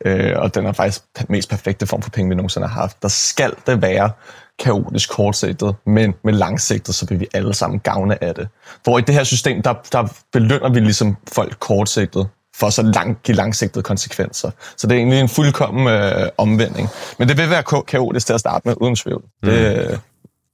øh, 0.05 0.33
og 0.37 0.55
den 0.55 0.67
er 0.67 0.73
faktisk 0.73 1.03
mest 1.29 1.51
perfekte 1.51 1.87
form 1.87 2.03
for 2.03 2.11
penge, 2.11 2.29
vi 2.29 2.35
nogensinde 2.35 2.67
har 2.67 2.81
haft. 2.81 3.03
Der 3.03 3.09
skal 3.09 3.55
det 3.67 3.83
være 3.83 4.11
kaotisk 4.59 5.11
kortsigtet, 5.11 5.77
men 5.87 6.15
med 6.25 6.33
langsigtet, 6.33 6.95
så 6.95 7.07
vil 7.07 7.21
vi 7.21 7.27
alle 7.35 7.55
sammen 7.55 7.81
gavne 7.81 8.25
af 8.25 8.35
det. 8.35 8.49
Hvor 8.83 8.99
i 8.99 9.03
det 9.03 9.15
her 9.15 9.25
system, 9.25 9.63
der, 9.63 9.75
der 9.93 10.13
belønner 10.33 10.69
vi 10.69 10.81
ligesom 10.81 11.17
folk 11.33 11.59
kortsigtet, 11.59 12.29
for 12.61 12.71
så 12.71 12.83
lang, 12.83 13.19
give 13.23 13.37
langsigtede 13.37 13.83
konsekvenser. 13.83 14.51
Så 14.77 14.87
det 14.87 14.95
er 14.95 14.99
egentlig 14.99 15.21
en 15.21 15.29
fuldkommen 15.29 15.89
øh, 15.89 16.29
omvending. 16.39 16.89
Men 17.19 17.29
det 17.29 17.37
vil 17.37 17.51
være 17.51 17.83
kaotisk 17.83 18.27
til 18.27 18.33
at 18.33 18.41
starte 18.41 18.69
med, 18.69 18.75
uden 18.81 18.97
tvivl. 18.97 19.25
Mm. 19.43 19.49
Det, 19.49 20.01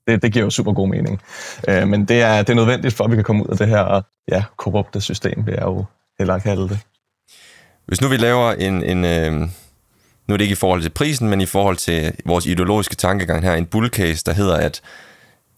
det, 0.06 0.22
det 0.22 0.32
giver 0.32 0.44
jo 0.44 0.50
super 0.50 0.72
god 0.72 0.88
mening. 0.88 1.20
Øh, 1.68 1.88
men 1.88 2.04
det 2.04 2.22
er, 2.22 2.38
det 2.38 2.50
er 2.50 2.54
nødvendigt 2.54 2.94
for, 2.94 3.04
at 3.04 3.10
vi 3.10 3.16
kan 3.16 3.24
komme 3.24 3.42
ud 3.42 3.48
af 3.48 3.56
det 3.56 3.68
her 3.68 4.02
ja, 4.28 4.44
korrupte 4.56 5.00
system, 5.00 5.46
vil 5.46 5.52
jeg 5.52 5.62
jo 5.62 5.84
hellere 6.18 6.40
kalde 6.40 6.68
det. 6.68 6.78
Hvis 7.86 8.00
nu 8.00 8.08
vi 8.08 8.16
laver 8.16 8.52
en, 8.52 8.82
en 8.82 9.04
øh, 9.04 9.48
nu 10.28 10.34
er 10.34 10.36
det 10.36 10.44
ikke 10.44 10.52
i 10.52 10.56
forhold 10.56 10.82
til 10.82 10.90
prisen, 10.90 11.28
men 11.28 11.40
i 11.40 11.46
forhold 11.46 11.76
til 11.76 12.12
vores 12.24 12.46
ideologiske 12.46 12.96
tankegang 12.96 13.42
her, 13.42 13.54
en 13.54 13.66
bull 13.66 13.88
case, 13.88 14.24
der 14.26 14.32
hedder, 14.32 14.56
at 14.56 14.80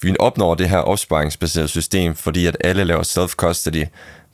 vi 0.03 0.17
opnår 0.19 0.55
det 0.55 0.69
her 0.69 0.79
opsparingsbaserede 0.79 1.69
system, 1.69 2.15
fordi 2.15 2.47
at 2.47 2.57
alle 2.61 2.85
laver 2.85 3.03
self-custody 3.03 3.87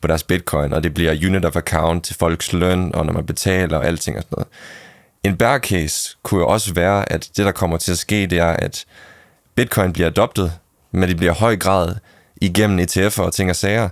på 0.03 0.09
deres 0.09 0.23
bitcoin, 0.23 0.73
og 0.73 0.83
det 0.83 0.95
bliver 0.95 1.13
unit 1.27 1.45
of 1.45 1.57
account 1.57 2.05
til 2.05 2.17
folks 2.17 2.53
løn, 2.53 2.95
og 2.95 3.07
når 3.07 3.13
man 3.13 3.27
betaler 3.27 3.79
og 3.79 3.87
alting 3.87 4.17
og 4.17 4.23
sådan 4.23 4.35
noget. 4.37 4.49
En 5.25 5.37
bear 5.37 5.59
case 5.59 6.17
kunne 6.23 6.41
jo 6.41 6.49
også 6.49 6.75
være, 6.75 7.13
at 7.13 7.31
det, 7.37 7.45
der 7.45 7.53
kommer 7.53 7.77
til 7.77 7.93
at 7.93 7.99
ske, 7.99 8.27
det 8.27 8.39
er, 8.39 8.47
at 8.51 8.85
bitcoin 9.55 9.93
bliver 9.93 10.07
adoptet, 10.07 10.53
men 10.93 11.09
det 11.09 11.17
bliver 11.17 11.33
i 11.33 11.37
høj 11.39 11.57
grad 11.57 11.95
igennem 12.41 12.79
ETF'er 12.79 13.23
og 13.23 13.33
ting 13.33 13.51
og 13.51 13.57
sager, 13.57 13.89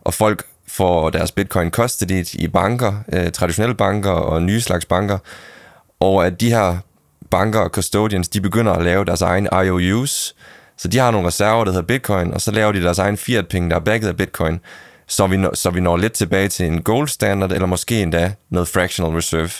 og 0.00 0.14
folk 0.14 0.44
får 0.68 1.10
deres 1.10 1.32
bitcoin 1.32 1.70
custody 1.70 2.26
i 2.34 2.48
banker, 2.48 2.92
øh, 3.12 3.32
traditionelle 3.32 3.74
banker 3.74 4.10
og 4.10 4.42
nye 4.42 4.60
slags 4.60 4.84
banker, 4.84 5.18
og 6.00 6.26
at 6.26 6.40
de 6.40 6.50
her 6.50 6.76
banker 7.30 7.60
og 7.60 7.70
custodians, 7.70 8.28
de 8.28 8.40
begynder 8.40 8.72
at 8.72 8.84
lave 8.84 9.04
deres 9.04 9.22
egen 9.22 9.48
IOUs, 9.64 10.34
så 10.76 10.88
de 10.88 10.98
har 10.98 11.10
nogle 11.10 11.26
reserver, 11.26 11.64
der 11.64 11.72
hedder 11.72 11.86
bitcoin, 11.86 12.34
og 12.34 12.40
så 12.40 12.50
laver 12.50 12.72
de 12.72 12.82
deres 12.82 12.98
egen 12.98 13.16
fiat-penge, 13.16 13.70
der 13.70 13.76
er 13.76 13.80
backet 13.80 14.08
af 14.08 14.16
bitcoin, 14.16 14.60
så 15.12 15.26
vi, 15.26 15.36
når, 15.36 15.54
så 15.54 15.70
vi 15.70 15.80
når 15.80 15.96
lidt 15.96 16.12
tilbage 16.12 16.48
til 16.48 16.66
en 16.66 16.82
gold 16.82 17.08
standard, 17.08 17.52
eller 17.52 17.66
måske 17.66 18.02
endda 18.02 18.34
noget 18.50 18.68
fractional 18.68 19.12
reserve. 19.12 19.50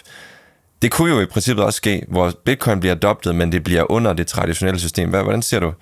Det 0.82 0.90
kunne 0.90 1.14
jo 1.14 1.21
i 1.21 1.26
princippet 1.26 1.64
også 1.64 1.76
ske, 1.76 2.04
hvor 2.09 2.32
bitcoin 2.44 2.80
bliver 2.80 2.94
adoptet, 2.94 3.35
men 3.35 3.52
det 3.52 3.64
bliver 3.64 3.90
under 3.90 4.12
det 4.12 4.26
traditionelle 4.26 4.80
system. 4.80 5.11
Hvordan 5.11 5.42
ser 5.42 5.61
du, 5.61 5.73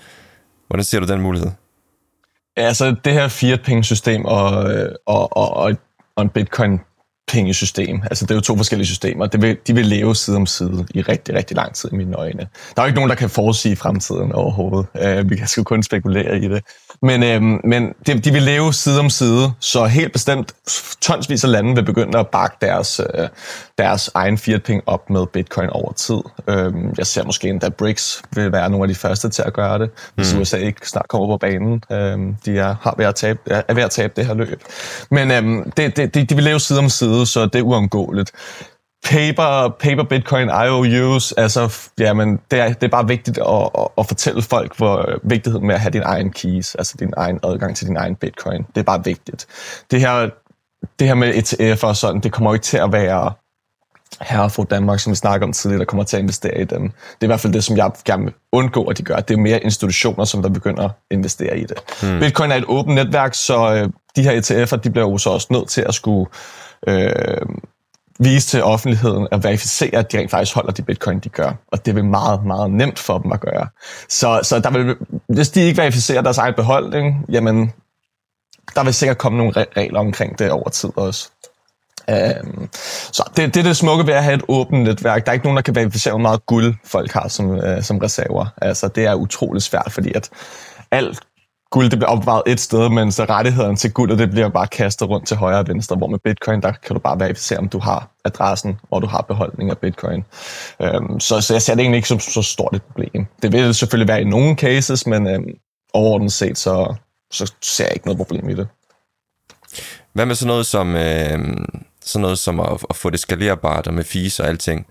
hvordan 0.68 0.84
ser 0.84 1.00
du 1.00 1.06
den 1.06 1.20
mulighed? 1.20 1.50
Altså 2.56 2.96
det 3.04 3.12
her 3.12 3.28
fiat-penge-system 3.28 4.20
øh, 4.20 4.26
og, 4.26 5.36
og, 5.36 5.56
og, 5.56 5.76
og 6.16 6.22
en 6.22 6.28
bitcoin 6.28 6.80
pengesystem. 7.32 8.02
Altså, 8.02 8.24
det 8.24 8.30
er 8.30 8.34
jo 8.34 8.40
to 8.40 8.56
forskellige 8.56 8.86
systemer. 8.86 9.26
Det 9.26 9.42
vil, 9.42 9.56
de 9.66 9.74
vil 9.74 9.86
leve 9.86 10.16
side 10.16 10.36
om 10.36 10.46
side 10.46 10.86
i 10.94 11.02
rigtig, 11.02 11.34
rigtig 11.34 11.56
lang 11.56 11.74
tid 11.74 11.92
i 11.92 11.96
mine 11.96 12.16
øjne. 12.16 12.38
Der 12.76 12.82
er 12.82 12.82
jo 12.82 12.86
ikke 12.86 12.94
nogen, 12.94 13.10
der 13.10 13.16
kan 13.16 13.30
forudsige 13.30 13.76
fremtiden 13.76 14.32
overhovedet. 14.32 14.86
Uh, 14.94 15.30
vi 15.30 15.36
kan 15.36 15.46
sgu 15.48 15.62
kun 15.62 15.82
spekulere 15.82 16.38
i 16.38 16.48
det. 16.48 16.64
Men, 17.02 17.22
uh, 17.22 17.60
men 17.64 17.92
de, 18.06 18.18
de 18.18 18.32
vil 18.32 18.42
leve 18.42 18.72
side 18.74 19.00
om 19.00 19.10
side, 19.10 19.52
så 19.60 19.84
helt 19.84 20.12
bestemt 20.12 20.54
tonsvis 21.00 21.44
af 21.44 21.50
lande 21.50 21.74
vil 21.74 21.84
begynde 21.84 22.18
at 22.18 22.28
bakke 22.28 22.56
deres, 22.60 23.00
uh, 23.00 23.24
deres 23.78 24.10
egen 24.14 24.38
fiat 24.38 24.70
op 24.86 25.10
med 25.10 25.26
bitcoin 25.26 25.70
over 25.70 25.92
tid. 25.92 26.20
Uh, 26.48 26.98
jeg 26.98 27.06
ser 27.06 27.24
måske 27.24 27.48
endda 27.48 27.68
BRICS 27.68 28.22
vil 28.34 28.52
være 28.52 28.70
nogle 28.70 28.84
af 28.84 28.88
de 28.88 28.94
første 28.94 29.28
til 29.28 29.42
at 29.46 29.52
gøre 29.52 29.78
det, 29.78 29.90
hvis 30.14 30.34
mm. 30.34 30.40
USA 30.40 30.56
ikke 30.56 30.88
snart 30.88 31.08
kommer 31.08 31.26
på 31.26 31.36
banen. 31.36 31.82
Uh, 31.90 32.34
de 32.44 32.58
er, 32.58 32.76
har 32.82 32.94
ved 32.96 33.06
at 33.06 33.14
tabe, 33.14 33.38
er 33.46 33.74
ved 33.74 33.82
at 33.82 33.90
tabe 33.90 34.12
det 34.16 34.26
her 34.26 34.34
løb. 34.34 34.62
Men 35.10 35.30
uh, 35.30 35.64
det, 35.76 35.96
det, 35.96 36.14
de, 36.14 36.24
de 36.24 36.34
vil 36.34 36.44
leve 36.44 36.60
side 36.60 36.78
om 36.78 36.88
side 36.88 37.19
side, 37.28 37.44
så 37.44 37.46
det 37.46 37.58
er 37.58 37.62
uundgåeligt. 37.62 38.32
Paper, 39.04 39.76
paper 39.80 40.02
Bitcoin, 40.02 40.50
IOUs, 40.66 41.32
altså, 41.32 41.88
jamen, 41.98 42.40
det 42.50 42.60
er, 42.60 42.72
det 42.72 42.82
er 42.82 42.88
bare 42.88 43.08
vigtigt 43.08 43.38
at, 43.38 43.70
at, 43.78 43.88
at 43.98 44.06
fortælle 44.06 44.42
folk, 44.42 44.76
hvor 44.76 45.18
vigtigheden 45.22 45.66
med 45.66 45.74
at 45.74 45.80
have 45.80 45.90
din 45.90 46.02
egen 46.04 46.32
keys, 46.32 46.74
altså 46.74 46.96
din 47.00 47.12
egen 47.16 47.40
adgang 47.44 47.76
til 47.76 47.86
din 47.86 47.96
egen 47.96 48.16
Bitcoin, 48.16 48.62
det 48.74 48.80
er 48.80 48.82
bare 48.82 49.04
vigtigt. 49.04 49.46
Det 49.90 50.00
her, 50.00 50.28
det 50.98 51.06
her 51.06 51.14
med 51.14 51.34
ETF 51.34 51.84
og 51.84 51.96
sådan, 51.96 52.20
det 52.20 52.32
kommer 52.32 52.50
jo 52.50 52.54
ikke 52.54 52.64
til 52.64 52.76
at 52.76 52.92
være 52.92 53.32
herre 54.20 54.50
fra 54.50 54.64
Danmark, 54.64 55.00
som 55.00 55.10
vi 55.10 55.16
snakker 55.16 55.46
om 55.46 55.52
tidligere, 55.52 55.78
der 55.78 55.84
kommer 55.84 56.04
til 56.04 56.16
at 56.16 56.22
investere 56.22 56.60
i 56.60 56.64
dem. 56.64 56.82
Det 56.82 57.20
er 57.20 57.24
i 57.24 57.26
hvert 57.26 57.40
fald 57.40 57.52
det, 57.52 57.64
som 57.64 57.76
jeg 57.76 57.90
gerne 58.04 58.24
vil 58.24 58.34
undgå, 58.52 58.84
at 58.84 58.98
de 58.98 59.02
gør. 59.02 59.16
Det 59.16 59.34
er 59.34 59.38
mere 59.38 59.60
institutioner, 59.60 60.24
som 60.24 60.42
der 60.42 60.48
begynder 60.48 60.84
at 60.84 60.90
investere 61.10 61.58
i 61.58 61.64
det. 61.64 61.78
Hmm. 62.02 62.20
Bitcoin 62.20 62.50
er 62.50 62.56
et 62.56 62.64
åbent 62.68 62.94
netværk, 62.94 63.34
så 63.34 63.74
øh, 63.74 63.88
de 64.16 64.22
her 64.22 64.40
ETF'er, 64.40 64.76
de 64.76 64.90
bliver 64.90 65.10
jo 65.10 65.18
så 65.18 65.30
også 65.30 65.46
nødt 65.50 65.68
til 65.68 65.84
at 65.88 65.94
skulle 65.94 66.30
øh, 66.88 67.46
vise 68.20 68.48
til 68.48 68.64
offentligheden 68.64 69.28
at 69.32 69.44
verificere, 69.44 69.94
at 69.94 70.12
de 70.12 70.18
rent 70.18 70.30
faktisk 70.30 70.54
holder 70.54 70.72
de 70.72 70.82
bitcoin, 70.82 71.18
de 71.18 71.28
gør. 71.28 71.52
Og 71.72 71.86
det 71.86 71.94
vil 71.94 72.04
meget, 72.04 72.44
meget 72.44 72.70
nemt 72.70 72.98
for 72.98 73.18
dem 73.18 73.32
at 73.32 73.40
gøre. 73.40 73.68
Så, 74.08 74.40
så 74.42 74.58
der 74.60 74.70
vil, 74.70 74.96
hvis 75.28 75.50
de 75.50 75.60
ikke 75.60 75.78
verificerer 75.78 76.22
deres 76.22 76.38
egen 76.38 76.54
beholdning, 76.54 77.24
jamen, 77.28 77.72
der 78.74 78.84
vil 78.84 78.94
sikkert 78.94 79.18
komme 79.18 79.38
nogle 79.38 79.52
regler 79.76 80.00
omkring 80.00 80.38
det 80.38 80.50
over 80.50 80.68
tid 80.68 80.90
også. 80.96 81.30
Um, 82.08 82.68
så 83.12 83.30
det, 83.36 83.54
det 83.54 83.60
er 83.60 83.64
det 83.64 83.76
smukke 83.76 84.06
ved 84.06 84.14
at 84.14 84.24
have 84.24 84.34
et 84.34 84.42
åbent 84.48 84.82
netværk. 84.82 85.24
Der 85.26 85.30
er 85.30 85.34
ikke 85.34 85.46
nogen, 85.46 85.56
der 85.56 85.62
kan 85.62 85.74
verificere, 85.74 86.12
hvor 86.12 86.20
meget 86.20 86.46
guld 86.46 86.74
folk 86.84 87.12
har 87.12 87.28
som, 87.28 87.50
uh, 87.50 87.82
som 87.82 87.98
reserver. 87.98 88.46
Altså, 88.62 88.88
det 88.88 89.06
er 89.06 89.14
utrolig 89.14 89.62
svært, 89.62 89.92
fordi 89.92 90.12
at 90.12 90.30
alt 90.90 91.20
guld 91.70 91.90
det 91.90 91.98
bliver 91.98 92.10
opbevaret 92.10 92.42
et 92.46 92.60
sted, 92.60 92.88
men 92.88 93.12
så 93.12 93.24
rettigheden 93.24 93.76
til 93.76 93.92
guldet 93.92 94.18
det 94.18 94.30
bliver 94.30 94.48
bare 94.48 94.66
kastet 94.66 95.08
rundt 95.08 95.28
til 95.28 95.36
højre 95.36 95.58
og 95.58 95.68
venstre, 95.68 95.96
hvor 95.96 96.06
med 96.06 96.18
bitcoin, 96.18 96.62
der 96.62 96.72
kan 96.72 96.94
du 96.94 97.00
bare 97.00 97.20
verificere, 97.20 97.58
om 97.58 97.68
du 97.68 97.78
har 97.78 98.10
adressen, 98.24 98.80
hvor 98.88 99.00
du 99.00 99.06
har 99.06 99.20
beholdning 99.20 99.70
af 99.70 99.78
bitcoin. 99.78 100.24
Øhm, 100.82 101.20
så, 101.20 101.40
så 101.40 101.54
jeg 101.54 101.62
ser 101.62 101.74
det 101.74 101.80
egentlig 101.82 101.96
ikke 101.96 102.08
som 102.08 102.20
så 102.20 102.42
stort 102.42 102.74
et 102.74 102.82
problem. 102.82 103.26
Det 103.42 103.52
vil 103.52 103.74
selvfølgelig 103.74 104.08
være 104.08 104.20
i 104.20 104.24
nogle 104.24 104.54
cases, 104.54 105.06
men 105.06 105.26
øhm, 105.26 105.50
overordnet 105.94 106.32
set, 106.32 106.58
så, 106.58 106.94
så 107.30 107.52
ser 107.62 107.84
jeg 107.84 107.94
ikke 107.94 108.06
noget 108.06 108.18
problem 108.18 108.48
i 108.48 108.54
det. 108.54 108.68
Hvad 110.12 110.26
med 110.26 110.34
sådan 110.34 110.48
noget 110.48 110.66
som, 110.66 110.96
øh, 110.96 111.38
sådan 112.00 112.22
noget 112.22 112.38
som 112.38 112.60
at, 112.60 112.84
at 112.90 112.96
få 112.96 113.10
det 113.10 113.20
skalerbart 113.20 113.86
og 113.86 113.94
med 113.94 114.04
fees 114.04 114.40
og 114.40 114.48
alting? 114.48 114.86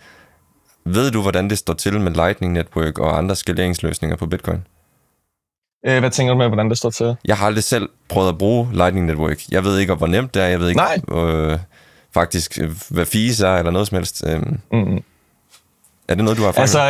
Ved 0.85 1.11
du, 1.11 1.21
hvordan 1.21 1.49
det 1.49 1.57
står 1.57 1.73
til 1.73 1.99
med 1.99 2.11
Lightning 2.11 2.53
Network 2.53 2.99
og 2.99 3.17
andre 3.17 3.35
skaleringsløsninger 3.35 4.17
på 4.17 4.25
Bitcoin? 4.25 4.59
Øh, 5.85 5.99
hvad 5.99 6.11
tænker 6.11 6.33
du 6.33 6.37
med, 6.37 6.47
hvordan 6.47 6.69
det 6.69 6.77
står 6.77 6.89
til? 6.89 7.15
Jeg 7.25 7.37
har 7.37 7.45
aldrig 7.45 7.63
selv 7.63 7.89
prøvet 8.09 8.29
at 8.29 8.37
bruge 8.37 8.69
Lightning 8.73 9.05
Network. 9.05 9.37
Jeg 9.51 9.63
ved 9.63 9.79
ikke, 9.79 9.93
hvor 9.93 10.07
nemt 10.07 10.33
det 10.33 10.43
er. 10.43 10.47
Jeg 10.47 10.59
ved 10.59 10.67
ikke 10.67 10.81
Nej. 10.81 11.23
Øh, 11.23 11.59
faktisk, 12.13 12.59
hvad 12.89 13.05
fees 13.05 13.41
er, 13.41 13.55
eller 13.55 13.71
noget 13.71 13.87
som 13.87 13.95
helst. 13.95 14.23
Øh, 14.27 14.41
mm. 14.71 15.03
Er 16.07 16.15
det 16.15 16.23
noget, 16.23 16.37
du 16.37 16.41
har 16.41 16.49
erfaring 16.49 16.61
Altså, 16.61 16.81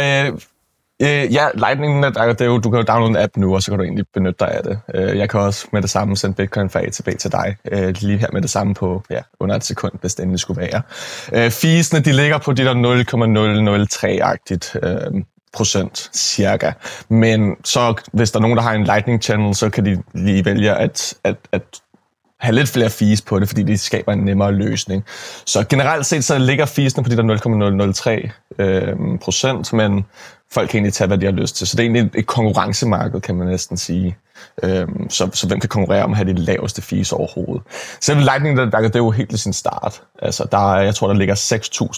øh, 1.01 1.01
øh, 1.01 1.33
ja, 1.33 1.47
Lightning 1.53 1.99
Network, 1.99 2.39
det 2.39 2.41
er 2.41 2.45
jo, 2.45 2.57
du 2.57 2.69
kan 2.69 2.79
jo 2.79 2.85
downloade 2.87 3.09
en 3.09 3.17
app 3.23 3.37
nu, 3.37 3.55
og 3.55 3.63
så 3.63 3.71
kan 3.71 3.77
du 3.77 3.83
egentlig 3.83 4.05
benytte 4.13 4.37
dig 4.39 4.51
af 4.51 4.63
det. 4.63 4.79
Øh, 4.95 5.17
jeg 5.17 5.29
kan 5.29 5.39
også 5.39 5.67
med 5.73 5.81
det 5.81 5.89
samme 5.89 6.17
sende 6.17 6.35
Bitcoin 6.35 6.69
fra 6.69 6.79
A 6.85 6.89
til 6.89 7.03
B 7.03 7.07
til 7.19 7.31
dig. 7.31 7.55
Øh, 7.71 7.95
lige 7.99 8.17
her 8.17 8.27
med 8.33 8.41
det 8.41 8.49
samme 8.49 8.73
på 8.73 9.03
ja, 9.09 9.19
under 9.39 9.55
et 9.55 9.63
sekund, 9.63 9.93
hvis 10.01 10.15
det 10.15 10.23
endelig 10.23 10.39
skulle 10.39 10.61
være. 10.61 10.81
Øh, 11.33 11.51
feesene, 11.51 11.99
de 11.99 12.11
ligger 12.11 12.37
på 12.37 12.53
de 12.53 12.63
der 12.63 12.73
0,003-agtigt. 12.73 14.87
Øh, 14.87 15.23
procent 15.53 16.09
cirka. 16.13 16.71
Men 17.09 17.55
så 17.63 17.93
hvis 18.11 18.31
der 18.31 18.39
er 18.39 18.41
nogen, 18.41 18.57
der 18.57 18.63
har 18.63 18.73
en 18.73 18.83
Lightning 18.83 19.23
Channel, 19.23 19.55
så 19.55 19.69
kan 19.69 19.85
de 19.85 20.03
lige 20.13 20.45
vælge 20.45 20.73
at, 20.73 21.13
at, 21.23 21.35
at 21.51 21.61
have 22.39 22.55
lidt 22.55 22.69
flere 22.69 22.89
fees 22.89 23.21
på 23.21 23.39
det, 23.39 23.47
fordi 23.47 23.63
det 23.63 23.79
skaber 23.79 24.13
en 24.13 24.19
nemmere 24.19 24.51
løsning. 24.51 25.03
Så 25.45 25.63
generelt 25.69 26.05
set, 26.05 26.23
så 26.23 26.37
ligger 26.37 26.65
feesene 26.65 27.03
på 27.03 27.09
de 27.09 27.17
der 27.17 27.23
0,003 27.93 28.29
øh, 28.59 28.95
procent, 29.21 29.73
men 29.73 30.05
folk 30.51 30.69
kan 30.69 30.77
egentlig 30.77 30.93
tage, 30.93 31.07
hvad 31.07 31.17
de 31.17 31.25
har 31.25 31.33
lyst 31.33 31.55
til. 31.55 31.67
Så 31.67 31.77
det 31.77 31.83
er 31.83 31.89
egentlig 31.89 32.19
et 32.19 32.27
konkurrencemarked, 32.27 33.21
kan 33.21 33.35
man 33.35 33.47
næsten 33.47 33.77
sige. 33.77 34.17
Øh, 34.63 34.87
så, 35.09 35.29
så 35.33 35.47
hvem 35.47 35.59
kan 35.59 35.69
konkurrere 35.69 36.03
om 36.03 36.11
at 36.11 36.17
have 36.17 36.33
de 36.33 36.37
laveste 36.37 36.81
fees 36.81 37.13
overhovedet? 37.13 37.63
Selv 38.01 38.19
Lightning-netværket, 38.19 38.93
det 38.93 38.99
er 38.99 39.03
jo 39.03 39.11
helt 39.11 39.31
i 39.31 39.37
sin 39.37 39.53
start. 39.53 40.01
Altså, 40.21 40.47
der, 40.51 40.75
jeg 40.75 40.95
tror, 40.95 41.07
der 41.07 41.13
ligger 41.13 41.35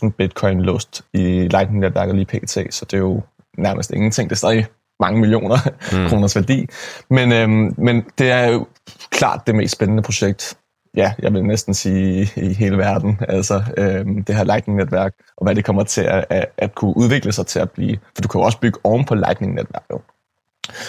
6.000 0.05 0.09
bitcoin 0.09 0.61
låst 0.61 1.01
i 1.13 1.47
Lightning-netværket 1.47 2.15
lige 2.15 2.25
pt. 2.25 2.49
Så 2.49 2.85
det 2.85 2.93
er 2.93 2.97
jo 2.97 3.21
nærmest 3.57 3.91
ingenting. 3.91 4.29
Det 4.29 4.35
er 4.35 4.37
stadig 4.37 4.65
mange 4.99 5.19
millioner 5.19 5.57
mm. 5.91 6.07
kroners 6.09 6.35
værdi. 6.35 6.67
Men, 7.09 7.31
øhm, 7.31 7.73
men 7.77 8.05
det 8.17 8.31
er 8.31 8.47
jo 8.47 8.67
klart 9.09 9.47
det 9.47 9.55
mest 9.55 9.73
spændende 9.73 10.03
projekt, 10.03 10.57
ja, 10.95 11.13
jeg 11.19 11.33
vil 11.33 11.43
næsten 11.45 11.73
sige 11.73 12.29
i 12.35 12.53
hele 12.53 12.77
verden. 12.77 13.19
Altså 13.27 13.63
øhm, 13.77 14.23
det 14.23 14.35
her 14.35 14.43
Lightning-netværk, 14.43 15.13
og 15.37 15.45
hvad 15.45 15.55
det 15.55 15.65
kommer 15.65 15.83
til 15.83 16.01
at, 16.01 16.25
at, 16.29 16.45
at 16.57 16.75
kunne 16.75 16.97
udvikle 16.97 17.31
sig 17.31 17.47
til 17.47 17.59
at 17.59 17.71
blive. 17.71 17.97
For 18.15 18.21
du 18.21 18.27
kan 18.27 18.39
jo 18.39 18.45
også 18.45 18.59
bygge 18.59 18.79
oven 18.83 19.05
på 19.05 19.15
Lightning-netværket. 19.15 19.97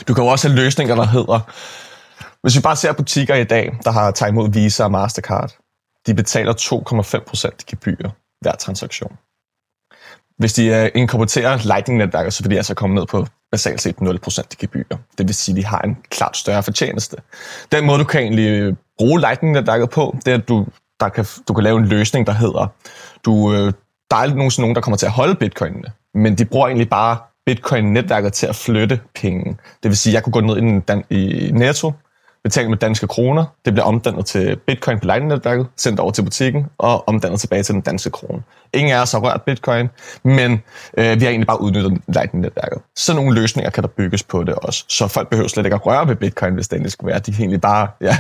Du 0.09 0.15
kan 0.15 0.25
jo 0.25 0.31
også 0.31 0.49
have 0.49 0.57
løsninger, 0.57 0.95
der 0.95 1.07
hedder... 1.07 1.41
Hvis 2.43 2.57
vi 2.57 2.61
bare 2.61 2.77
ser 2.77 2.93
butikker 2.93 3.35
i 3.35 3.45
dag, 3.45 3.79
der 3.85 3.91
har 3.91 4.11
taget 4.11 4.31
imod 4.31 4.53
Visa 4.53 4.85
og 4.85 4.91
Mastercard, 4.91 5.57
de 6.07 6.15
betaler 6.15 6.53
2,5% 6.53 7.49
i 7.49 7.65
gebyr 7.67 8.09
hver 8.41 8.53
transaktion. 8.53 9.19
Hvis 10.43 10.53
de 10.53 10.83
uh, 10.83 11.01
inkorporerer 11.01 11.59
Lightning-netværket, 11.65 12.35
så 12.35 12.43
vil 12.43 12.51
de 12.51 12.57
altså 12.57 12.75
komme 12.75 12.95
ned 12.95 13.07
på 13.07 13.27
basalt 13.53 13.83
set 13.83 13.97
0% 13.97 14.41
i 14.53 14.57
gebyrer. 14.59 14.99
Det 15.19 15.29
vil 15.29 15.35
sige, 15.35 15.53
at 15.53 15.57
de 15.57 15.65
har 15.67 15.79
en 15.79 15.97
klart 16.11 16.37
større 16.37 16.63
fortjeneste. 16.63 17.17
Den 17.73 17.87
måde, 17.87 17.99
du 17.99 18.05
kan 18.05 18.21
egentlig 18.21 18.49
øh, 18.49 18.75
bruge 18.99 19.21
Lightning-netværket 19.21 19.91
på, 19.91 20.17
det 20.25 20.33
er, 20.33 20.39
at 20.39 20.49
du 20.49 20.67
der 21.01 21.09
kan, 21.09 21.27
du 21.49 21.55
kan 21.55 21.65
lave 21.65 21.79
en 21.79 21.87
løsning, 21.87 22.27
der 22.27 22.33
hedder, 22.33 22.67
du, 23.25 23.53
øh, 23.53 23.73
der 24.11 24.17
er 24.17 24.21
aldrig 24.21 24.37
nogensinde 24.37 24.63
nogen, 24.63 24.75
der 24.75 24.81
kommer 24.81 24.97
til 24.97 25.07
at 25.07 25.13
holde 25.13 25.35
bitcoinene, 25.35 25.89
men 26.15 26.39
de 26.39 26.45
bruger 26.45 26.67
egentlig 26.67 26.91
bare 26.91 27.17
bitcoin-netværket 27.47 28.33
til 28.33 28.47
at 28.47 28.57
flytte 28.57 29.01
penge. 29.15 29.57
Det 29.83 29.89
vil 29.89 29.97
sige, 29.97 30.11
at 30.11 30.15
jeg 30.15 30.23
kunne 30.23 30.33
gå 30.33 30.41
ned 30.41 30.57
i 31.11 31.51
Netto, 31.55 31.93
betalt 32.45 32.71
med 32.71 32.79
danske 32.79 33.07
kroner. 33.07 33.45
Det 33.65 33.73
bliver 33.73 33.87
omdannet 33.87 34.27
til 34.27 34.57
bitcoin 34.57 34.99
på 34.99 35.05
Lightning-netværket, 35.05 35.67
sendt 35.77 36.01
over 36.01 36.11
til 36.11 36.23
butikken 36.23 36.67
og 36.79 37.09
omdannet 37.09 37.41
tilbage 37.41 37.63
til 37.63 37.75
den 37.75 37.83
danske 37.83 38.11
krone. 38.11 38.43
Ingen 38.75 38.95
af 38.95 39.03
os 39.03 39.13
har 39.13 39.19
rørt 39.19 39.43
bitcoin, 39.43 39.89
men 40.23 40.53
øh, 40.99 41.21
vi 41.21 41.25
har 41.25 41.31
egentlig 41.31 41.47
bare 41.47 41.61
udnyttet 41.61 41.99
Lightning-netværket. 42.09 42.79
Så 42.97 43.15
nogle 43.15 43.35
løsninger 43.35 43.71
kan 43.71 43.83
der 43.83 43.89
bygges 43.89 44.23
på 44.23 44.45
det 44.45 44.55
også. 44.55 44.85
Så 44.89 45.09
folk 45.09 45.29
behøver 45.29 45.49
slet 45.49 45.67
ikke 45.67 45.75
at 45.75 45.87
røre 45.87 46.09
ved 46.09 46.17
bitcoin, 46.17 46.55
hvis 46.55 46.69
det 46.69 46.77
endelig 46.77 46.93
skulle 46.93 47.11
være. 47.11 47.19
De 47.19 47.33
kan 47.33 47.41
egentlig 47.41 47.61
bare 47.61 47.89
ja, 48.01 48.17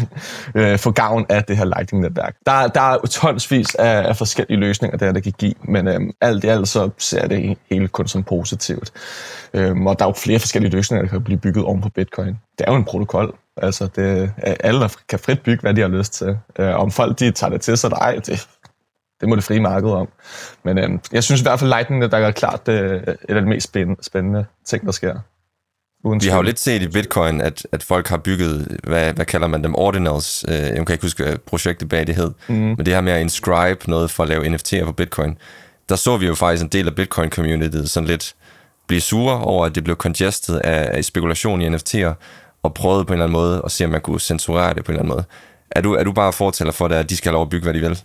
øh, 0.54 0.78
få 0.78 0.90
gavn 0.90 1.26
af 1.28 1.44
det 1.44 1.56
her 1.56 1.64
Lightning-netværk. 1.64 2.34
Der, 2.46 2.68
der 2.68 2.80
er 2.80 2.98
tonsvis 3.10 3.74
af, 3.74 4.08
af 4.08 4.16
forskellige 4.16 4.60
løsninger, 4.60 4.98
der, 4.98 5.12
der 5.12 5.20
kan 5.20 5.32
give, 5.38 5.54
men 5.64 5.88
øh, 5.88 6.00
alt 6.20 6.44
i 6.44 6.46
alt 6.46 6.68
så 6.68 6.90
ser 6.98 7.28
det 7.28 7.56
hele 7.70 7.88
kun 7.88 8.06
som 8.08 8.22
positivt. 8.22 8.92
Øh, 9.54 9.76
og 9.76 9.98
der 9.98 10.04
er 10.04 10.08
jo 10.08 10.14
flere 10.16 10.38
forskellige 10.38 10.72
løsninger, 10.72 11.02
der 11.02 11.10
kan 11.10 11.24
blive 11.24 11.38
bygget 11.38 11.64
oven 11.64 11.80
på 11.80 11.88
bitcoin. 11.88 12.38
Det 12.58 12.64
er 12.66 12.72
jo 12.72 12.76
en 12.76 12.84
protokol, 12.84 13.34
Altså, 13.56 13.88
det, 13.96 14.32
alle 14.38 14.90
kan 15.08 15.18
frit 15.18 15.42
bygge, 15.42 15.60
hvad 15.60 15.74
de 15.74 15.80
har 15.80 15.88
lyst 15.88 16.12
til. 16.12 16.38
Øh, 16.58 16.74
om 16.74 16.90
folk 16.90 17.18
de 17.18 17.30
tager 17.30 17.50
det 17.50 17.60
til 17.60 17.78
sig, 17.78 17.90
ej, 17.90 18.14
det, 18.14 18.48
det 19.20 19.28
må 19.28 19.36
det 19.36 19.44
frie 19.44 19.60
marked 19.60 19.90
om. 19.90 20.08
Men 20.64 20.78
øh, 20.78 20.90
jeg 21.12 21.24
synes 21.24 21.40
i 21.40 21.44
hvert 21.44 21.58
fald, 21.58 21.70
Lightning, 21.70 22.02
der 22.02 22.18
er 22.18 22.30
klart 22.30 22.66
det, 22.66 22.80
øh, 22.80 23.00
et 23.02 23.16
af 23.28 23.40
de 23.42 23.48
mest 23.48 23.68
spændende, 23.68 24.04
spændende 24.04 24.44
ting, 24.64 24.86
der 24.86 24.92
sker. 24.92 25.18
Uden 26.04 26.22
Vi 26.22 26.28
har 26.28 26.36
jo 26.36 26.42
lidt 26.42 26.58
set 26.58 26.82
i 26.82 26.88
Bitcoin, 26.88 27.40
at, 27.40 27.66
at 27.72 27.82
folk 27.82 28.08
har 28.08 28.16
bygget, 28.16 28.78
hvad, 28.84 29.12
hvad 29.12 29.24
kalder 29.24 29.46
man 29.46 29.64
dem, 29.64 29.74
ordinals. 29.74 30.44
Øh, 30.48 30.54
jeg 30.54 30.86
kan 30.86 30.90
ikke 30.90 31.04
huske, 31.04 31.24
hvad 31.24 31.38
projektet 31.38 31.88
bag 31.88 32.06
det 32.06 32.14
hed. 32.14 32.32
Mm. 32.48 32.54
Men 32.54 32.78
det 32.78 32.88
her 32.88 33.00
med 33.00 33.12
at 33.12 33.20
inscribe 33.20 33.90
noget 33.90 34.10
for 34.10 34.22
at 34.22 34.28
lave 34.28 34.54
NFT'er 34.54 34.84
på 34.84 34.92
Bitcoin, 34.92 35.38
der 35.88 35.96
så 35.96 36.16
vi 36.16 36.26
jo 36.26 36.34
faktisk 36.34 36.62
en 36.62 36.68
del 36.68 36.88
af 36.88 36.92
Bitcoin-communityet 36.92 37.86
sådan 37.86 38.06
lidt 38.08 38.34
blive 38.86 39.00
sure 39.00 39.38
over, 39.38 39.66
at 39.66 39.74
det 39.74 39.84
blev 39.84 39.96
congested 39.96 40.60
af, 40.64 40.96
af 40.96 41.04
spekulation 41.04 41.62
i 41.62 41.68
NFT'er, 41.68 42.12
og 42.62 42.74
prøvede 42.74 43.04
på 43.04 43.12
en 43.12 43.14
eller 43.14 43.24
anden 43.24 43.38
måde 43.38 43.62
at 43.64 43.70
se, 43.70 43.84
om 43.84 43.90
man 43.90 44.00
kunne 44.00 44.20
censurere 44.20 44.74
det 44.74 44.84
på 44.84 44.92
en 44.92 44.98
eller 44.98 45.02
anden 45.02 45.14
måde. 45.14 45.24
Er 45.70 45.80
du, 45.80 45.94
er 45.94 46.04
du 46.04 46.12
bare 46.12 46.32
fortæller 46.32 46.72
for 46.72 46.88
det, 46.88 46.94
at 46.94 47.10
de 47.10 47.16
skal 47.16 47.28
have 47.28 47.34
lov 47.34 47.42
at 47.42 47.48
bygge, 47.48 47.64
hvad 47.64 47.74
de 47.74 47.80
vil? 47.80 48.02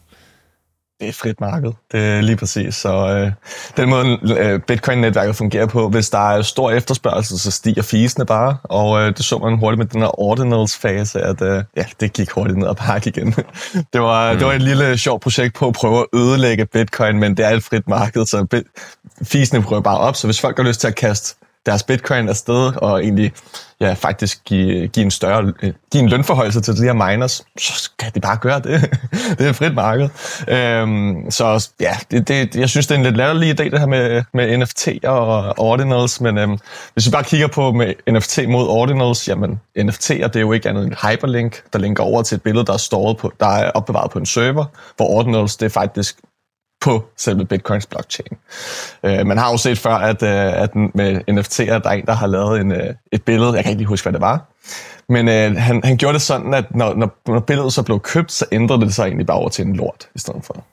Det 0.99 1.07
er 1.07 1.13
frit 1.13 1.41
marked. 1.41 1.71
Det 1.91 1.99
er 1.99 2.21
lige 2.21 2.37
præcis. 2.37 2.75
Så 2.75 3.07
øh, 3.09 3.31
den 3.77 3.89
måde, 3.89 4.19
øh, 4.39 4.59
Bitcoin-netværket 4.59 5.35
fungerer 5.35 5.65
på, 5.65 5.89
hvis 5.89 6.09
der 6.09 6.29
er 6.29 6.41
stor 6.41 6.71
efterspørgsel, 6.71 7.39
så 7.39 7.51
stiger 7.51 7.81
fisene 7.81 8.25
bare. 8.25 8.57
Og 8.63 9.01
øh, 9.01 9.07
det 9.17 9.25
så 9.25 9.37
man 9.37 9.57
hurtigt 9.57 9.77
med 9.77 9.85
den 9.85 10.01
her 10.01 10.19
ordinals-fase, 10.19 11.21
at 11.21 11.41
øh, 11.41 11.63
ja, 11.75 11.85
det 11.99 12.13
gik 12.13 12.31
hurtigt 12.31 12.57
ned 12.57 12.67
og 12.67 12.75
pakke 12.75 13.09
igen. 13.09 13.31
det, 13.93 14.01
var, 14.01 14.33
mm. 14.33 14.37
det 14.37 14.47
var 14.47 14.53
et 14.53 14.61
lille 14.61 14.97
sjovt 14.97 15.21
projekt 15.21 15.55
på 15.55 15.67
at 15.67 15.73
prøve 15.73 15.99
at 15.99 16.05
ødelægge 16.13 16.65
Bitcoin, 16.65 17.19
men 17.19 17.37
det 17.37 17.45
er 17.45 17.49
et 17.49 17.63
frit 17.63 17.87
marked, 17.87 18.25
så 18.25 18.63
fisene 19.23 19.61
prøver 19.61 19.81
bare 19.81 19.97
op. 19.97 20.15
Så 20.15 20.27
hvis 20.27 20.41
folk 20.41 20.57
har 20.57 20.63
lyst 20.63 20.81
til 20.81 20.87
at 20.87 20.95
kaste 20.95 21.35
deres 21.65 21.83
bitcoin 21.83 22.29
afsted, 22.29 22.73
og 22.75 23.03
egentlig 23.03 23.33
ja, 23.81 23.93
faktisk 23.93 24.43
give, 24.45 24.87
give 24.87 25.03
en 25.03 25.11
større 25.11 25.53
øh, 25.63 25.73
give 25.91 26.03
en 26.03 26.09
lønforhøjelse 26.09 26.61
til 26.61 26.77
de 26.77 26.83
her 26.83 26.93
miners, 26.93 27.43
så 27.57 27.73
skal 27.73 28.11
de 28.15 28.19
bare 28.19 28.37
gøre 28.37 28.59
det. 28.59 28.81
det 29.37 29.45
er 29.45 29.49
et 29.49 29.55
frit 29.55 29.73
marked. 29.73 30.09
Øhm, 30.47 31.31
så 31.31 31.69
ja, 31.79 31.97
det, 32.11 32.27
det, 32.27 32.55
jeg 32.55 32.69
synes, 32.69 32.87
det 32.87 32.95
er 32.95 32.99
en 32.99 33.03
lidt 33.03 33.17
latterlig 33.17 33.59
idé, 33.59 33.63
det 33.63 33.79
her 33.79 33.87
med, 33.87 34.23
med 34.33 34.57
NFT 34.57 34.87
og 35.03 35.59
ordinals, 35.59 36.21
men 36.21 36.37
øhm, 36.37 36.57
hvis 36.93 37.05
vi 37.05 37.11
bare 37.11 37.23
kigger 37.23 37.47
på 37.47 37.71
med 37.71 37.93
NFT 38.11 38.39
mod 38.47 38.67
ordinals, 38.67 39.27
jamen 39.27 39.59
NFT'er, 39.79 40.27
det 40.27 40.35
er 40.35 40.39
jo 40.39 40.51
ikke 40.51 40.69
andet 40.69 40.83
end 40.83 40.91
en 40.91 41.09
hyperlink, 41.09 41.61
der 41.73 41.79
linker 41.79 42.03
over 42.03 42.21
til 42.21 42.35
et 42.35 42.41
billede, 42.41 42.65
der 42.65 42.73
er, 42.73 42.77
storet 42.77 43.17
på, 43.17 43.31
der 43.39 43.47
er 43.47 43.71
opbevaret 43.71 44.11
på 44.11 44.19
en 44.19 44.25
server, 44.25 44.65
hvor 44.97 45.05
ordinals, 45.05 45.55
det 45.55 45.65
er 45.65 45.69
faktisk 45.69 46.17
på 46.81 47.05
selve 47.17 47.45
Bitcoins 47.45 47.85
blockchain. 47.85 48.37
Uh, 49.03 49.27
man 49.27 49.37
har 49.37 49.51
jo 49.51 49.57
set 49.57 49.77
før, 49.77 49.95
at, 49.95 50.21
uh, 50.21 50.61
at 50.63 50.75
med 50.75 51.21
NFT'er, 51.31 51.83
der 51.83 51.89
er 51.89 51.93
en, 51.93 52.05
der 52.05 52.13
har 52.13 52.27
lavet 52.27 52.61
en, 52.61 52.71
uh, 52.71 52.77
et 53.11 53.23
billede, 53.23 53.53
jeg 53.53 53.63
kan 53.63 53.71
ikke 53.71 53.79
lige 53.79 53.87
huske, 53.87 54.05
hvad 54.05 54.13
det 54.13 54.21
var, 54.21 54.45
men 55.09 55.27
uh, 55.27 55.57
han, 55.57 55.81
han 55.83 55.97
gjorde 55.97 56.13
det 56.13 56.21
sådan, 56.21 56.53
at 56.53 56.75
når, 56.75 56.93
når, 56.93 57.17
når 57.27 57.39
billedet 57.39 57.73
så 57.73 57.83
blev 57.83 57.99
købt, 57.99 58.31
så 58.31 58.45
ændrede 58.51 58.81
det 58.81 58.93
sig 58.93 59.03
egentlig 59.03 59.27
bare 59.27 59.37
over 59.37 59.49
til 59.49 59.65
en 59.65 59.75
lort 59.75 60.07
i 60.15 60.19
stedet 60.19 60.45
for. 60.45 60.63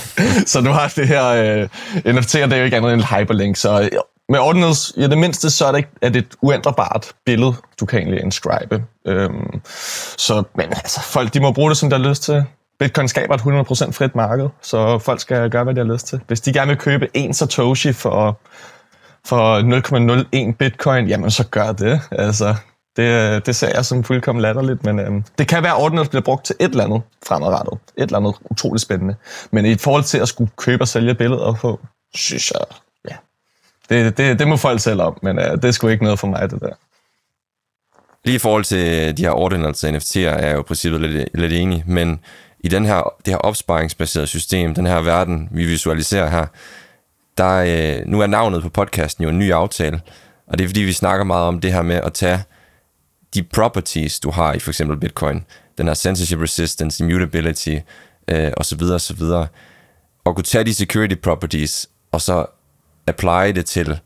så 0.52 0.60
nu 0.60 0.70
har 0.70 0.92
det 0.96 1.08
her 1.08 1.60
uh, 1.62 1.68
NFT'er, 2.16 2.46
det 2.46 2.52
er 2.52 2.56
jo 2.56 2.64
ikke 2.64 2.76
andet 2.76 2.92
end 2.92 3.00
en 3.00 3.18
hyperlink, 3.18 3.56
så 3.56 3.88
med 4.28 4.38
ordinals, 4.38 4.92
i 4.96 5.02
det 5.02 5.18
mindste, 5.18 5.50
så 5.50 5.66
er 5.66 5.72
det, 5.72 5.84
er 6.02 6.08
det 6.08 6.18
et 6.18 6.34
uændrebart 6.42 7.12
billede, 7.26 7.54
du 7.80 7.86
kan 7.86 7.98
egentlig 7.98 8.20
inscribe. 8.20 8.84
Um, 9.04 9.60
så, 10.18 10.42
men 10.54 10.66
altså, 10.66 11.00
folk 11.00 11.34
de 11.34 11.40
må 11.40 11.52
bruge 11.52 11.70
det, 11.70 11.78
som 11.78 11.90
der 11.90 11.98
har 11.98 12.08
lyst 12.08 12.22
til. 12.22 12.44
Bitcoin 12.78 13.08
skaber 13.08 13.34
et 13.34 13.40
100% 13.40 13.92
frit 13.92 14.14
marked, 14.14 14.48
så 14.62 14.98
folk 14.98 15.20
skal 15.20 15.50
gøre, 15.50 15.64
hvad 15.64 15.74
de 15.74 15.80
har 15.80 15.92
lyst 15.92 16.06
til. 16.06 16.20
Hvis 16.26 16.40
de 16.40 16.52
gerne 16.52 16.68
vil 16.68 16.76
købe 16.76 17.08
en 17.14 17.34
Satoshi 17.34 17.92
for, 17.92 18.40
for 19.24 19.60
0,01 20.50 20.56
Bitcoin, 20.56 21.08
jamen 21.08 21.30
så 21.30 21.46
gør 21.48 21.72
det. 21.72 22.00
Altså, 22.10 22.54
det, 22.96 23.46
det 23.46 23.56
ser 23.56 23.68
jeg 23.74 23.84
som 23.84 24.04
fuldkommen 24.04 24.42
latterligt, 24.42 24.84
men 24.84 24.98
øhm, 24.98 25.24
det 25.38 25.48
kan 25.48 25.62
være, 25.62 25.72
at 25.72 25.82
ordnet 25.82 26.10
bliver 26.10 26.22
brugt 26.22 26.44
til 26.44 26.56
et 26.60 26.70
eller 26.70 26.84
andet 26.84 27.02
fremadrettet. 27.26 27.78
Et 27.96 28.02
eller 28.02 28.18
andet 28.18 28.34
utroligt 28.50 28.82
spændende. 28.82 29.14
Men 29.50 29.66
i 29.66 29.74
forhold 29.74 30.04
til 30.04 30.18
at 30.18 30.28
skulle 30.28 30.50
købe 30.56 30.82
og 30.82 30.88
sælge 30.88 31.14
billeder 31.14 31.52
på, 31.52 31.80
synes 32.14 32.50
jeg, 32.50 32.60
ja, 33.10 33.16
det, 33.88 34.18
det, 34.18 34.38
det 34.38 34.48
må 34.48 34.56
folk 34.56 34.80
selv 34.80 35.00
om, 35.00 35.18
men 35.22 35.38
øh, 35.38 35.50
det 35.50 35.64
er 35.64 35.70
sgu 35.70 35.88
ikke 35.88 36.04
noget 36.04 36.18
for 36.18 36.26
mig, 36.26 36.50
det 36.50 36.60
der. 36.60 36.72
Lige 38.24 38.34
i 38.36 38.38
forhold 38.38 38.64
til 38.64 39.16
de 39.16 39.22
her 39.22 39.30
ordinals 39.30 39.84
NFT'er 39.84 40.18
er 40.18 40.46
jeg 40.46 40.54
jo 40.54 40.60
i 40.60 40.62
princippet 40.62 41.00
lidt, 41.00 41.28
lidt 41.34 41.52
enig, 41.52 41.84
men 41.86 42.20
i 42.64 42.68
den 42.68 42.84
her, 42.84 43.14
det 43.24 43.32
her 43.32 43.38
opsparingsbaserede 43.38 44.26
system, 44.26 44.74
den 44.74 44.86
her 44.86 45.00
verden, 45.00 45.48
vi 45.50 45.64
visualiserer 45.64 46.30
her, 46.30 46.46
der 47.38 47.50
øh, 47.50 48.06
nu 48.06 48.20
er 48.20 48.26
navnet 48.26 48.62
på 48.62 48.68
podcasten 48.68 49.24
jo 49.24 49.30
en 49.30 49.38
ny 49.38 49.52
aftale, 49.52 50.00
og 50.46 50.58
det 50.58 50.64
er 50.64 50.68
fordi, 50.68 50.80
vi 50.80 50.92
snakker 50.92 51.24
meget 51.24 51.48
om 51.48 51.60
det 51.60 51.72
her 51.72 51.82
med 51.82 51.96
at 51.96 52.12
tage 52.12 52.42
de 53.34 53.42
properties, 53.42 54.20
du 54.20 54.30
har 54.30 54.52
i 54.52 54.58
for 54.58 54.70
eksempel 54.70 54.96
Bitcoin, 54.96 55.44
den 55.78 55.86
her 55.86 55.94
censorship 55.94 56.40
resistance, 56.40 57.04
immutability, 57.04 57.76
øh, 58.28 58.52
osv. 58.56 58.82
osv., 58.82 59.22
og 60.24 60.34
kunne 60.34 60.44
tage 60.44 60.64
de 60.64 60.74
security 60.74 61.14
properties, 61.14 61.88
og 62.12 62.20
så 62.20 62.46
apply 63.06 63.52
det 63.54 63.66
til 63.66 64.00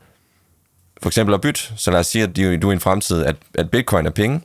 for 1.01 1.09
eksempel 1.09 1.33
at 1.33 1.41
bytte. 1.41 1.61
Så 1.75 1.91
lad 1.91 1.99
os 1.99 2.07
sige, 2.07 2.23
at 2.23 2.35
du 2.35 2.41
er 2.41 2.69
i 2.69 2.73
en 2.73 2.79
fremtid, 2.79 3.25
at, 3.25 3.35
at 3.53 3.71
Bitcoin 3.71 4.05
er 4.05 4.11
penge, 4.11 4.41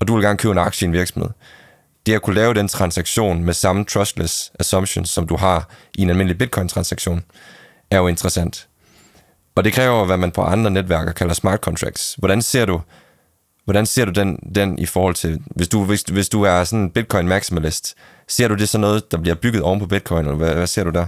og 0.00 0.08
du 0.08 0.14
vil 0.14 0.24
gerne 0.24 0.38
købe 0.38 0.52
en 0.52 0.58
aktie 0.58 0.84
i 0.84 0.88
en 0.88 0.92
virksomhed 0.92 1.30
det 2.06 2.14
at 2.14 2.22
kunne 2.22 2.36
lave 2.36 2.54
den 2.54 2.68
transaktion 2.68 3.44
med 3.44 3.54
samme 3.54 3.84
trustless 3.84 4.52
assumptions, 4.60 5.10
som 5.10 5.26
du 5.26 5.36
har 5.36 5.68
i 5.98 6.02
en 6.02 6.10
almindelig 6.10 6.38
Bitcoin-transaktion, 6.38 7.22
er 7.90 7.98
jo 7.98 8.06
interessant. 8.06 8.68
Og 9.54 9.64
det 9.64 9.72
kræver, 9.72 10.04
hvad 10.04 10.16
man 10.16 10.30
på 10.30 10.42
andre 10.42 10.70
netværker 10.70 11.12
kalder 11.12 11.34
smart 11.34 11.60
contracts. 11.60 12.14
Hvordan 12.18 12.42
ser 12.42 12.64
du, 12.64 12.80
hvordan 13.64 13.86
ser 13.86 14.04
du 14.04 14.10
den, 14.10 14.36
den 14.54 14.78
i 14.78 14.86
forhold 14.86 15.14
til, 15.14 15.40
hvis 15.46 15.68
du, 15.68 15.84
hvis, 15.84 16.02
hvis 16.02 16.28
du 16.28 16.42
er 16.42 16.64
sådan 16.64 16.82
en 16.82 16.90
Bitcoin 16.90 17.28
maximalist, 17.28 17.94
ser 18.28 18.48
du 18.48 18.54
det 18.54 18.68
så 18.68 18.78
noget, 18.78 19.12
der 19.12 19.18
bliver 19.18 19.34
bygget 19.34 19.62
oven 19.62 19.80
på 19.80 19.86
Bitcoin, 19.86 20.26
eller 20.26 20.36
hvad, 20.36 20.54
hvad 20.54 20.66
ser 20.66 20.84
du 20.84 20.90
der? 20.90 21.06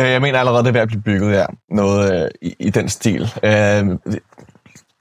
Øh, 0.00 0.10
jeg 0.10 0.20
mener 0.20 0.38
allerede, 0.38 0.62
det 0.62 0.68
er 0.68 0.72
ved 0.72 0.80
at 0.80 0.88
blive 0.88 1.02
bygget, 1.02 1.32
ja. 1.32 1.46
Noget 1.70 2.24
øh, 2.24 2.30
i, 2.42 2.56
i 2.58 2.70
den 2.70 2.88
stil. 2.88 3.22
Øh, 3.42 3.86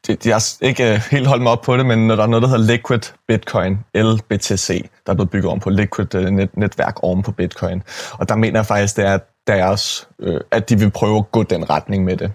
det, 0.07 0.25
jeg 0.25 0.35
har 0.35 0.57
ikke 0.61 0.93
øh, 0.93 1.01
helt 1.11 1.27
holdt 1.27 1.43
mig 1.43 1.51
op 1.51 1.61
på 1.61 1.77
det, 1.77 1.85
men 1.85 2.07
når 2.07 2.15
der 2.15 2.23
er 2.23 2.27
noget, 2.27 2.43
der 2.43 2.49
hedder 2.49 2.63
Liquid 2.65 3.01
Bitcoin, 3.27 3.79
LBTC, 3.95 4.89
der 5.05 5.11
er 5.11 5.15
blevet 5.15 5.29
bygget 5.29 5.51
om 5.51 5.59
på 5.59 5.69
Liquid 5.69 6.15
øh, 6.15 6.25
net, 6.25 6.57
netværk 6.57 7.03
oven 7.03 7.23
på 7.23 7.31
Bitcoin. 7.31 7.83
Og 8.11 8.29
der 8.29 8.35
mener 8.35 8.59
jeg 8.59 8.65
faktisk, 8.65 8.97
det 8.97 9.05
er 9.05 9.19
deres, 9.47 10.07
øh, 10.19 10.41
at 10.51 10.69
de 10.69 10.79
vil 10.79 10.91
prøve 10.91 11.17
at 11.17 11.31
gå 11.31 11.43
den 11.43 11.69
retning 11.69 12.03
med 12.03 12.17
det, 12.17 12.31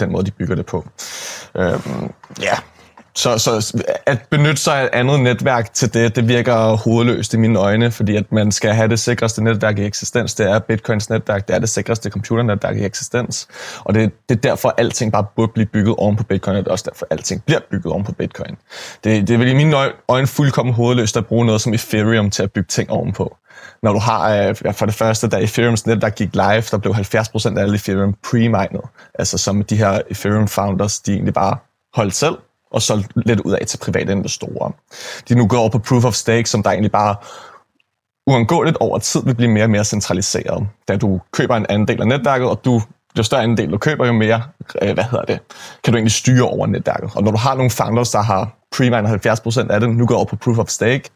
den 0.00 0.12
måde, 0.12 0.26
de 0.26 0.30
bygger 0.30 0.54
det 0.54 0.66
på. 0.66 0.88
Øh, 1.56 1.80
ja, 2.42 2.54
så, 3.14 3.38
så 3.38 3.82
at 4.06 4.18
benytte 4.30 4.56
sig 4.56 4.80
af 4.80 4.84
et 4.84 4.90
andet 4.92 5.20
netværk 5.20 5.74
til 5.74 5.94
det, 5.94 6.16
det 6.16 6.28
virker 6.28 6.76
hovedløst 6.76 7.34
i 7.34 7.36
mine 7.36 7.58
øjne, 7.58 7.90
fordi 7.90 8.16
at 8.16 8.32
man 8.32 8.52
skal 8.52 8.70
have 8.72 8.88
det 8.88 8.98
sikreste 8.98 9.44
netværk 9.44 9.78
i 9.78 9.84
eksistens. 9.84 10.34
Det 10.34 10.50
er 10.50 10.58
Bitcoins 10.58 11.10
netværk, 11.10 11.48
det 11.48 11.54
er 11.54 11.58
det 11.58 11.68
sikreste 11.68 12.10
computernetværk 12.10 12.76
i 12.76 12.84
eksistens. 12.84 13.48
Og 13.84 13.94
det, 13.94 14.12
det 14.28 14.36
er 14.36 14.40
derfor, 14.40 14.68
at 14.68 14.74
alting 14.78 15.12
bare 15.12 15.26
burde 15.36 15.52
blive 15.52 15.66
bygget 15.66 15.96
oven 15.96 16.16
på 16.16 16.24
Bitcoin, 16.24 16.56
og 16.56 16.62
det 16.62 16.68
er 16.68 16.72
også 16.72 16.90
derfor, 16.90 17.06
at 17.10 17.18
alting 17.18 17.44
bliver 17.44 17.60
bygget 17.70 17.92
oven 17.92 18.04
på 18.04 18.12
Bitcoin. 18.12 18.56
Det, 19.04 19.28
det 19.28 19.34
er 19.34 19.38
vel 19.38 19.48
i 19.48 19.54
mine 19.54 19.76
øjne 20.08 20.26
fuldkommen 20.26 20.74
hovedløst 20.74 21.16
at 21.16 21.26
bruge 21.26 21.46
noget 21.46 21.60
som 21.60 21.74
Ethereum 21.74 22.30
til 22.30 22.42
at 22.42 22.52
bygge 22.52 22.68
ting 22.68 22.90
ovenpå. 22.90 23.36
Når 23.82 23.92
du 23.92 23.98
har, 23.98 24.34
øh, 24.34 24.72
for 24.72 24.86
det 24.86 24.94
første, 24.94 25.28
da 25.28 25.36
Ethereums 25.36 25.86
netværk 25.86 26.14
gik 26.14 26.34
live, 26.34 26.62
der 26.70 26.78
blev 26.78 26.94
70% 26.94 27.58
af 27.58 27.62
alle 27.62 27.74
Ethereum 27.74 28.14
pre-mined. 28.26 28.88
Altså 29.14 29.38
som 29.38 29.62
de 29.62 29.76
her 29.76 30.00
Ethereum 30.10 30.48
founders, 30.48 31.00
de 31.00 31.12
egentlig 31.12 31.34
bare 31.34 31.56
holdt 31.94 32.14
selv 32.14 32.36
og 32.70 32.82
solgt 32.82 33.12
lidt 33.26 33.40
ud 33.40 33.52
af 33.52 33.66
til 33.66 33.78
private 33.78 34.12
investorer. 34.12 34.70
De 35.28 35.34
nu 35.34 35.46
går 35.46 35.58
over 35.58 35.68
på 35.68 35.78
Proof 35.78 36.04
of 36.04 36.14
Stake, 36.14 36.48
som 36.48 36.62
der 36.62 36.70
egentlig 36.70 36.92
bare 36.92 37.16
uundgåeligt 38.26 38.76
over 38.76 38.98
tid 38.98 39.22
vil 39.24 39.34
blive 39.34 39.50
mere 39.50 39.64
og 39.64 39.70
mere 39.70 39.84
centraliseret. 39.84 40.68
Da 40.88 40.96
du 40.96 41.20
køber 41.32 41.56
en 41.56 41.66
anden 41.68 41.88
del 41.88 42.00
af 42.00 42.06
netværket, 42.06 42.48
og 42.48 42.64
du, 42.64 42.82
jo 43.18 43.22
større 43.22 43.42
andel 43.42 43.72
du 43.72 43.78
køber, 43.78 44.06
jo 44.06 44.12
mere 44.12 44.42
øh, 44.82 44.94
hvad 44.94 45.04
hedder 45.04 45.24
det, 45.24 45.38
kan 45.84 45.92
du 45.92 45.96
egentlig 45.96 46.12
styre 46.12 46.48
over 46.48 46.66
netværket. 46.66 47.10
Og 47.14 47.22
når 47.22 47.30
du 47.30 47.38
har 47.38 47.54
nogle 47.54 47.70
founders, 47.70 48.10
der 48.10 48.22
har 48.22 48.56
pre 48.72 48.84
70% 48.84 49.72
af 49.72 49.80
det, 49.80 49.90
nu 49.90 50.06
går 50.06 50.16
over 50.16 50.24
på 50.24 50.36
Proof 50.36 50.58
of 50.58 50.68
Stake, 50.68 51.10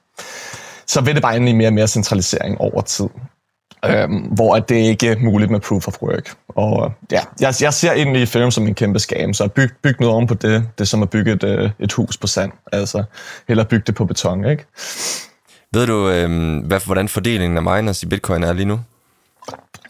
så 0.86 1.00
vil 1.00 1.14
det 1.14 1.22
bare 1.22 1.36
ende 1.36 1.50
i 1.50 1.54
mere 1.54 1.68
og 1.68 1.72
mere 1.72 1.88
centralisering 1.88 2.60
over 2.60 2.80
tid. 2.80 3.08
Øhm, 3.88 4.16
hvor 4.16 4.58
det 4.58 4.76
ikke 4.76 5.08
er 5.08 5.16
muligt 5.18 5.50
med 5.50 5.60
proof 5.60 5.88
of 5.88 6.02
work. 6.02 6.34
Og 6.48 6.92
ja, 7.12 7.20
jeg, 7.40 7.54
jeg 7.60 7.74
ser 7.74 7.92
egentlig 7.92 8.22
Ethereum 8.22 8.50
som 8.50 8.66
en 8.66 8.74
kæmpe 8.74 8.98
scam, 8.98 9.34
så 9.34 9.48
byg, 9.48 9.70
byg 9.82 9.96
noget 10.00 10.14
oven 10.14 10.26
på 10.26 10.34
det. 10.34 10.68
Det 10.78 10.80
er 10.80 10.84
som 10.84 11.02
at 11.02 11.10
bygge 11.10 11.32
et, 11.32 11.44
øh, 11.44 11.70
et 11.78 11.92
hus 11.92 12.16
på 12.16 12.26
sand. 12.26 12.52
Altså, 12.72 13.04
heller 13.48 13.64
bygge 13.64 13.84
det 13.86 13.94
på 13.94 14.04
beton, 14.04 14.44
ikke? 14.44 14.64
Ved 15.72 15.86
du, 15.86 16.08
øh, 16.08 16.58
hvad, 16.66 16.80
hvordan 16.84 17.08
fordelingen 17.08 17.56
af 17.56 17.62
miners 17.62 18.02
i 18.02 18.06
bitcoin 18.06 18.42
er 18.42 18.52
lige 18.52 18.66
nu? 18.66 18.80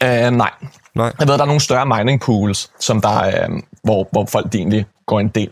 Uh, 0.03 0.09
nej. 0.09 0.51
Nej. 0.95 1.11
Jeg 1.19 1.27
ved, 1.27 1.33
der 1.33 1.41
er 1.41 1.45
nogle 1.45 1.61
større 1.61 1.85
mining 1.85 2.21
pools, 2.21 2.71
som 2.79 3.01
der 3.01 3.19
er, 3.19 3.49
uh, 3.49 3.59
hvor, 3.83 4.07
hvor 4.11 4.25
folk 4.25 4.55
egentlig 4.55 4.85
går 5.05 5.19
en 5.19 5.27
del 5.27 5.49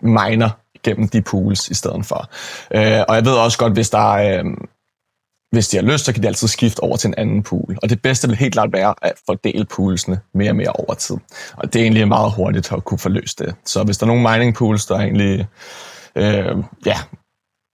miner 0.00 0.50
gennem 0.84 1.08
de 1.08 1.22
pools 1.22 1.68
i 1.68 1.74
stedet 1.74 2.06
for. 2.06 2.28
Uh, 2.74 3.04
og 3.08 3.14
jeg 3.14 3.24
ved 3.24 3.32
også 3.32 3.58
godt, 3.58 3.72
hvis 3.72 3.90
der 3.90 4.14
er, 4.14 4.42
uh, 4.42 4.50
hvis 5.52 5.68
de 5.68 5.76
har 5.76 5.84
lyst, 5.84 6.04
så 6.04 6.12
kan 6.12 6.22
de 6.22 6.28
altid 6.28 6.48
skifte 6.48 6.80
over 6.80 6.96
til 6.96 7.08
en 7.08 7.14
anden 7.18 7.42
pool. 7.42 7.78
Og 7.82 7.90
det 7.90 8.02
bedste 8.02 8.28
vil 8.28 8.36
helt 8.36 8.52
klart 8.52 8.72
være 8.72 8.94
at 9.02 9.12
fordele 9.26 9.64
poolsene 9.64 10.20
mere 10.34 10.50
og 10.50 10.56
mere 10.56 10.72
over 10.72 10.94
tid. 10.94 11.16
Og 11.56 11.72
det 11.72 11.78
er 11.78 11.82
egentlig 11.82 12.08
meget 12.08 12.32
hurtigt 12.32 12.72
at 12.72 12.84
kunne 12.84 12.98
forløse 12.98 13.36
det. 13.38 13.54
Så 13.64 13.84
hvis 13.84 13.98
der 13.98 14.06
er 14.06 14.08
nogle 14.08 14.30
mining 14.30 14.54
pools, 14.54 14.86
der 14.86 14.96
egentlig 14.96 15.46
øh, 16.16 16.56
ja, 16.86 16.96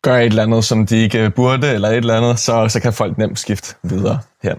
gør 0.03 0.17
et 0.17 0.25
eller 0.25 0.43
andet, 0.43 0.65
som 0.65 0.87
de 0.87 0.97
ikke 0.97 1.31
burde, 1.31 1.69
eller 1.73 1.89
et 1.89 1.97
eller 1.97 2.17
andet, 2.17 2.39
så, 2.39 2.69
så 2.69 2.81
kan 2.81 2.93
folk 2.93 3.19
nemt 3.19 3.39
skifte 3.39 3.75
videre 3.83 4.19
hen. 4.43 4.57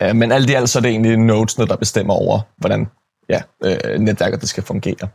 Øh, 0.00 0.16
men 0.16 0.32
alt 0.32 0.50
i 0.50 0.54
alt 0.54 0.70
så 0.70 0.78
er 0.78 0.80
det 0.80 0.90
egentlig 0.90 1.16
nodesene, 1.16 1.66
der 1.66 1.76
bestemmer 1.76 2.14
over, 2.14 2.40
hvordan 2.56 2.86
ja, 3.28 3.40
øh, 3.64 4.00
netværket 4.00 4.40
det 4.40 4.48
skal 4.48 4.62
fungere. 4.62 5.08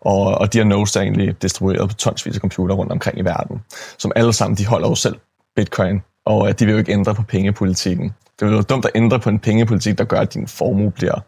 Og, 0.00 0.24
og 0.24 0.52
de 0.52 0.58
her 0.58 0.64
nodes 0.64 0.96
er 0.96 1.00
egentlig 1.00 1.42
distribueret 1.42 1.88
på 1.88 1.94
tonsvis 1.94 2.34
af 2.34 2.40
computer 2.40 2.74
rundt 2.74 2.92
omkring 2.92 3.18
i 3.18 3.22
verden, 3.22 3.60
som 3.98 4.12
alle 4.16 4.32
sammen, 4.32 4.58
de 4.58 4.66
holder 4.66 4.88
jo 4.88 4.94
selv 4.94 5.16
bitcoin, 5.56 6.02
og 6.26 6.48
at 6.48 6.60
de 6.60 6.64
vil 6.64 6.72
jo 6.72 6.78
ikke 6.78 6.92
ændre 6.92 7.14
på 7.14 7.22
pengepolitikken. 7.22 8.14
Det 8.40 8.48
er 8.48 8.52
jo 8.52 8.62
dumt 8.62 8.84
at 8.84 8.90
ændre 8.94 9.20
på 9.20 9.28
en 9.28 9.38
pengepolitik, 9.38 9.98
der 9.98 10.04
gør, 10.04 10.20
at 10.20 10.34
din 10.34 10.48
formue 10.48 10.90
bliver 10.90 11.20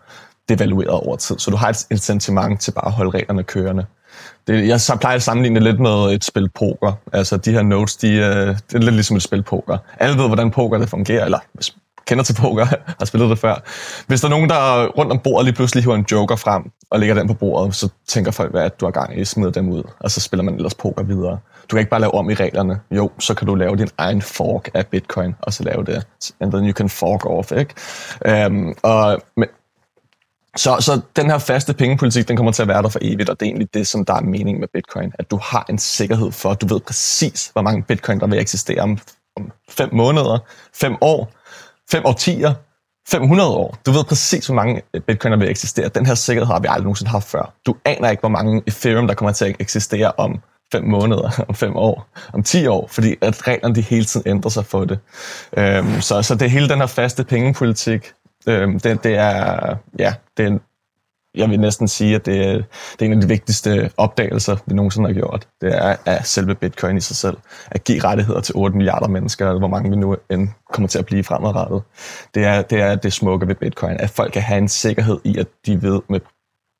devalueret 0.48 0.90
over 0.90 1.16
tid. 1.16 1.38
Så 1.38 1.50
du 1.50 1.56
har 1.56 1.68
et 1.68 1.86
incitament 1.90 2.60
til 2.60 2.72
bare 2.72 2.86
at 2.86 2.92
holde 2.92 3.10
reglerne 3.10 3.42
kørende. 3.42 3.86
Det, 4.46 4.68
jeg 4.68 4.80
så 4.80 4.96
plejer 4.96 5.16
at 5.16 5.22
sammenligne 5.22 5.54
det 5.54 5.62
lidt 5.62 5.80
med 5.80 6.12
et 6.14 6.24
spil 6.24 6.50
poker. 6.50 6.92
Altså 7.12 7.36
de 7.36 7.52
her 7.52 7.62
notes, 7.62 7.96
de, 7.96 8.08
øh, 8.12 8.46
det 8.46 8.74
er 8.74 8.78
lidt 8.78 8.94
ligesom 8.94 9.16
et 9.16 9.22
spil 9.22 9.42
poker. 9.42 9.78
Alle 10.00 10.18
ved, 10.18 10.26
hvordan 10.26 10.50
poker 10.50 10.78
det 10.78 10.88
fungerer, 10.88 11.24
eller 11.24 11.38
hvis 11.52 11.76
kender 12.08 12.24
til 12.24 12.34
poker, 12.34 12.66
har 12.98 13.04
spillet 13.04 13.30
det 13.30 13.38
før. 13.38 13.54
Hvis 14.06 14.20
der 14.20 14.26
er 14.26 14.30
nogen, 14.30 14.50
der 14.50 14.86
rundt 14.86 15.12
om 15.12 15.18
bordet 15.18 15.44
lige 15.44 15.54
pludselig 15.54 15.84
hiver 15.84 15.94
en 15.94 16.06
joker 16.12 16.36
frem 16.36 16.70
og 16.90 17.00
lægger 17.00 17.14
den 17.14 17.26
på 17.28 17.34
bordet, 17.34 17.74
så 17.74 17.88
tænker 18.08 18.30
folk, 18.30 18.50
hvad 18.50 18.70
du 18.80 18.86
har 18.86 18.90
gang 18.90 19.20
i, 19.20 19.24
smider 19.24 19.50
dem 19.50 19.68
ud, 19.68 19.82
og 20.00 20.10
så 20.10 20.20
spiller 20.20 20.44
man 20.44 20.54
ellers 20.54 20.74
poker 20.74 21.02
videre. 21.02 21.38
Du 21.70 21.76
kan 21.76 21.78
ikke 21.78 21.90
bare 21.90 22.00
lave 22.00 22.14
om 22.14 22.30
i 22.30 22.34
reglerne. 22.34 22.80
Jo, 22.90 23.10
så 23.18 23.34
kan 23.34 23.46
du 23.46 23.54
lave 23.54 23.76
din 23.76 23.88
egen 23.98 24.22
fork 24.22 24.68
af 24.74 24.86
bitcoin, 24.86 25.34
og 25.40 25.52
så 25.52 25.62
lave 25.62 25.84
det. 25.84 26.06
And 26.40 26.52
then 26.52 26.64
you 26.64 26.72
can 26.72 26.88
fork 26.88 27.26
off, 27.26 27.52
ikke? 27.52 28.46
Um, 28.46 28.74
og, 28.82 29.22
men, 29.36 29.48
så, 30.56 30.76
så 30.80 31.00
den 31.16 31.30
her 31.30 31.38
faste 31.38 31.74
pengepolitik, 31.74 32.28
den 32.28 32.36
kommer 32.36 32.52
til 32.52 32.62
at 32.62 32.68
være 32.68 32.82
der 32.82 32.88
for 32.88 32.98
evigt, 33.02 33.28
og 33.28 33.40
det 33.40 33.46
er 33.46 33.50
egentlig 33.50 33.74
det, 33.74 33.86
som 33.86 34.04
der 34.04 34.14
er 34.14 34.20
mening 34.20 34.60
med 34.60 34.68
bitcoin. 34.74 35.12
At 35.18 35.30
du 35.30 35.38
har 35.42 35.66
en 35.68 35.78
sikkerhed 35.78 36.32
for, 36.32 36.50
at 36.50 36.60
du 36.60 36.66
ved 36.66 36.80
præcis, 36.80 37.50
hvor 37.52 37.62
mange 37.62 37.82
bitcoin, 37.82 38.20
der 38.20 38.26
vil 38.26 38.38
eksistere 38.38 38.80
om, 38.80 38.98
om 39.36 39.52
fem 39.68 39.88
måneder, 39.92 40.38
fem 40.74 40.96
år, 41.00 41.32
fem 41.90 42.06
årtier, 42.06 42.54
500 43.08 43.50
år. 43.50 43.78
Du 43.86 43.90
ved 43.90 44.04
præcis, 44.04 44.46
hvor 44.46 44.54
mange 44.54 44.82
øh, 44.94 45.00
bitcoin, 45.00 45.32
der 45.32 45.38
vil 45.38 45.50
eksistere. 45.50 45.88
Den 45.88 46.06
her 46.06 46.14
sikkerhed 46.14 46.46
har 46.46 46.60
vi 46.60 46.66
aldrig 46.70 46.82
nogensinde 46.82 47.10
haft 47.10 47.28
før. 47.28 47.54
Du 47.66 47.76
aner 47.84 48.10
ikke, 48.10 48.20
hvor 48.20 48.28
mange 48.28 48.62
Ethereum, 48.66 49.06
der 49.06 49.14
kommer 49.14 49.32
til 49.32 49.44
at 49.44 49.56
eksistere 49.58 50.12
om 50.16 50.40
fem 50.72 50.84
måneder, 50.84 51.30
om 51.48 51.54
fem 51.54 51.76
år, 51.76 52.08
om 52.32 52.42
ti 52.42 52.66
år, 52.66 52.88
fordi 52.90 53.14
at 53.20 53.48
reglerne 53.48 53.74
de 53.74 53.80
hele 53.80 54.04
tiden 54.04 54.30
ændrer 54.30 54.50
sig 54.50 54.66
for 54.66 54.84
det. 54.84 54.98
Øhm, 55.56 56.00
så, 56.00 56.22
så 56.22 56.34
det 56.34 56.50
hele 56.50 56.68
den 56.68 56.78
her 56.78 56.86
faste 56.86 57.24
pengepolitik, 57.24 58.12
øhm, 58.48 58.80
det, 58.80 59.04
det 59.04 59.14
er, 59.14 59.76
ja, 59.98 60.14
det 60.36 60.46
er, 60.46 60.58
jeg 61.34 61.50
vil 61.50 61.60
næsten 61.60 61.88
sige, 61.88 62.14
at 62.14 62.26
det 62.26 62.46
er, 62.46 62.52
det 62.92 63.02
er 63.02 63.04
en 63.06 63.12
af 63.12 63.20
de 63.20 63.28
vigtigste 63.28 63.90
opdagelser, 63.96 64.56
vi 64.66 64.74
nogensinde 64.74 65.08
har 65.08 65.14
gjort. 65.14 65.48
Det 65.60 65.76
er 65.76 65.96
at 66.04 66.26
selve 66.26 66.54
bitcoin 66.54 66.96
i 66.96 67.00
sig 67.00 67.16
selv. 67.16 67.36
At 67.70 67.84
give 67.84 68.04
rettigheder 68.04 68.40
til 68.40 68.54
8 68.56 68.76
milliarder 68.76 69.08
mennesker, 69.08 69.46
eller 69.46 69.58
hvor 69.58 69.68
mange 69.68 69.90
vi 69.90 69.96
nu 69.96 70.16
end 70.30 70.48
kommer 70.72 70.88
til 70.88 70.98
at 70.98 71.06
blive 71.06 71.24
fremadrettet. 71.24 71.82
Det 72.34 72.44
er 72.44 72.62
det, 72.62 72.80
er 72.80 72.94
det 72.94 73.12
smukke 73.12 73.48
ved 73.48 73.54
bitcoin, 73.54 73.96
at 74.00 74.10
folk 74.10 74.32
kan 74.32 74.42
have 74.42 74.58
en 74.58 74.68
sikkerhed 74.68 75.20
i, 75.24 75.38
at 75.38 75.46
de 75.66 75.82
ved 75.82 76.00
med 76.08 76.20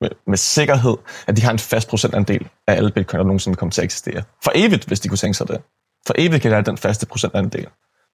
med, 0.01 0.11
med 0.27 0.37
sikkerhed, 0.37 0.97
at 1.27 1.37
de 1.37 1.43
har 1.43 1.51
en 1.51 1.59
fast 1.59 1.89
procentandel 1.89 2.49
af 2.67 2.75
alle 2.77 2.91
bitcoin, 2.91 3.19
der 3.19 3.25
nogensinde 3.25 3.57
kommer 3.57 3.71
til 3.71 3.81
at 3.81 3.85
eksistere. 3.85 4.23
For 4.45 4.53
evigt, 4.55 4.85
hvis 4.85 5.01
de 5.01 5.09
kunne 5.09 5.19
tænke 5.19 5.37
sig 5.37 5.49
det. 5.49 5.61
For 6.07 6.15
evigt 6.19 6.43
kan 6.43 6.51
de 6.51 6.55
have 6.55 6.65
den 6.65 6.79
faste 6.79 7.07
procentandel. 7.07 7.67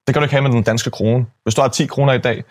Det 0.07 0.15
kan 0.15 0.21
du 0.21 0.25
ikke 0.25 0.35
have 0.35 0.43
med 0.43 0.51
den 0.51 0.63
danske 0.63 0.91
krone. 0.91 1.27
Hvis 1.43 1.55
du 1.55 1.61
har 1.61 1.69
10 1.69 1.87
kroner 1.87 2.13
i 2.13 2.19
dag, 2.19 2.45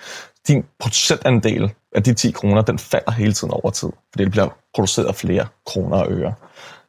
din 0.47 0.65
procentandel 0.79 1.73
af 1.95 2.03
de 2.03 2.13
10 2.13 2.31
kroner, 2.31 2.61
den 2.61 2.79
falder 2.79 3.11
hele 3.11 3.33
tiden 3.33 3.53
over 3.53 3.69
tid, 3.69 3.89
fordi 4.11 4.23
det 4.23 4.31
bliver 4.31 4.47
produceret 4.75 5.15
flere 5.15 5.45
kroner 5.65 5.97
og 5.97 6.11
øre. 6.11 6.33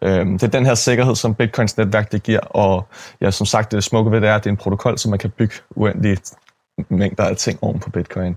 Øhm, 0.02 0.32
det 0.38 0.42
er 0.42 0.50
den 0.50 0.66
her 0.66 0.74
sikkerhed, 0.74 1.16
som 1.16 1.34
Bitcoins 1.34 1.76
netværk 1.76 2.12
det 2.12 2.22
giver, 2.22 2.40
og 2.40 2.86
ja, 3.20 3.30
som 3.30 3.46
sagt, 3.46 3.72
det 3.72 3.84
smukke 3.84 4.10
ved 4.10 4.20
det 4.20 4.28
er, 4.28 4.34
at 4.34 4.44
det 4.44 4.50
er 4.50 4.52
en 4.52 4.56
protokol, 4.56 4.98
som 4.98 5.10
man 5.10 5.18
kan 5.18 5.30
bygge 5.30 5.54
uendeligt 5.70 6.32
mængder 6.88 7.24
af 7.24 7.36
ting 7.36 7.58
oven 7.62 7.80
på 7.80 7.90
bitcoin. 7.90 8.36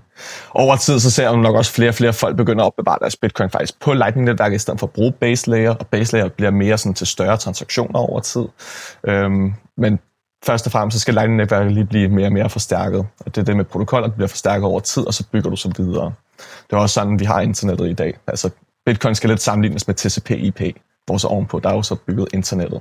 Over 0.54 0.76
tid 0.76 1.00
så 1.00 1.10
ser 1.10 1.30
man 1.32 1.40
nok 1.40 1.56
også 1.56 1.72
flere 1.72 1.88
og 1.88 1.94
flere 1.94 2.12
folk 2.12 2.36
begynder 2.36 2.64
at 2.64 2.66
opbevare 2.66 2.98
deres 3.00 3.16
bitcoin 3.16 3.50
faktisk 3.50 3.80
på 3.80 3.92
Lightning-netværket 3.92 4.56
i 4.56 4.58
stedet 4.58 4.80
for 4.80 4.86
at 4.86 4.92
bruge 4.92 5.12
base 5.12 5.50
layer, 5.50 5.74
og 5.74 5.86
base 5.86 6.16
layer 6.16 6.28
bliver 6.28 6.50
mere 6.50 6.78
sådan 6.78 6.94
til 6.94 7.06
større 7.06 7.36
transaktioner 7.36 7.98
over 7.98 8.20
tid. 8.20 8.44
Øhm, 9.04 9.54
men 9.76 9.98
først 10.44 10.66
og 10.66 10.72
fremmest 10.72 10.94
så 10.94 11.00
skal 11.00 11.14
Lightning-netværket 11.14 11.72
lige 11.72 11.86
blive 11.86 12.08
mere 12.08 12.26
og 12.26 12.32
mere 12.32 12.50
forstærket. 12.50 12.98
Og 12.98 13.34
det 13.34 13.38
er 13.38 13.44
det 13.44 13.56
med 13.56 13.64
protokoller, 13.64 14.08
der 14.08 14.14
bliver 14.14 14.28
forstærket 14.28 14.64
over 14.64 14.80
tid, 14.80 15.06
og 15.06 15.14
så 15.14 15.24
bygger 15.32 15.50
du 15.50 15.56
så 15.56 15.72
videre. 15.76 16.12
Det 16.36 16.72
er 16.72 16.76
også 16.76 16.94
sådan, 16.94 17.20
vi 17.20 17.24
har 17.24 17.40
internettet 17.40 17.90
i 17.90 17.92
dag. 17.94 18.18
Altså, 18.26 18.50
Bitcoin 18.86 19.14
skal 19.14 19.30
lidt 19.30 19.42
sammenlignes 19.42 19.86
med 19.86 19.94
TCP/IP, 19.94 20.76
hvor 21.06 21.18
så 21.18 21.26
ovenpå, 21.28 21.60
der 21.60 21.68
er 21.68 21.74
jo 21.74 21.82
så 21.82 21.94
bygget 21.94 22.28
internettet. 22.34 22.80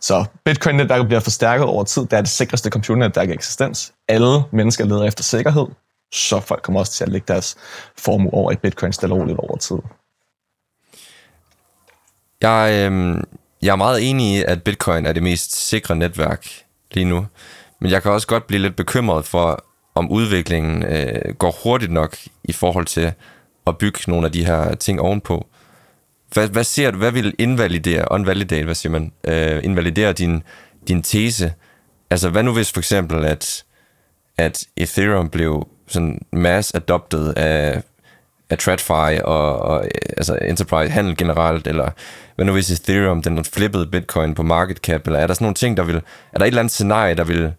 Så 0.00 0.24
Bitcoin-netværket 0.44 1.06
bliver 1.06 1.20
forstærket 1.20 1.66
over 1.66 1.84
tid. 1.84 2.02
Det 2.02 2.12
er 2.12 2.20
det 2.20 2.30
sikreste 2.30 2.70
computernetværk 2.70 3.28
i 3.28 3.32
eksistens. 3.32 3.92
Alle 4.08 4.42
mennesker 4.52 4.84
leder 4.84 5.04
efter 5.04 5.22
sikkerhed, 5.22 5.66
så 6.12 6.40
folk 6.40 6.62
kommer 6.62 6.80
også 6.80 6.92
til 6.92 7.04
at 7.04 7.10
lægge 7.10 7.24
deres 7.28 7.56
formue 7.98 8.34
over 8.34 8.52
i 8.52 8.56
Bitcoin 8.56 8.92
stille 8.92 9.14
roligt 9.14 9.38
over 9.38 9.56
tid. 9.56 9.78
Jeg, 12.40 12.90
øh, 12.92 13.22
jeg 13.62 13.72
er 13.72 13.76
meget 13.76 14.10
enig 14.10 14.36
i, 14.36 14.42
at 14.42 14.62
Bitcoin 14.62 15.06
er 15.06 15.12
det 15.12 15.22
mest 15.22 15.68
sikre 15.68 15.96
netværk 15.96 16.64
lige 16.94 17.04
nu. 17.04 17.26
Men 17.80 17.90
jeg 17.90 18.02
kan 18.02 18.12
også 18.12 18.26
godt 18.26 18.46
blive 18.46 18.62
lidt 18.62 18.76
bekymret 18.76 19.24
for, 19.24 19.64
om 19.94 20.10
udviklingen 20.10 20.82
øh, 20.82 21.34
går 21.34 21.60
hurtigt 21.64 21.92
nok 21.92 22.16
i 22.44 22.52
forhold 22.52 22.86
til 22.86 23.12
at 23.66 23.78
bygge 23.78 24.00
nogle 24.08 24.26
af 24.26 24.32
de 24.32 24.44
her 24.44 24.74
ting 24.74 25.00
ovenpå. 25.00 25.46
Hvad, 26.32 26.48
hvad 26.48 26.64
ser 26.64 26.90
du, 26.90 26.98
hvad 26.98 27.12
vil 27.12 27.34
invalidere, 27.38 28.04
unvalidate, 28.10 28.64
hvad 28.64 28.74
siger 28.74 28.92
man, 28.92 29.12
øh, 29.24 29.64
invalidere 29.64 30.12
din, 30.12 30.42
din 30.88 31.02
tese? 31.02 31.54
Altså, 32.10 32.30
hvad 32.30 32.42
nu 32.42 32.52
hvis 32.52 32.72
for 32.72 32.80
eksempel, 32.80 33.24
at, 33.24 33.64
at 34.38 34.64
Ethereum 34.76 35.28
blev 35.28 35.68
sådan 35.86 36.20
mass 36.32 36.74
adopted 36.74 37.34
af, 37.36 37.82
af 38.50 38.58
TradFi 38.58 39.20
og, 39.24 39.58
og 39.58 39.84
øh, 39.84 39.90
altså 40.16 40.38
enterprise 40.42 40.92
handel 40.92 41.16
generelt, 41.16 41.66
eller 41.66 41.90
hvad 42.34 42.46
nu 42.46 42.52
hvis 42.52 42.70
Ethereum, 42.70 43.22
den 43.22 43.44
flippede 43.44 43.86
Bitcoin 43.86 44.34
på 44.34 44.42
market 44.42 44.76
cap, 44.76 45.06
eller 45.06 45.18
er 45.18 45.26
der 45.26 45.34
sådan 45.34 45.44
nogle 45.44 45.54
ting, 45.54 45.76
der 45.76 45.84
vil, 45.84 45.96
er 46.32 46.38
der 46.38 46.44
et 46.44 46.46
eller 46.46 46.60
andet 46.60 46.72
scenarie, 46.72 47.14
der 47.14 47.24
vil 47.24 47.52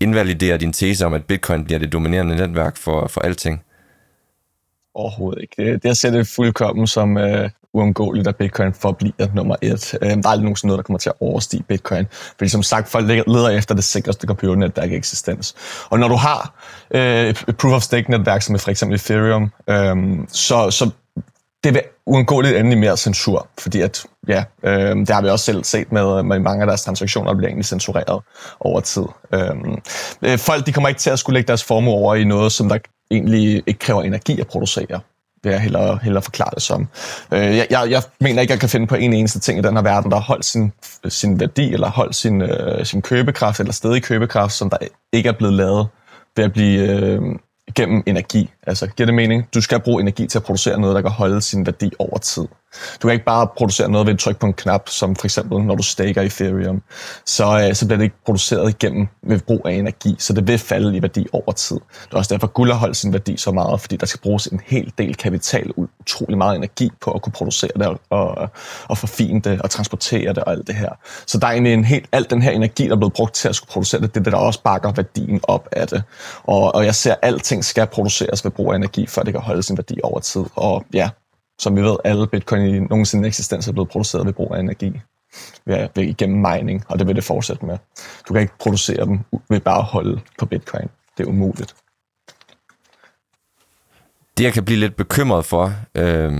invalidere 0.00 0.58
din 0.58 0.72
tese 0.72 1.06
om, 1.06 1.14
at 1.14 1.24
Bitcoin 1.24 1.64
bliver 1.64 1.78
det 1.78 1.92
dominerende 1.92 2.36
netværk 2.36 2.76
for, 2.76 3.06
for 3.06 3.20
alting? 3.20 3.62
Overhovedet 4.94 5.42
ikke. 5.42 5.72
Det, 5.72 5.82
det 5.82 5.96
ser 5.96 6.10
det 6.10 6.26
fuldkommen 6.26 6.86
som 6.86 7.18
øh, 7.18 7.50
uundgåeligt, 7.76 8.28
at 8.28 8.36
bitcoin 8.36 8.74
forbliver 8.74 9.26
nummer 9.34 9.56
et. 9.62 9.94
Øh, 10.02 10.10
der 10.10 10.16
er 10.16 10.28
aldrig 10.28 10.42
nogensinde 10.42 10.66
noget, 10.66 10.78
der 10.78 10.82
kommer 10.82 10.98
til 10.98 11.08
at 11.08 11.14
overstige 11.20 11.62
bitcoin. 11.62 12.06
Fordi 12.10 12.48
som 12.48 12.62
sagt, 12.62 12.88
folk 12.88 13.06
leder 13.08 13.48
efter 13.48 13.74
det 13.74 13.84
sikreste 13.84 14.26
computernetværk 14.26 14.90
i 14.90 14.94
eksistens. 14.94 15.54
Og 15.90 15.98
når 15.98 16.08
du 16.08 16.14
har 16.14 16.54
øh, 16.90 17.26
et 17.28 17.56
proof 17.58 17.74
of 17.74 17.82
stake 17.82 18.10
netværk, 18.10 18.42
som 18.42 18.54
er 18.54 18.58
for 18.58 18.70
eksempel 18.70 18.94
Ethereum, 18.94 19.50
øh, 19.68 19.96
så, 20.28 20.70
så 20.70 20.90
det 21.64 21.74
vil 21.74 21.82
uundgåeligt 22.06 22.56
ende 22.56 22.72
i 22.72 22.74
mere 22.74 22.96
censur, 22.96 23.48
fordi 23.58 23.80
at, 23.80 24.04
ja, 24.28 24.44
øh, 24.62 24.96
det 24.96 25.10
har 25.10 25.22
vi 25.22 25.28
også 25.28 25.44
selv 25.44 25.64
set 25.64 25.92
med, 25.92 26.22
med 26.22 26.38
mange 26.38 26.60
af 26.60 26.66
deres 26.66 26.82
transaktioner, 26.82 27.30
der 27.30 27.36
bliver 27.36 27.48
egentlig 27.48 27.66
censureret 27.66 28.22
over 28.60 28.80
tid. 28.80 29.04
Øhm, 29.34 29.78
øh, 30.22 30.38
folk 30.38 30.66
de 30.66 30.72
kommer 30.72 30.88
ikke 30.88 30.98
til 30.98 31.10
at 31.10 31.18
skulle 31.18 31.34
lægge 31.34 31.48
deres 31.48 31.64
formue 31.64 31.94
over 31.94 32.14
i 32.14 32.24
noget, 32.24 32.52
som 32.52 32.68
der 32.68 32.78
egentlig 33.10 33.62
ikke 33.66 33.78
kræver 33.78 34.02
energi 34.02 34.40
at 34.40 34.46
producere 34.46 35.00
vil 35.46 35.52
jeg 35.52 35.60
hellere, 35.60 35.98
hellere 36.02 36.22
forklare 36.22 36.50
det 36.54 36.62
som. 36.62 36.88
Øh, 37.32 37.56
jeg, 37.56 37.66
jeg, 37.70 37.90
jeg 37.90 38.02
mener 38.20 38.40
ikke, 38.40 38.52
at 38.52 38.54
jeg 38.54 38.60
kan 38.60 38.68
finde 38.68 38.86
på 38.86 38.94
en 38.94 39.12
eneste 39.12 39.40
ting 39.40 39.58
i 39.58 39.62
den 39.62 39.76
her 39.76 39.82
verden, 39.82 40.10
der 40.10 40.16
har 40.16 40.24
holdt 40.24 40.44
sin, 40.44 40.72
sin 41.08 41.40
værdi, 41.40 41.72
eller 41.72 41.90
holdt 41.90 42.16
sin, 42.16 42.42
øh, 42.42 42.86
sin 42.86 43.02
købekraft, 43.02 43.60
eller 43.60 43.72
stedig 43.72 44.02
købekraft, 44.02 44.52
som 44.52 44.70
der 44.70 44.76
ikke 45.12 45.28
er 45.28 45.32
blevet 45.32 45.54
lavet 45.54 45.88
ved 46.36 46.44
at 46.44 46.52
blive, 46.52 46.88
øh, 46.88 47.22
gennem 47.74 48.02
energi. 48.06 48.50
Altså, 48.66 48.86
giver 48.86 49.06
det 49.06 49.14
mening? 49.14 49.48
Du 49.54 49.60
skal 49.60 49.80
bruge 49.80 50.00
energi 50.00 50.26
til 50.26 50.38
at 50.38 50.44
producere 50.44 50.80
noget, 50.80 50.94
der 50.94 51.02
kan 51.02 51.10
holde 51.10 51.42
sin 51.42 51.66
værdi 51.66 51.92
over 51.98 52.18
tid. 52.18 52.46
Du 53.02 53.08
kan 53.08 53.12
ikke 53.12 53.24
bare 53.24 53.48
producere 53.56 53.90
noget 53.90 54.06
ved 54.06 54.14
at 54.14 54.20
trykke 54.20 54.40
på 54.40 54.46
en 54.46 54.52
knap, 54.52 54.88
som 54.88 55.16
for 55.16 55.26
eksempel 55.26 55.62
når 55.62 55.74
du 55.74 55.82
staker 55.82 56.22
Ethereum. 56.22 56.82
Så, 57.24 57.66
øh, 57.68 57.74
så 57.74 57.86
bliver 57.86 57.98
det 57.98 58.04
ikke 58.04 58.16
produceret 58.24 58.68
igennem 58.68 59.08
ved 59.22 59.40
brug 59.40 59.62
af 59.64 59.72
energi, 59.72 60.16
så 60.18 60.32
det 60.32 60.46
vil 60.48 60.58
falde 60.58 60.96
i 60.96 61.02
værdi 61.02 61.26
over 61.32 61.52
tid. 61.52 61.76
Det 62.04 62.12
er 62.12 62.16
også 62.16 62.34
derfor, 62.34 62.46
guld 62.46 62.70
har 62.70 62.78
holdt 62.78 62.96
sin 62.96 63.12
værdi 63.12 63.36
så 63.36 63.50
meget, 63.50 63.80
fordi 63.80 63.96
der 63.96 64.06
skal 64.06 64.20
bruges 64.20 64.46
en 64.46 64.60
hel 64.66 64.92
del 64.98 65.14
kapital, 65.14 65.70
utrolig 65.76 66.38
meget 66.38 66.56
energi 66.56 66.90
på 67.00 67.10
at 67.10 67.22
kunne 67.22 67.32
producere 67.32 67.70
det 67.76 67.98
og, 68.10 68.50
og 68.88 68.98
forfine 68.98 69.40
det 69.40 69.62
og 69.62 69.70
transportere 69.70 70.28
det 70.28 70.38
og 70.38 70.52
alt 70.52 70.66
det 70.66 70.74
her. 70.74 70.90
Så 71.26 71.38
der 71.38 71.46
er 71.46 71.50
egentlig 71.50 71.72
en 71.72 71.84
helt, 71.84 72.08
alt 72.12 72.30
den 72.30 72.42
her 72.42 72.50
energi, 72.50 72.84
der 72.84 72.92
er 72.92 72.96
blevet 72.96 73.12
brugt 73.12 73.34
til 73.34 73.48
at 73.48 73.54
skulle 73.54 73.70
producere 73.70 74.00
det, 74.00 74.14
det 74.14 74.20
er 74.20 74.24
det, 74.24 74.32
der 74.32 74.38
også 74.38 74.62
bakker 74.62 74.92
værdien 74.92 75.40
op 75.42 75.68
af 75.72 75.88
det. 75.88 76.02
Og, 76.44 76.74
og 76.74 76.84
jeg 76.84 76.94
ser, 76.94 77.14
alting 77.22 77.55
ting 77.56 77.64
skal 77.64 77.86
produceres 77.86 78.44
ved 78.44 78.50
brug 78.50 78.72
af 78.72 78.76
energi, 78.76 79.06
før 79.06 79.22
det 79.22 79.32
kan 79.32 79.42
holde 79.42 79.62
sin 79.62 79.76
værdi 79.76 80.00
over 80.02 80.20
tid. 80.20 80.44
Og 80.54 80.84
ja, 80.94 81.10
som 81.58 81.76
vi 81.76 81.82
ved, 81.82 81.96
alle 82.04 82.26
bitcoin 82.26 82.74
i 82.74 82.80
nogensinde 82.80 83.28
eksistens 83.28 83.68
er 83.68 83.72
blevet 83.72 83.88
produceret 83.88 84.26
ved 84.26 84.32
brug 84.32 84.54
af 84.54 84.60
energi 84.60 85.00
ved, 85.64 85.88
ved, 85.94 86.04
igennem 86.04 86.38
mining, 86.38 86.84
og 86.88 86.98
det 86.98 87.06
vil 87.06 87.16
det 87.16 87.24
fortsætte 87.24 87.66
med. 87.66 87.78
Du 88.28 88.32
kan 88.32 88.42
ikke 88.42 88.58
producere 88.58 89.06
dem 89.06 89.20
ved 89.48 89.60
bare 89.60 89.78
at 89.78 89.84
holde 89.84 90.20
på 90.38 90.46
bitcoin. 90.46 90.88
Det 91.18 91.24
er 91.24 91.28
umuligt. 91.28 91.74
Det, 94.38 94.44
jeg 94.44 94.52
kan 94.52 94.64
blive 94.64 94.80
lidt 94.80 94.96
bekymret 94.96 95.44
for, 95.44 95.72
øh, 95.94 96.32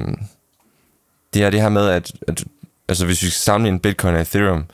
det 1.34 1.44
er 1.44 1.50
det 1.50 1.60
her 1.60 1.68
med, 1.68 1.88
at, 1.88 2.12
at 2.28 2.44
altså 2.88 3.06
hvis 3.06 3.22
vi 3.22 3.26
skal 3.26 3.40
sammenligne 3.40 3.80
bitcoin 3.80 4.14
og 4.14 4.20
ethereum, 4.20 4.64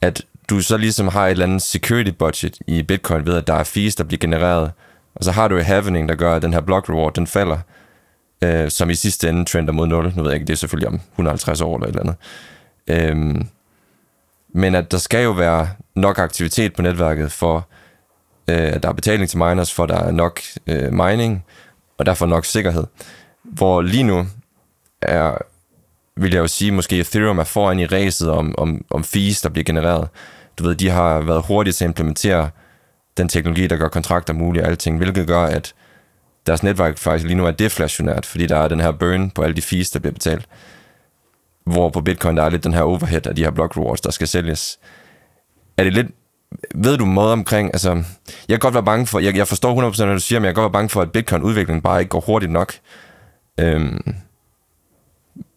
at 0.00 0.22
du 0.50 0.60
så 0.60 0.76
ligesom 0.76 1.08
har 1.08 1.26
et 1.26 1.30
eller 1.30 1.46
andet 1.46 1.62
security 1.62 2.10
budget 2.18 2.58
i 2.66 2.82
bitcoin 2.82 3.26
ved, 3.26 3.36
at 3.36 3.46
der 3.46 3.54
er 3.54 3.64
fees, 3.64 3.94
der 3.94 4.04
bliver 4.04 4.18
genereret, 4.18 4.72
og 5.14 5.24
så 5.24 5.30
har 5.30 5.48
du 5.48 5.56
et 5.56 5.64
halvening, 5.64 6.08
der 6.08 6.14
gør, 6.14 6.34
at 6.34 6.42
den 6.42 6.52
her 6.52 6.60
block 6.60 6.88
reward, 6.88 7.14
den 7.14 7.26
falder, 7.26 7.58
øh, 8.44 8.70
som 8.70 8.90
i 8.90 8.94
sidste 8.94 9.28
ende 9.28 9.44
trender 9.44 9.72
mod 9.72 9.86
0. 9.86 10.12
Nu 10.16 10.22
ved 10.22 10.30
jeg 10.30 10.34
ikke, 10.34 10.46
det 10.46 10.52
er 10.52 10.56
selvfølgelig 10.56 10.88
om 10.88 11.00
150 11.12 11.60
år 11.60 11.76
eller 11.76 11.86
et 11.86 11.96
eller 11.96 12.02
andet. 12.02 12.16
Øhm, 12.88 13.48
men 14.54 14.74
at 14.74 14.90
der 14.92 14.98
skal 14.98 15.24
jo 15.24 15.30
være 15.30 15.68
nok 15.94 16.18
aktivitet 16.18 16.74
på 16.74 16.82
netværket 16.82 17.32
for, 17.32 17.68
øh, 18.48 18.72
at 18.72 18.82
der 18.82 18.88
er 18.88 18.92
betaling 18.92 19.28
til 19.28 19.38
miners, 19.38 19.72
for 19.72 19.86
der 19.86 19.96
er 19.96 20.10
nok 20.10 20.40
øh, 20.66 20.92
mining, 20.92 21.44
og 21.98 22.06
derfor 22.06 22.26
nok 22.26 22.44
sikkerhed. 22.44 22.84
Hvor 23.44 23.82
lige 23.82 24.04
nu 24.04 24.26
er, 25.02 25.38
vil 26.16 26.32
jeg 26.32 26.40
jo 26.40 26.46
sige, 26.46 26.72
måske 26.72 27.00
Ethereum 27.00 27.38
er 27.38 27.44
foran 27.44 27.78
i 27.78 27.86
ræset 27.86 28.30
om, 28.30 28.54
om, 28.58 28.84
om 28.90 29.04
fees, 29.04 29.40
der 29.40 29.48
bliver 29.48 29.64
genereret. 29.64 30.08
Du 30.58 30.64
ved, 30.64 30.74
de 30.74 30.90
har 30.90 31.20
været 31.20 31.44
hurtige 31.46 31.72
til 31.72 31.84
at 31.84 31.88
implementere 31.88 32.50
den 33.16 33.28
teknologi, 33.28 33.66
der 33.66 33.76
gør 33.76 33.88
kontrakter 33.88 34.34
mulige 34.34 34.62
og 34.62 34.68
alting, 34.68 34.96
hvilket 34.96 35.26
gør, 35.26 35.42
at 35.42 35.74
deres 36.46 36.62
netværk 36.62 36.98
faktisk 36.98 37.26
lige 37.26 37.36
nu 37.36 37.46
er 37.46 37.50
deflationært, 37.50 38.26
fordi 38.26 38.46
der 38.46 38.56
er 38.56 38.68
den 38.68 38.80
her 38.80 38.92
burn 38.92 39.30
på 39.30 39.42
alle 39.42 39.56
de 39.56 39.62
fees, 39.62 39.90
der 39.90 39.98
bliver 39.98 40.12
betalt. 40.12 40.46
Hvor 41.66 41.90
på 41.90 42.00
Bitcoin, 42.00 42.36
der 42.36 42.42
er 42.42 42.50
lidt 42.50 42.64
den 42.64 42.74
her 42.74 42.82
overhead 42.82 43.26
af 43.26 43.36
de 43.36 43.44
her 43.44 43.50
block 43.50 43.76
rewards, 43.76 44.00
der 44.00 44.10
skal 44.10 44.28
sælges. 44.28 44.78
Er 45.76 45.84
det 45.84 45.92
lidt... 45.92 46.06
Ved 46.74 46.98
du 46.98 47.04
måde 47.04 47.32
omkring... 47.32 47.70
Altså, 47.72 47.90
jeg 48.48 48.54
kan 48.54 48.58
godt 48.58 48.74
være 48.74 48.82
bange 48.82 49.06
for... 49.06 49.18
Jeg, 49.18 49.36
jeg 49.36 49.48
forstår 49.48 49.90
100% 49.90 50.04
hvad 50.04 50.14
du 50.14 50.20
siger, 50.20 50.38
men 50.40 50.44
jeg 50.46 50.54
kan 50.54 50.62
godt 50.62 50.72
være 50.72 50.78
bange 50.78 50.88
for, 50.88 51.02
at 51.02 51.12
Bitcoin-udviklingen 51.12 51.82
bare 51.82 52.00
ikke 52.00 52.10
går 52.10 52.20
hurtigt 52.20 52.52
nok. 52.52 52.74
Øhm, 53.60 54.14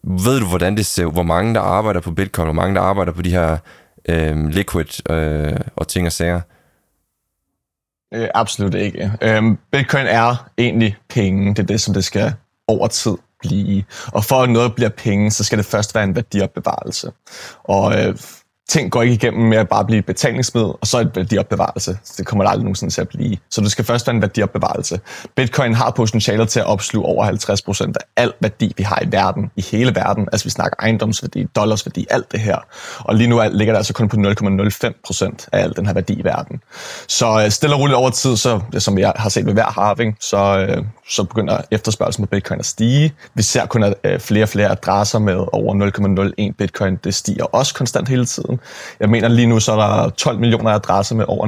ved 0.02 0.40
du, 0.40 0.46
hvordan 0.46 0.76
det 0.76 0.86
ser 0.86 1.06
Hvor 1.06 1.22
mange, 1.22 1.54
der 1.54 1.60
arbejder 1.60 2.00
på 2.00 2.10
Bitcoin, 2.10 2.46
hvor 2.46 2.52
mange, 2.52 2.74
der 2.74 2.80
arbejder 2.80 3.12
på 3.12 3.22
de 3.22 3.30
her 3.30 3.56
øhm, 4.08 4.48
liquid 4.48 5.10
øh, 5.10 5.56
og 5.76 5.88
ting 5.88 6.06
og 6.06 6.12
sager? 6.12 6.40
Øh, 8.14 8.28
absolut 8.34 8.74
ikke. 8.74 9.12
Øhm, 9.22 9.58
Bitcoin 9.72 10.06
er 10.06 10.48
egentlig 10.58 10.96
penge. 11.08 11.54
Det 11.54 11.58
er 11.58 11.66
det, 11.66 11.80
som 11.80 11.94
det 11.94 12.04
skal 12.04 12.32
over 12.68 12.88
tid 12.88 13.16
blive. 13.40 13.84
Og 14.12 14.24
for 14.24 14.42
at 14.42 14.50
noget 14.50 14.74
bliver 14.74 14.88
penge, 14.88 15.30
så 15.30 15.44
skal 15.44 15.58
det 15.58 15.66
først 15.66 15.94
være 15.94 16.04
en 16.04 16.14
værdiopbevarelse. 16.14 17.12
Og 17.64 18.04
øh, 18.04 18.16
ting 18.68 18.92
går 18.92 19.02
ikke 19.02 19.14
igennem 19.14 19.48
med 19.48 19.58
at 19.58 19.68
bare 19.68 19.84
blive 19.84 19.98
et 19.98 20.06
betalingsmiddel, 20.06 20.72
og 20.80 20.86
så 20.86 21.00
et 21.00 21.10
værdiopbevarelse. 21.14 21.98
Det 22.16 22.26
kommer 22.26 22.44
der 22.44 22.50
aldrig 22.50 22.64
nogensinde 22.64 22.94
til 22.94 23.00
at 23.00 23.08
blive. 23.08 23.36
Så 23.50 23.60
det 23.60 23.70
skal 23.70 23.84
først 23.84 24.06
være 24.06 24.16
en 24.16 24.22
værdiopbevarelse. 24.22 25.00
Bitcoin 25.34 25.74
har 25.74 25.90
potentialet 25.90 26.48
til 26.48 26.60
at 26.60 26.66
opsluge 26.66 27.06
over 27.06 27.26
50% 27.26 27.92
af 28.00 28.22
al 28.22 28.32
værdi, 28.40 28.72
vi 28.76 28.82
har 28.82 29.02
i 29.02 29.12
verden, 29.12 29.50
i 29.56 29.64
hele 29.70 29.94
verden. 29.94 30.28
Altså 30.32 30.44
vi 30.44 30.50
snakker 30.50 30.76
ejendomsværdi, 30.80 31.46
dollarsværdi, 31.56 32.06
alt 32.10 32.32
det 32.32 32.40
her. 32.40 32.58
Og 32.98 33.14
lige 33.14 33.28
nu 33.28 33.42
ligger 33.52 33.74
det 33.74 33.78
altså 33.78 33.92
kun 33.92 34.08
på 34.08 34.16
0,05% 34.16 35.48
af 35.52 35.62
al 35.62 35.76
den 35.76 35.86
her 35.86 35.92
værdi 35.92 36.12
i 36.12 36.24
verden. 36.24 36.60
Så 37.08 37.42
øh, 37.44 37.50
stille 37.50 37.74
og 37.74 37.80
roligt 37.80 37.96
over 37.96 38.10
tid, 38.10 38.36
så, 38.36 38.60
som 38.78 38.98
jeg 38.98 39.12
har 39.16 39.28
set 39.28 39.46
ved 39.46 39.52
hver 39.52 39.64
harving, 39.66 40.16
så, 40.20 40.66
øh, 40.68 40.84
så 41.08 41.24
begynder 41.24 41.58
efterspørgelsen 41.70 42.24
på 42.24 42.30
bitcoin 42.30 42.60
at 42.60 42.66
stige. 42.66 43.14
Vi 43.34 43.42
ser 43.42 43.66
kun 43.66 43.82
at 43.82 43.94
øh, 44.04 44.20
flere 44.20 44.44
og 44.44 44.48
flere 44.48 44.70
adresser 44.70 45.18
med 45.18 45.44
over 45.52 46.46
0,01 46.50 46.54
bitcoin. 46.58 46.96
Det 47.04 47.14
stiger 47.14 47.44
også 47.44 47.74
konstant 47.74 48.08
hele 48.08 48.26
tiden. 48.26 48.55
Øhm, 48.56 49.00
jeg 49.00 49.08
mener 49.08 49.28
lige 49.28 49.46
nu, 49.46 49.60
så 49.60 49.72
er 49.72 49.76
der 49.76 50.10
12 50.10 50.38
millioner 50.38 50.70
adresser 50.70 51.14
med 51.14 51.24
over 51.28 51.46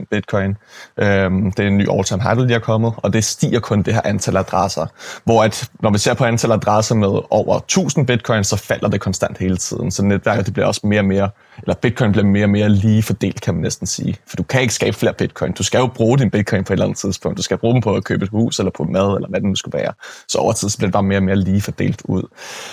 0,01 0.00 0.06
bitcoin. 0.10 0.56
Øhm, 0.98 1.52
det 1.52 1.64
er 1.64 1.68
en 1.68 1.78
ny 1.78 1.88
all-time 1.90 2.22
high, 2.22 2.36
der 2.36 2.44
lige 2.44 2.54
er 2.54 2.60
kommet, 2.60 2.92
og 2.96 3.12
det 3.12 3.24
stiger 3.24 3.60
kun 3.60 3.82
det 3.82 3.94
her 3.94 4.00
antal 4.04 4.36
adresser. 4.36 4.86
Hvor 5.24 5.44
at, 5.44 5.68
når 5.80 5.90
vi 5.90 5.98
ser 5.98 6.14
på 6.14 6.24
antal 6.24 6.52
adresser 6.52 6.94
med 6.94 7.08
over 7.30 7.56
1000 7.56 8.06
bitcoin, 8.06 8.44
så 8.44 8.56
falder 8.56 8.88
det 8.88 9.00
konstant 9.00 9.38
hele 9.38 9.56
tiden. 9.56 9.90
Så 9.90 10.04
netværket 10.04 10.46
det 10.46 10.54
bliver 10.54 10.66
også 10.66 10.80
mere 10.84 11.00
og 11.00 11.04
mere, 11.04 11.30
eller 11.58 11.74
bitcoin 11.74 12.12
bliver 12.12 12.26
mere 12.26 12.44
og 12.44 12.50
mere 12.50 12.68
lige 12.68 13.02
fordelt, 13.02 13.40
kan 13.40 13.54
man 13.54 13.62
næsten 13.62 13.86
sige. 13.86 14.16
For 14.26 14.36
du 14.36 14.42
kan 14.42 14.60
ikke 14.60 14.74
skabe 14.74 14.96
flere 14.96 15.12
bitcoin. 15.12 15.52
Du 15.52 15.62
skal 15.62 15.78
jo 15.78 15.86
bruge 15.86 16.18
din 16.18 16.30
bitcoin 16.30 16.64
på 16.64 16.72
et 16.72 16.74
eller 16.74 16.84
andet 16.84 16.98
tidspunkt. 16.98 17.38
Du 17.38 17.42
skal 17.42 17.58
bruge 17.58 17.74
dem 17.74 17.82
på 17.82 17.94
at 17.94 18.04
købe 18.04 18.24
et 18.24 18.30
hus, 18.30 18.58
eller 18.58 18.70
på 18.70 18.84
mad, 18.84 19.16
eller 19.16 19.28
hvad 19.28 19.40
det 19.40 19.48
nu 19.48 19.54
skulle 19.54 19.78
være. 19.78 19.92
Så 20.28 20.38
over 20.38 20.52
tid 20.52 20.68
så 20.68 20.78
bliver 20.78 20.88
det 20.88 20.92
bare 20.92 21.02
mere 21.02 21.18
og 21.18 21.22
mere 21.22 21.36
lige 21.36 21.60
fordelt 21.60 22.02
ud. 22.04 22.22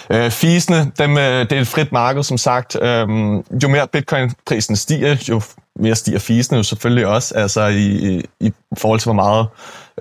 Øh, 0.09 0.31
fisene, 0.31 0.91
dem, 0.97 1.17
øh, 1.17 1.39
det 1.39 1.51
er 1.51 1.61
et 1.61 1.67
frit 1.67 1.91
marked, 1.91 2.23
som 2.23 2.37
sagt. 2.37 2.81
Øhm, 2.81 3.43
jo 3.63 3.67
mere 3.67 3.87
bitcoin-prisen 3.87 4.75
stiger, 4.75 5.25
jo 5.29 5.41
mere 5.79 5.95
stiger 5.95 6.19
fisene 6.19 6.57
jo 6.57 6.63
selvfølgelig 6.63 7.07
også, 7.07 7.35
altså 7.35 7.67
i, 7.67 8.15
i, 8.15 8.23
i 8.39 8.53
forhold 8.77 8.99
til, 8.99 9.07
hvor 9.07 9.13
meget 9.13 9.47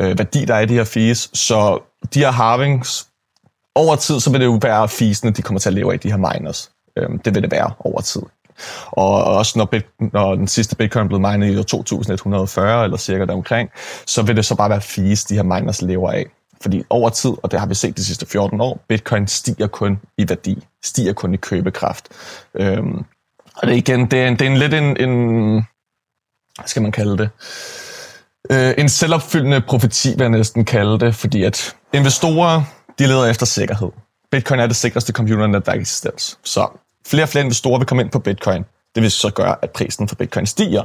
øh, 0.00 0.18
værdi 0.18 0.44
der 0.44 0.54
er 0.54 0.60
i 0.60 0.66
de 0.66 0.74
her 0.74 0.84
fees. 0.84 1.30
Så 1.32 1.78
de 2.14 2.18
her 2.18 2.30
harvings, 2.30 3.06
over 3.74 3.96
tid, 3.96 4.20
så 4.20 4.30
vil 4.30 4.40
det 4.40 4.46
jo 4.46 4.58
være 4.62 4.88
fisene, 4.88 5.30
de 5.30 5.42
kommer 5.42 5.60
til 5.60 5.68
at 5.68 5.74
leve 5.74 5.92
af, 5.92 6.00
de 6.00 6.10
her 6.10 6.16
miners. 6.16 6.70
Øhm, 6.96 7.18
det 7.18 7.34
vil 7.34 7.42
det 7.42 7.50
være 7.50 7.72
over 7.78 8.00
tid. 8.00 8.22
Og 8.86 9.24
også 9.24 9.58
når, 9.58 9.64
bit, 9.64 9.86
når 10.12 10.34
den 10.34 10.48
sidste 10.48 10.76
bitcoin 10.76 11.08
blev 11.08 11.20
minet 11.20 11.54
i 11.54 11.58
år 11.58 11.62
2140, 11.62 12.84
eller 12.84 12.96
cirka 12.96 13.24
deromkring, 13.24 13.70
så 14.06 14.22
vil 14.22 14.36
det 14.36 14.44
så 14.44 14.54
bare 14.54 14.70
være 14.70 14.80
fees, 14.80 15.24
de 15.24 15.34
her 15.34 15.42
miners 15.42 15.82
lever 15.82 16.10
af. 16.10 16.26
Fordi 16.62 16.84
over 16.90 17.08
tid, 17.08 17.32
og 17.42 17.50
det 17.50 17.60
har 17.60 17.66
vi 17.66 17.74
set 17.74 17.96
de 17.96 18.04
sidste 18.04 18.26
14 18.26 18.60
år, 18.60 18.80
bitcoin 18.88 19.26
stiger 19.26 19.66
kun 19.66 20.00
i 20.18 20.28
værdi, 20.28 20.66
stiger 20.84 21.12
kun 21.12 21.34
i 21.34 21.36
købekraft. 21.36 22.08
Øhm, 22.54 23.04
og 23.62 23.66
det 23.66 23.72
er 23.72 23.76
igen, 23.76 24.06
det 24.06 24.18
er, 24.18 24.28
en, 24.28 24.36
det 24.38 24.46
er 24.46 24.50
en 24.50 24.56
lidt 24.56 24.74
en, 24.74 25.08
en, 25.08 25.54
hvad 26.56 26.66
skal 26.66 26.82
man 26.82 26.92
kalde 26.92 27.18
det? 27.18 27.30
Øh, 28.50 28.74
en 28.78 28.88
selvopfyldende 28.88 29.60
profeti, 29.60 30.08
vil 30.08 30.20
jeg 30.20 30.28
næsten 30.28 30.64
kalde 30.64 30.98
det, 30.98 31.14
fordi 31.14 31.44
at 31.44 31.76
investorer, 31.92 32.62
de 32.98 33.06
leder 33.06 33.26
efter 33.26 33.46
sikkerhed. 33.46 33.88
Bitcoin 34.30 34.60
er 34.60 34.66
det 34.66 34.76
sikreste 34.76 35.12
computernetværk 35.12 35.76
i 35.76 35.80
eksistens. 35.80 36.38
Så 36.44 36.68
flere 37.06 37.24
og 37.24 37.28
flere 37.28 37.44
investorer 37.44 37.78
vil 37.78 37.86
komme 37.86 38.02
ind 38.02 38.10
på 38.10 38.18
Bitcoin. 38.18 38.64
Det 38.94 39.02
vil 39.02 39.10
så 39.10 39.30
gøre, 39.30 39.56
at 39.62 39.70
prisen 39.70 40.08
for 40.08 40.16
Bitcoin 40.16 40.46
stiger. 40.46 40.84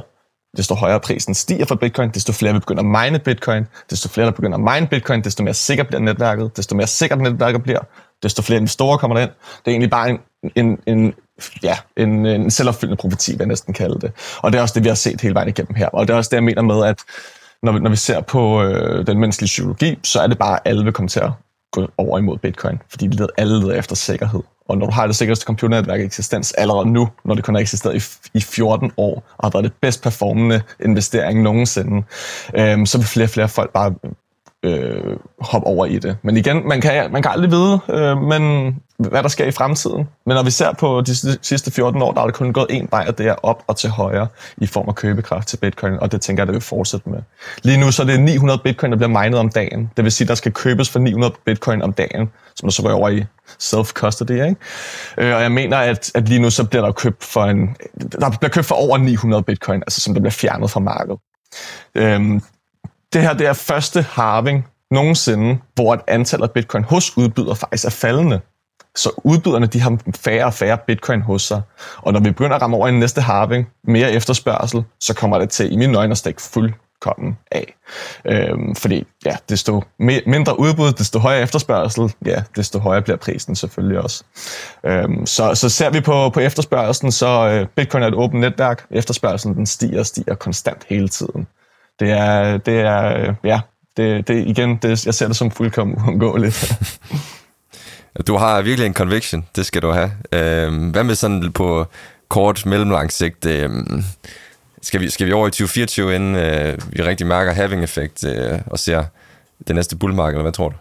Desto 0.56 0.74
højere 0.74 1.00
prisen 1.00 1.34
stiger 1.34 1.64
for 1.64 1.74
Bitcoin, 1.74 2.10
desto 2.10 2.32
flere 2.32 2.52
vil 2.52 2.60
begynde 2.60 2.80
at 2.80 2.86
mine 2.86 3.18
Bitcoin. 3.18 3.66
Desto 3.90 4.08
flere, 4.08 4.26
der 4.26 4.32
begynder 4.32 4.58
at 4.58 4.74
mine 4.74 4.86
Bitcoin, 4.86 5.24
desto 5.24 5.42
mere 5.42 5.54
sikker 5.54 5.84
bliver 5.84 6.00
netværket. 6.00 6.56
Desto 6.56 6.76
mere 6.76 6.86
sikkert 6.86 7.20
netværket 7.20 7.62
bliver, 7.62 7.80
desto 8.22 8.42
flere 8.42 8.56
investorer 8.56 8.96
kommer 8.96 9.16
der 9.16 9.22
ind. 9.22 9.30
Det 9.30 9.66
er 9.66 9.70
egentlig 9.70 9.90
bare 9.90 10.10
en, 10.10 10.18
en, 10.56 10.78
en, 10.86 11.14
ja, 11.62 11.76
en, 11.96 12.26
en 12.26 12.50
selvopfyldende 12.50 12.96
profeti, 12.96 13.32
vil 13.32 13.38
jeg 13.38 13.46
næsten 13.46 13.74
kalde 13.74 14.00
det. 14.00 14.12
Og 14.38 14.52
det 14.52 14.58
er 14.58 14.62
også 14.62 14.74
det, 14.74 14.84
vi 14.84 14.88
har 14.88 14.94
set 14.94 15.20
hele 15.20 15.34
vejen 15.34 15.48
igennem 15.48 15.74
her. 15.74 15.88
Og 15.88 16.08
det 16.08 16.14
er 16.14 16.18
også 16.18 16.28
det, 16.28 16.36
jeg 16.36 16.44
mener 16.44 16.62
med, 16.62 16.84
at 16.84 16.98
når 17.62 17.72
vi, 17.72 17.80
når 17.80 17.90
vi 17.90 17.96
ser 17.96 18.20
på 18.20 18.62
øh, 18.62 19.06
den 19.06 19.18
menneskelige 19.18 19.46
psykologi, 19.46 19.98
så 20.02 20.20
er 20.20 20.26
det 20.26 20.38
bare, 20.38 20.54
at 20.54 20.60
alle 20.64 20.84
vil 20.84 20.92
komme 20.92 21.08
til 21.08 21.20
at 21.20 21.30
gå 21.72 21.88
over 21.98 22.18
imod 22.18 22.38
bitcoin, 22.38 22.78
fordi 22.88 23.06
de 23.06 23.16
leder, 23.16 23.28
alle 23.36 23.60
leder 23.60 23.74
efter 23.74 23.96
sikkerhed. 23.96 24.42
Og 24.68 24.78
når 24.78 24.86
du 24.86 24.92
har 24.92 25.06
det 25.06 25.16
sikreste 25.16 25.44
computernetværk 25.44 26.00
i 26.00 26.02
eksistens 26.02 26.52
allerede 26.52 26.86
nu, 26.92 27.08
når 27.24 27.34
det 27.34 27.44
kun 27.44 27.54
har 27.54 27.60
eksisteret 27.60 27.94
i, 27.94 28.38
i 28.38 28.40
14 28.40 28.92
år, 28.96 29.22
og 29.38 29.44
har 29.44 29.50
været 29.50 29.64
det 29.64 29.72
bedst 29.80 30.02
performende 30.02 30.62
investering 30.84 31.42
nogensinde, 31.42 32.02
øh, 32.54 32.86
så 32.86 32.98
vil 32.98 33.06
flere 33.06 33.26
og 33.26 33.30
flere 33.30 33.48
folk 33.48 33.72
bare 33.72 33.94
øh, 34.66 35.16
hoppe 35.40 35.66
over 35.66 35.86
i 35.86 35.98
det. 35.98 36.16
Men 36.22 36.36
igen, 36.36 36.68
man 36.68 36.80
kan, 36.80 37.12
man 37.12 37.22
kan 37.22 37.30
aldrig 37.30 37.50
vide, 37.50 37.80
øh, 37.88 38.22
men, 38.22 38.74
hvad 38.98 39.22
der 39.22 39.28
sker 39.28 39.44
i 39.44 39.50
fremtiden. 39.50 40.08
Men 40.26 40.34
når 40.34 40.42
vi 40.42 40.50
ser 40.50 40.72
på 40.72 41.00
de 41.00 41.38
sidste 41.42 41.70
14 41.70 42.02
år, 42.02 42.12
der 42.12 42.20
er 42.20 42.24
der 42.24 42.32
kun 42.32 42.52
gået 42.52 42.66
en 42.70 42.88
vej, 42.90 43.04
og 43.08 43.18
det 43.18 43.26
er 43.26 43.34
op 43.42 43.62
og 43.66 43.76
til 43.76 43.90
højre 43.90 44.26
i 44.58 44.66
form 44.66 44.88
af 44.88 44.94
købekraft 44.94 45.48
til 45.48 45.56
bitcoin, 45.56 45.98
og 46.00 46.12
det 46.12 46.20
tænker 46.20 46.42
jeg, 46.42 46.46
det 46.46 46.54
vil 46.54 46.62
fortsætte 46.62 47.08
med. 47.08 47.18
Lige 47.62 47.78
nu 47.78 47.90
så 47.90 48.02
er 48.02 48.06
det 48.06 48.20
900 48.20 48.60
bitcoin, 48.64 48.92
der 48.92 48.98
bliver 48.98 49.22
minet 49.22 49.38
om 49.38 49.48
dagen. 49.48 49.90
Det 49.96 50.04
vil 50.04 50.12
sige, 50.12 50.28
der 50.28 50.34
skal 50.34 50.52
købes 50.52 50.90
for 50.90 50.98
900 50.98 51.34
bitcoin 51.44 51.82
om 51.82 51.92
dagen, 51.92 52.30
som 52.56 52.66
der 52.66 52.70
så 52.70 52.82
går 52.82 52.92
over 52.92 53.08
i 53.08 53.24
self-custody. 53.62 54.32
Ikke? 54.32 54.56
Øh, 55.18 55.34
og 55.34 55.42
jeg 55.42 55.52
mener, 55.52 55.76
at, 55.76 56.10
at 56.14 56.28
lige 56.28 56.40
nu 56.40 56.50
så 56.50 56.64
bliver 56.64 56.84
der 56.84 56.92
købt 56.92 57.24
for 57.24 57.44
en, 57.44 57.76
der 58.20 58.30
bliver 58.40 58.50
købt 58.50 58.66
for 58.66 58.74
over 58.74 58.98
900 58.98 59.42
bitcoin, 59.42 59.80
altså 59.80 60.00
som 60.00 60.14
der 60.14 60.20
bliver 60.20 60.30
fjernet 60.30 60.70
fra 60.70 60.80
markedet. 60.80 61.18
Øhm, 61.94 62.42
det 63.12 63.22
her 63.22 63.32
det 63.32 63.46
er 63.46 63.52
første 63.52 64.02
harving 64.02 64.66
nogensinde, 64.90 65.58
hvor 65.74 65.94
et 65.94 66.00
antal 66.08 66.42
af 66.42 66.50
bitcoin 66.50 66.84
hos 66.84 67.16
udbyder 67.16 67.54
faktisk 67.54 67.84
er 67.84 67.90
faldende. 67.90 68.40
Så 68.96 69.10
udbyderne 69.24 69.66
de 69.66 69.80
har 69.80 69.98
færre 70.16 70.44
og 70.44 70.54
færre 70.54 70.78
bitcoin 70.86 71.20
hos 71.20 71.42
sig. 71.42 71.62
Og 71.96 72.12
når 72.12 72.20
vi 72.20 72.30
begynder 72.30 72.56
at 72.56 72.62
ramme 72.62 72.76
over 72.76 72.88
i 72.88 72.92
næste 72.92 73.20
harving, 73.20 73.68
mere 73.84 74.12
efterspørgsel, 74.12 74.84
så 75.00 75.14
kommer 75.14 75.38
det 75.38 75.50
til 75.50 75.72
i 75.72 75.76
mine 75.76 75.98
øjne 75.98 76.10
at 76.10 76.18
stikke 76.18 76.42
fuldkommen 76.42 77.38
af. 77.50 77.74
Øhm, 78.24 78.74
fordi 78.74 79.06
ja, 79.24 79.36
desto 79.48 79.82
mindre 80.26 80.60
udbud, 80.60 80.92
desto 80.92 81.18
højere 81.18 81.42
efterspørgsel, 81.42 82.12
ja, 82.24 82.42
desto 82.56 82.78
højere 82.78 83.02
bliver 83.02 83.16
prisen 83.16 83.56
selvfølgelig 83.56 84.00
også. 84.00 84.24
Øhm, 84.84 85.26
så, 85.26 85.54
så 85.54 85.68
ser 85.68 85.90
vi 85.90 86.00
på, 86.00 86.30
på 86.30 86.40
efterspørgselen, 86.40 87.12
så 87.12 87.48
øh, 87.48 87.66
Bitcoin 87.76 88.02
er 88.02 88.08
et 88.08 88.14
åbent 88.14 88.40
netværk. 88.40 88.86
Efterspørgselen 88.90 89.56
den 89.56 89.66
stiger 89.66 90.00
og 90.00 90.06
stiger 90.06 90.34
konstant 90.34 90.86
hele 90.88 91.08
tiden. 91.08 91.46
Det 92.00 92.10
er, 92.10 92.56
det 92.56 92.80
er 92.80 93.18
øh, 93.18 93.34
ja, 93.44 93.60
det, 93.96 94.28
det 94.28 94.46
igen, 94.46 94.76
det, 94.76 95.06
jeg 95.06 95.14
ser 95.14 95.26
det 95.26 95.36
som 95.36 95.50
fuldkommen 95.50 95.96
uundgåeligt. 95.96 96.72
Du 98.26 98.36
har 98.36 98.62
virkelig 98.62 98.86
en 98.86 98.94
conviction, 98.94 99.46
det 99.56 99.66
skal 99.66 99.82
du 99.82 99.90
have. 99.90 100.10
Øh, 100.32 100.90
hvad 100.90 101.04
med 101.04 101.14
sådan 101.14 101.52
på 101.52 101.86
kort, 102.28 102.66
mellemlang 102.66 103.12
sigt? 103.12 103.46
Øh, 103.46 103.70
skal, 104.82 105.00
vi, 105.00 105.10
skal 105.10 105.26
vi 105.26 105.32
over 105.32 105.48
i 105.48 105.50
2024, 105.50 106.14
inden 106.14 106.36
øh, 106.36 106.78
vi 106.90 107.02
rigtig 107.02 107.26
mærker 107.26 107.52
having-effekt 107.52 108.24
øh, 108.24 108.58
og 108.66 108.78
ser 108.78 109.04
det 109.68 109.74
næste 109.74 109.96
bullmarked, 109.96 110.34
eller 110.34 110.42
hvad 110.42 110.52
tror 110.52 110.68
du? 110.68 110.76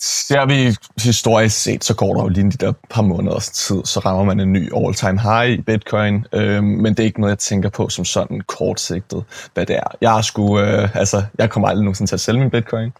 Ser 0.00 0.46
vi 0.46 0.76
historisk 1.02 1.62
set, 1.62 1.84
så 1.84 1.94
går 1.94 2.14
der 2.14 2.22
jo 2.22 2.28
lige 2.28 2.50
de 2.50 2.56
der 2.56 2.72
par 2.90 3.02
måneders 3.02 3.50
tid, 3.50 3.84
så 3.84 4.00
rammer 4.00 4.24
man 4.24 4.40
en 4.40 4.52
ny 4.52 4.72
all-time 4.76 5.20
high 5.20 5.50
i 5.50 5.60
bitcoin, 5.60 6.26
øh, 6.32 6.64
men 6.64 6.86
det 6.86 7.00
er 7.00 7.04
ikke 7.04 7.20
noget, 7.20 7.30
jeg 7.30 7.38
tænker 7.38 7.68
på 7.68 7.88
som 7.88 8.04
sådan 8.04 8.40
kortsigtet, 8.40 9.24
hvad 9.54 9.66
det 9.66 9.76
er. 9.76 9.96
Jeg, 10.00 10.24
sgu, 10.24 10.60
øh, 10.60 10.96
altså, 10.96 11.22
jeg 11.38 11.50
kommer 11.50 11.68
aldrig 11.68 11.84
nogensinde 11.84 12.10
til 12.10 12.16
at 12.16 12.20
sælge 12.20 12.40
min 12.40 12.50
bitcoin, 12.50 12.92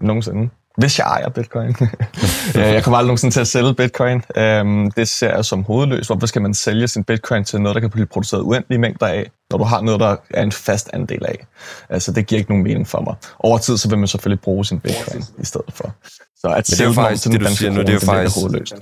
nogensinde 0.00 0.50
hvis 0.76 0.98
jeg 0.98 1.06
ejer 1.06 1.28
bitcoin. 1.28 1.76
jeg 2.54 2.84
kommer 2.84 2.98
aldrig 2.98 3.08
nogensinde 3.08 3.34
til 3.34 3.40
at 3.40 3.48
sælge 3.48 3.74
bitcoin. 3.74 4.22
Øhm, 4.36 4.90
det 4.90 5.08
ser 5.08 5.34
jeg 5.34 5.44
som 5.44 5.64
hovedløst. 5.64 6.08
Hvorfor 6.08 6.26
skal 6.26 6.42
man 6.42 6.54
sælge 6.54 6.88
sin 6.88 7.04
bitcoin 7.04 7.44
til 7.44 7.60
noget, 7.60 7.74
der 7.74 7.80
kan 7.80 7.90
blive 7.90 8.06
produceret 8.06 8.42
uendelige 8.42 8.78
mængder 8.78 9.06
af, 9.06 9.30
når 9.50 9.58
du 9.58 9.64
har 9.64 9.80
noget, 9.80 10.00
der 10.00 10.16
er 10.30 10.42
en 10.42 10.52
fast 10.52 10.90
andel 10.92 11.26
af? 11.26 11.46
Altså, 11.88 12.12
det 12.12 12.26
giver 12.26 12.38
ikke 12.38 12.50
nogen 12.50 12.64
mening 12.64 12.88
for 12.88 13.00
mig. 13.00 13.14
Over 13.38 13.58
tid, 13.58 13.76
så 13.76 13.88
vil 13.88 13.98
man 13.98 14.08
selvfølgelig 14.08 14.40
bruge 14.40 14.64
sin 14.64 14.80
bitcoin 14.80 15.22
i 15.38 15.44
stedet 15.44 15.72
for. 15.74 15.94
Så 16.42 16.48
at 16.48 16.66
sælge 16.66 16.90
det 16.90 16.98
er 16.98 17.02
faktisk, 17.02 17.24
det, 17.24 17.40
du 17.40 17.46
siger 17.46 17.70
nu, 17.70 17.80
det 17.80 17.88
er 17.88 17.92
jo 17.92 18.00
faktisk... 18.00 18.36
Hovedløst. 18.36 18.74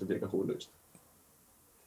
Det 0.00 0.08
virker 0.08 0.26
hovedløst. 0.26 0.68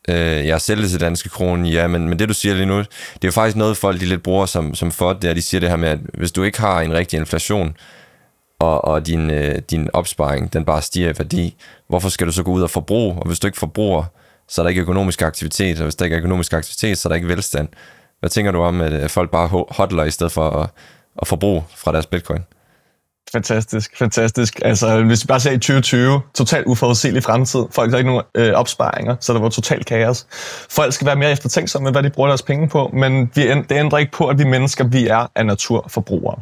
Øh, 0.10 0.48
jeg 0.48 0.62
sælger 0.62 0.88
til 0.88 1.00
danske 1.00 1.30
krone, 1.30 1.70
ja, 1.70 1.88
men, 1.88 2.10
men 2.10 2.20
det 2.20 2.30
du 2.30 2.34
siger 2.34 2.56
lige 2.56 2.66
nu, 2.66 2.78
det 2.78 2.88
er 3.22 3.28
jo 3.28 3.32
faktisk 3.32 3.58
noget, 3.58 3.78
folk 3.78 4.00
de 4.00 4.06
lidt 4.06 4.24
bruger 4.24 4.46
som, 4.46 4.76
som 4.76 4.92
for, 4.92 5.14
det 5.14 5.30
er, 5.30 5.34
de 5.34 5.42
siger 5.42 5.60
det 5.60 5.70
her 5.70 5.76
med, 5.76 5.90
at 5.90 6.00
hvis 6.14 6.32
du 6.32 6.44
ikke 6.44 6.60
har 6.60 6.82
en 6.82 6.94
rigtig 6.94 7.20
inflation, 7.20 7.76
og, 8.60 8.86
og 8.86 9.08
din, 9.08 9.30
øh, 9.30 9.62
din 9.72 9.90
opsparing, 9.94 10.54
den 10.54 10.66
bare 10.66 10.82
stiger 10.82 11.10
i 11.10 11.14
værdi, 11.18 11.56
hvorfor 11.88 12.10
skal 12.10 12.28
du 12.28 12.32
så 12.32 12.44
gå 12.44 12.52
ud 12.52 12.62
og 12.62 12.70
forbruge? 12.70 13.16
Og 13.16 13.28
hvis 13.28 13.40
du 13.40 13.48
ikke 13.48 13.60
forbruger, 13.60 14.04
så 14.48 14.62
er 14.62 14.64
der 14.64 14.70
ikke 14.70 14.82
økonomisk 14.82 15.22
aktivitet, 15.22 15.78
og 15.78 15.84
hvis 15.84 15.96
der 15.96 16.06
ikke 16.06 16.16
er 16.16 16.20
økonomisk 16.20 16.54
aktivitet, 16.54 16.98
så 16.98 17.08
er 17.08 17.10
der 17.10 17.16
ikke 17.16 17.28
velstand. 17.28 17.68
Hvad 18.20 18.30
tænker 18.30 18.52
du 18.52 18.62
om, 18.62 18.82
at 18.82 19.12
folk 19.12 19.32
bare 19.32 19.48
hodler 19.48 20.04
i 20.04 20.12
stedet 20.12 20.32
for 20.32 20.50
at, 20.50 20.70
at 21.22 21.28
forbruge 21.28 21.64
fra 21.76 21.92
deres 21.92 22.06
bitcoin? 22.06 22.40
Fantastisk, 23.34 23.98
fantastisk. 23.98 24.60
Altså, 24.66 25.04
hvis 25.04 25.24
vi 25.24 25.28
bare 25.28 25.40
ser 25.40 25.52
i 25.52 25.58
2020, 25.58 26.22
totalt 26.34 26.66
uforudsigelig 26.66 27.24
fremtid. 27.24 27.66
Folk 27.72 27.92
har 27.92 27.98
ikke 27.98 28.10
nogen 28.10 28.24
øh, 28.36 28.54
opsparinger, 28.54 29.16
så 29.20 29.34
der 29.34 29.40
var 29.40 29.50
totalt 29.50 29.86
kaos. 29.86 30.28
Folk 30.70 30.94
skal 30.94 31.08
være 31.08 31.16
mere 31.16 31.32
eftertænksomme 31.32 31.84
med, 31.84 31.92
hvad 31.92 32.04
de 32.04 32.10
bruger 32.10 32.30
deres 32.30 32.42
penge 32.42 32.70
på, 32.70 32.90
men 32.94 33.32
vi, 33.36 33.48
det 33.48 33.72
ændrer 33.72 33.98
ikke 33.98 34.12
på, 34.12 34.28
at 34.28 34.40
vi 34.40 34.44
mennesker, 34.44 34.84
vi 34.84 35.08
er 35.08 35.28
af 35.36 35.46
natur 35.46 35.86
forbrugere. 35.88 36.42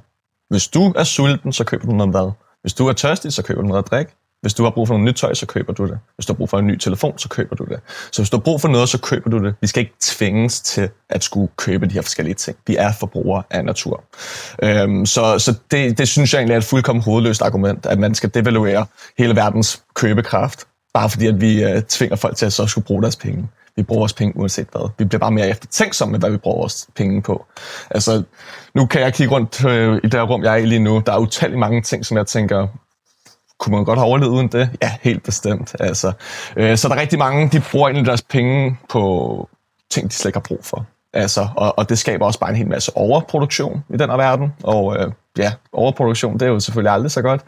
Hvis 0.49 0.67
du 0.67 0.93
er 0.95 1.03
sulten, 1.03 1.53
så 1.53 1.63
køber 1.63 1.85
du 1.85 1.91
noget 1.91 2.13
mad. 2.13 2.31
Hvis 2.61 2.73
du 2.73 2.87
er 2.87 2.93
tørstig, 2.93 3.33
så 3.33 3.43
køber 3.43 3.61
du 3.61 3.67
noget 3.67 3.83
at 3.83 3.91
drikke. 3.91 4.11
Hvis 4.41 4.53
du 4.53 4.63
har 4.63 4.69
brug 4.69 4.87
for 4.87 4.93
noget 4.93 5.05
nyt 5.05 5.15
tøj, 5.15 5.33
så 5.33 5.45
køber 5.45 5.73
du 5.73 5.87
det. 5.87 5.99
Hvis 6.15 6.25
du 6.25 6.33
har 6.33 6.37
brug 6.37 6.49
for 6.49 6.59
en 6.59 6.67
ny 6.67 6.77
telefon, 6.77 7.17
så 7.17 7.29
køber 7.29 7.55
du 7.55 7.65
det. 7.65 7.79
Så 8.11 8.21
hvis 8.21 8.29
du 8.29 8.37
har 8.37 8.41
brug 8.41 8.61
for 8.61 8.67
noget, 8.67 8.89
så 8.89 8.99
køber 8.99 9.29
du 9.29 9.43
det. 9.43 9.55
Vi 9.61 9.67
skal 9.67 9.81
ikke 9.81 9.93
tvinges 9.99 10.61
til 10.61 10.89
at 11.09 11.23
skulle 11.23 11.47
købe 11.57 11.85
de 11.85 11.93
her 11.93 12.01
forskellige 12.01 12.35
ting. 12.35 12.57
Vi 12.67 12.75
er 12.75 12.91
forbrugere 12.99 13.43
af 13.49 13.65
natur. 13.65 14.03
Øhm, 14.63 15.05
så 15.05 15.39
så 15.39 15.55
det, 15.71 15.97
det 15.97 16.07
synes 16.07 16.33
jeg 16.33 16.39
egentlig 16.39 16.53
er 16.53 16.57
et 16.57 16.63
fuldkommen 16.63 17.03
hovedløst 17.03 17.41
argument, 17.41 17.85
at 17.85 17.99
man 17.99 18.15
skal 18.15 18.29
devaluere 18.33 18.85
hele 19.17 19.35
verdens 19.35 19.83
købekraft, 19.93 20.67
bare 20.93 21.09
fordi 21.09 21.27
at 21.27 21.41
vi 21.41 21.63
øh, 21.63 21.81
tvinger 21.81 22.15
folk 22.15 22.35
til 22.35 22.45
at 22.45 22.53
så 22.53 22.67
skulle 22.67 22.85
bruge 22.85 23.01
deres 23.01 23.15
penge 23.15 23.47
vi 23.79 23.83
bruger 23.83 23.99
vores 23.99 24.13
penge 24.13 24.37
uanset 24.37 24.67
hvad. 24.71 24.89
Vi 24.97 25.05
bliver 25.05 25.19
bare 25.19 25.31
mere 25.31 25.49
eftertænksomme 25.49 26.11
med, 26.11 26.19
hvad 26.19 26.31
vi 26.31 26.37
bruger 26.37 26.57
vores 26.57 26.87
penge 26.95 27.21
på. 27.21 27.45
Altså, 27.91 28.23
nu 28.75 28.85
kan 28.85 29.01
jeg 29.01 29.13
kigge 29.13 29.33
rundt 29.35 29.65
øh, 29.65 29.97
i 30.03 30.07
det 30.07 30.13
her 30.13 30.21
rum, 30.21 30.43
jeg 30.43 30.53
er 30.53 30.57
i 30.57 30.65
lige 30.65 30.79
nu. 30.79 31.03
Der 31.05 31.13
er 31.13 31.17
utallige 31.17 31.59
mange 31.59 31.81
ting, 31.81 32.05
som 32.05 32.17
jeg 32.17 32.27
tænker, 32.27 32.67
kunne 33.59 33.75
man 33.75 33.85
godt 33.85 33.99
have 33.99 34.07
overlevet 34.07 34.31
uden 34.31 34.47
det? 34.47 34.69
Ja, 34.81 34.91
helt 35.01 35.23
bestemt. 35.23 35.75
Altså, 35.79 36.11
øh, 36.55 36.77
så 36.77 36.87
der 36.87 36.95
er 36.95 37.01
rigtig 37.01 37.19
mange, 37.19 37.49
de 37.49 37.61
bruger 37.71 37.87
egentlig 37.87 38.05
deres 38.05 38.21
penge 38.21 38.77
på 38.89 39.49
ting, 39.91 40.09
de 40.09 40.13
slet 40.15 40.29
ikke 40.29 40.37
har 40.37 40.45
brug 40.47 40.59
for. 40.63 40.85
Altså, 41.13 41.47
og, 41.55 41.77
og 41.77 41.89
det 41.89 41.99
skaber 41.99 42.25
også 42.25 42.39
bare 42.39 42.49
en 42.49 42.55
hel 42.55 42.67
masse 42.67 42.97
overproduktion 42.97 43.83
i 43.93 43.97
den 43.97 44.09
her 44.09 44.17
verden, 44.17 44.53
og 44.63 44.97
øh, 44.99 45.11
ja, 45.39 45.51
overproduktion, 45.73 46.33
det 46.33 46.41
er 46.41 46.47
jo 46.47 46.59
selvfølgelig 46.59 46.91
aldrig 46.91 47.11
så 47.11 47.21
godt. 47.21 47.41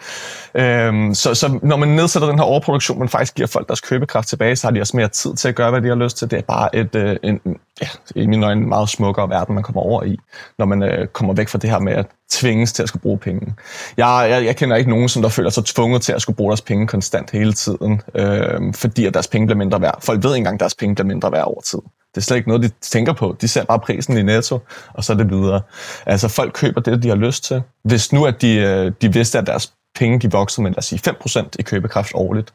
Øhm, 0.56 1.14
så, 1.14 1.34
så 1.34 1.60
når 1.64 1.78
man 1.78 1.90
nedsætter 1.90 2.30
den 2.30 2.40
her 2.40 2.46
overproduktion, 2.46 3.00
man 3.00 3.10
faktisk 3.10 3.36
giver 3.36 3.48
folk 3.48 3.68
deres 3.68 3.82
købekraft 3.82 4.28
tilbage, 4.28 4.56
så 4.56 4.68
har 4.68 4.72
de 4.72 4.82
også 4.82 4.98
mere 4.98 5.08
tid 5.08 5.36
til 5.36 5.48
at 5.48 5.56
gøre, 5.56 5.72
hvad 5.72 5.82
de 5.82 5.88
har 5.88 5.96
lyst 5.96 6.18
til. 6.18 6.32
Det 6.32 6.38
er 6.38 6.44
bare 6.44 6.76
et, 6.76 6.96
øh, 6.96 7.18
en, 7.24 7.40
ja, 7.82 7.88
i 8.16 8.28
mine 8.28 8.46
øjne 8.46 8.62
en 8.62 8.70
meget 8.70 8.90
smukkere 8.90 9.30
verden, 9.30 9.56
man 9.56 9.64
kommer 9.64 9.82
over 9.82 10.04
i, 10.04 10.18
når 10.60 10.66
man 10.66 10.84
øh, 10.84 11.08
kommer 11.08 11.34
væk 11.34 11.48
fra 11.48 11.58
det 11.58 11.70
her 11.70 11.80
med 11.80 11.94
at 11.94 12.06
tvinges 12.32 12.74
til 12.74 12.84
at 12.84 12.90
skulle 12.90 13.02
bruge 13.02 13.18
penge. 13.18 13.54
Jeg, 13.98 14.28
jeg, 14.30 14.46
jeg 14.46 14.56
kender 14.56 14.76
ikke 14.76 14.90
nogen, 14.90 15.10
som 15.10 15.22
der 15.22 15.30
føler 15.30 15.50
sig 15.50 15.66
tvunget 15.66 16.02
til 16.02 16.14
at 16.14 16.22
skulle 16.22 16.38
bruge 16.38 16.52
deres 16.52 16.62
penge 16.62 16.88
konstant 16.88 17.32
hele 17.32 17.54
tiden, 17.54 18.02
øh, 18.16 18.74
fordi 18.74 19.06
at 19.06 19.14
deres 19.14 19.28
penge 19.28 19.48
bliver 19.48 19.58
mindre 19.58 19.82
værd. 19.82 20.02
Folk 20.02 20.24
ved 20.24 20.32
ikke 20.32 20.38
engang, 20.38 20.54
at 20.54 20.60
deres 20.60 20.76
penge 20.76 20.96
bliver 20.96 21.08
mindre 21.08 21.32
værd 21.32 21.46
over 21.46 21.62
tid. 21.62 21.80
Det 22.16 22.22
er 22.22 22.22
slet 22.22 22.38
ikke 22.38 22.50
noget, 22.50 22.64
de 22.64 22.70
tænker 22.82 23.14
på. 23.14 23.36
De 23.42 23.48
ser 23.48 23.64
bare 23.64 23.80
prisen 23.80 24.18
i 24.18 24.24
netto, 24.24 24.60
og 24.94 25.04
så 25.04 25.14
er 25.14 25.18
det 25.18 25.30
videre. 25.30 25.62
Altså, 26.06 26.28
folk 26.28 26.54
køber 26.54 26.82
det, 26.82 27.04
de 27.04 27.10
har 27.10 27.16
lyst 27.16 27.44
til. 27.44 27.64
Hvis 27.84 28.14
nu, 28.14 28.26
at 28.26 28.42
de, 28.42 28.56
øh, 28.56 28.92
de 29.02 29.14
vidste, 29.14 29.38
at 29.38 29.48
deres 29.48 29.74
penge 29.96 30.20
de 30.20 30.32
vokser 30.32 30.62
med, 30.62 30.72
lad 30.72 30.78
os 30.78 30.86
sige, 30.86 31.00
5% 31.00 31.50
i 31.60 31.62
købekraft 31.62 32.12
årligt, 32.16 32.54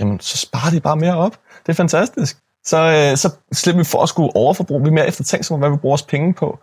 jamen, 0.00 0.20
så 0.20 0.36
sparer 0.36 0.70
de 0.70 0.80
bare 0.80 0.96
mere 0.96 1.16
op. 1.16 1.36
Det 1.66 1.72
er 1.72 1.76
fantastisk. 1.76 2.36
Så, 2.66 2.76
øh, 2.76 3.16
så 3.16 3.32
slipper 3.52 3.80
vi 3.80 3.84
for 3.84 4.02
at 4.02 4.08
skulle 4.08 4.36
overforbruge. 4.36 4.82
Vi 4.82 4.88
er 4.88 4.92
mere 4.92 5.08
eftertænksomme, 5.08 5.58
hvad 5.58 5.70
vi 5.70 5.76
bruger 5.76 5.92
vores 5.92 6.02
penge 6.02 6.34
på. 6.34 6.58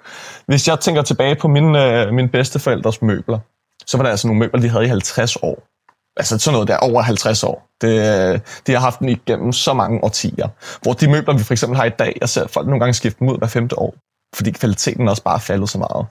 Hvis 0.46 0.68
jeg 0.68 0.80
tænker 0.80 1.02
tilbage 1.02 1.36
på 1.36 1.48
mine, 1.48 2.02
øh, 2.02 2.14
mine 2.14 2.30
bedsteforældres 2.30 3.02
møbler, 3.02 3.40
så 3.86 3.98
var 3.98 4.04
der 4.04 4.12
altså 4.12 4.28
nogle 4.28 4.40
møbler, 4.40 4.62
de 4.62 4.70
havde 4.70 4.86
i 4.86 4.88
50 4.88 5.36
år 5.36 5.64
altså 6.18 6.38
sådan 6.38 6.54
noget 6.54 6.68
der 6.68 6.78
over 6.78 7.02
50 7.02 7.44
år. 7.44 7.68
Det, 7.82 8.42
de 8.68 8.72
har 8.72 8.80
haft 8.80 9.00
den 9.00 9.10
igennem 9.10 9.54
så 9.54 9.74
mange 9.74 10.04
årtier. 10.04 10.48
Hvor 10.82 10.94
de 10.94 11.08
møbler, 11.12 11.38
vi 11.38 11.44
for 11.44 11.54
eksempel 11.54 11.78
har 11.78 11.86
i 11.86 11.90
dag, 11.90 12.18
jeg 12.22 12.30
ser 12.30 12.48
folk 12.48 12.68
nogle 12.68 12.80
gange 12.80 12.94
skifte 12.94 13.20
dem 13.20 13.30
ud 13.30 13.38
hver 13.38 13.48
femte 13.48 13.80
år 13.80 13.96
fordi 14.36 14.52
kvaliteten 14.52 15.08
også 15.08 15.24
bare 15.24 15.36
er 15.36 15.40
faldet 15.40 15.70
så 15.70 15.78
meget. 15.78 16.06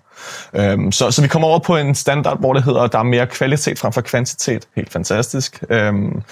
Øhm, 0.54 0.92
så, 0.92 1.10
så 1.10 1.22
vi 1.22 1.28
kommer 1.28 1.48
over 1.48 1.58
på 1.58 1.76
en 1.76 1.94
standard, 1.94 2.38
hvor 2.38 2.52
det 2.52 2.64
hedder, 2.64 2.80
at 2.80 2.92
der 2.92 2.98
er 2.98 3.02
mere 3.02 3.26
kvalitet 3.26 3.78
frem 3.78 3.92
for 3.92 4.00
kvantitet. 4.00 4.68
Helt 4.76 4.92
fantastisk. 4.92 5.64
Øhm, 5.70 6.22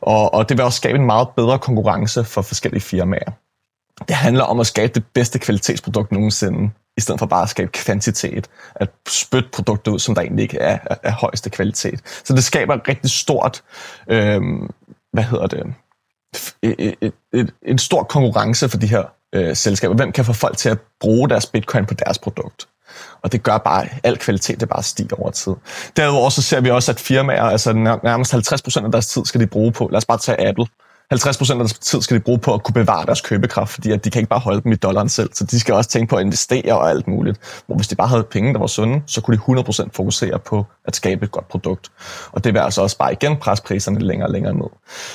og, 0.00 0.34
og 0.34 0.48
det 0.48 0.56
vil 0.56 0.64
også 0.64 0.76
skabe 0.76 0.98
en 0.98 1.06
meget 1.06 1.28
bedre 1.36 1.58
konkurrence 1.58 2.24
for 2.24 2.42
forskellige 2.42 2.82
firmaer. 2.82 3.30
Det 4.08 4.16
handler 4.16 4.44
om 4.44 4.60
at 4.60 4.66
skabe 4.66 4.92
det 4.94 5.04
bedste 5.14 5.38
kvalitetsprodukt 5.38 6.12
nogensinde 6.12 6.70
i 6.96 7.00
stedet 7.00 7.18
for 7.18 7.26
bare 7.26 7.42
at 7.42 7.48
skabe 7.48 7.70
kvantitet, 7.72 8.50
at 8.74 8.88
spytte 9.08 9.48
produkter 9.52 9.92
ud, 9.92 9.98
som 9.98 10.14
der 10.14 10.22
egentlig 10.22 10.42
ikke 10.42 10.58
er 10.58 10.78
af 11.02 11.12
højeste 11.12 11.50
kvalitet. 11.50 12.00
Så 12.24 12.34
det 12.34 12.44
skaber 12.44 12.74
et 12.74 12.88
rigtig 12.88 13.10
stort, 13.10 13.62
øh, 14.08 14.42
hvad 15.12 15.24
hedder 15.24 15.46
det, 15.46 15.74
et, 16.62 16.74
et, 16.78 16.94
e, 17.02 17.06
e, 17.06 17.12
et, 17.40 17.54
en 17.66 17.78
stor 17.78 18.02
konkurrence 18.02 18.68
for 18.68 18.78
de 18.78 18.86
her 18.86 19.02
øh, 19.32 19.56
selskaber. 19.56 19.94
Hvem 19.94 20.12
kan 20.12 20.24
få 20.24 20.32
folk 20.32 20.56
til 20.56 20.68
at 20.68 20.78
bruge 21.00 21.28
deres 21.28 21.46
bitcoin 21.46 21.86
på 21.86 21.94
deres 21.94 22.18
produkt? 22.18 22.68
Og 23.22 23.32
det 23.32 23.42
gør 23.42 23.58
bare, 23.58 23.88
al 24.02 24.18
kvalitet 24.18 24.60
det 24.60 24.68
bare 24.68 24.82
stiger 24.82 25.16
over 25.16 25.30
tid. 25.30 25.52
Derudover 25.96 26.30
så 26.30 26.42
ser 26.42 26.60
vi 26.60 26.70
også, 26.70 26.92
at 26.92 27.00
firmaer, 27.00 27.42
altså 27.42 27.72
nærmest 27.72 28.34
50% 28.34 28.84
af 28.84 28.92
deres 28.92 29.06
tid 29.06 29.24
skal 29.24 29.40
de 29.40 29.46
bruge 29.46 29.72
på, 29.72 29.88
lad 29.92 29.96
os 29.96 30.06
bare 30.06 30.18
tage 30.18 30.48
Apple, 30.48 30.66
50% 31.14 31.50
af 31.52 31.58
deres 31.58 31.78
tid 31.78 32.02
skal 32.02 32.16
de 32.16 32.20
bruge 32.20 32.38
på 32.38 32.54
at 32.54 32.62
kunne 32.62 32.74
bevare 32.74 33.06
deres 33.06 33.20
købekraft, 33.20 33.72
fordi 33.72 33.90
at 33.90 34.04
de 34.04 34.10
kan 34.10 34.20
ikke 34.20 34.28
bare 34.28 34.40
holde 34.40 34.60
dem 34.60 34.72
i 34.72 34.74
dollaren 34.74 35.08
selv, 35.08 35.30
så 35.34 35.44
de 35.44 35.60
skal 35.60 35.74
også 35.74 35.90
tænke 35.90 36.10
på 36.10 36.16
at 36.16 36.24
investere 36.24 36.78
og 36.78 36.90
alt 36.90 37.08
muligt. 37.08 37.62
Hvor 37.66 37.76
hvis 37.76 37.88
de 37.88 37.94
bare 37.94 38.08
havde 38.08 38.22
penge, 38.22 38.52
der 38.52 38.58
var 38.58 38.66
sunde, 38.66 39.02
så 39.06 39.20
kunne 39.20 39.36
de 39.36 39.60
100% 39.60 39.88
fokusere 39.92 40.38
på 40.38 40.66
at 40.84 40.96
skabe 40.96 41.24
et 41.24 41.30
godt 41.30 41.48
produkt. 41.48 41.90
Og 42.32 42.44
det 42.44 42.54
vil 42.54 42.60
altså 42.60 42.82
også 42.82 42.98
bare 42.98 43.12
igen 43.12 43.36
presse 43.36 43.64
priserne 43.64 43.98
længere 44.00 44.28
og 44.28 44.32
længere 44.32 44.54
ned. 44.54 44.70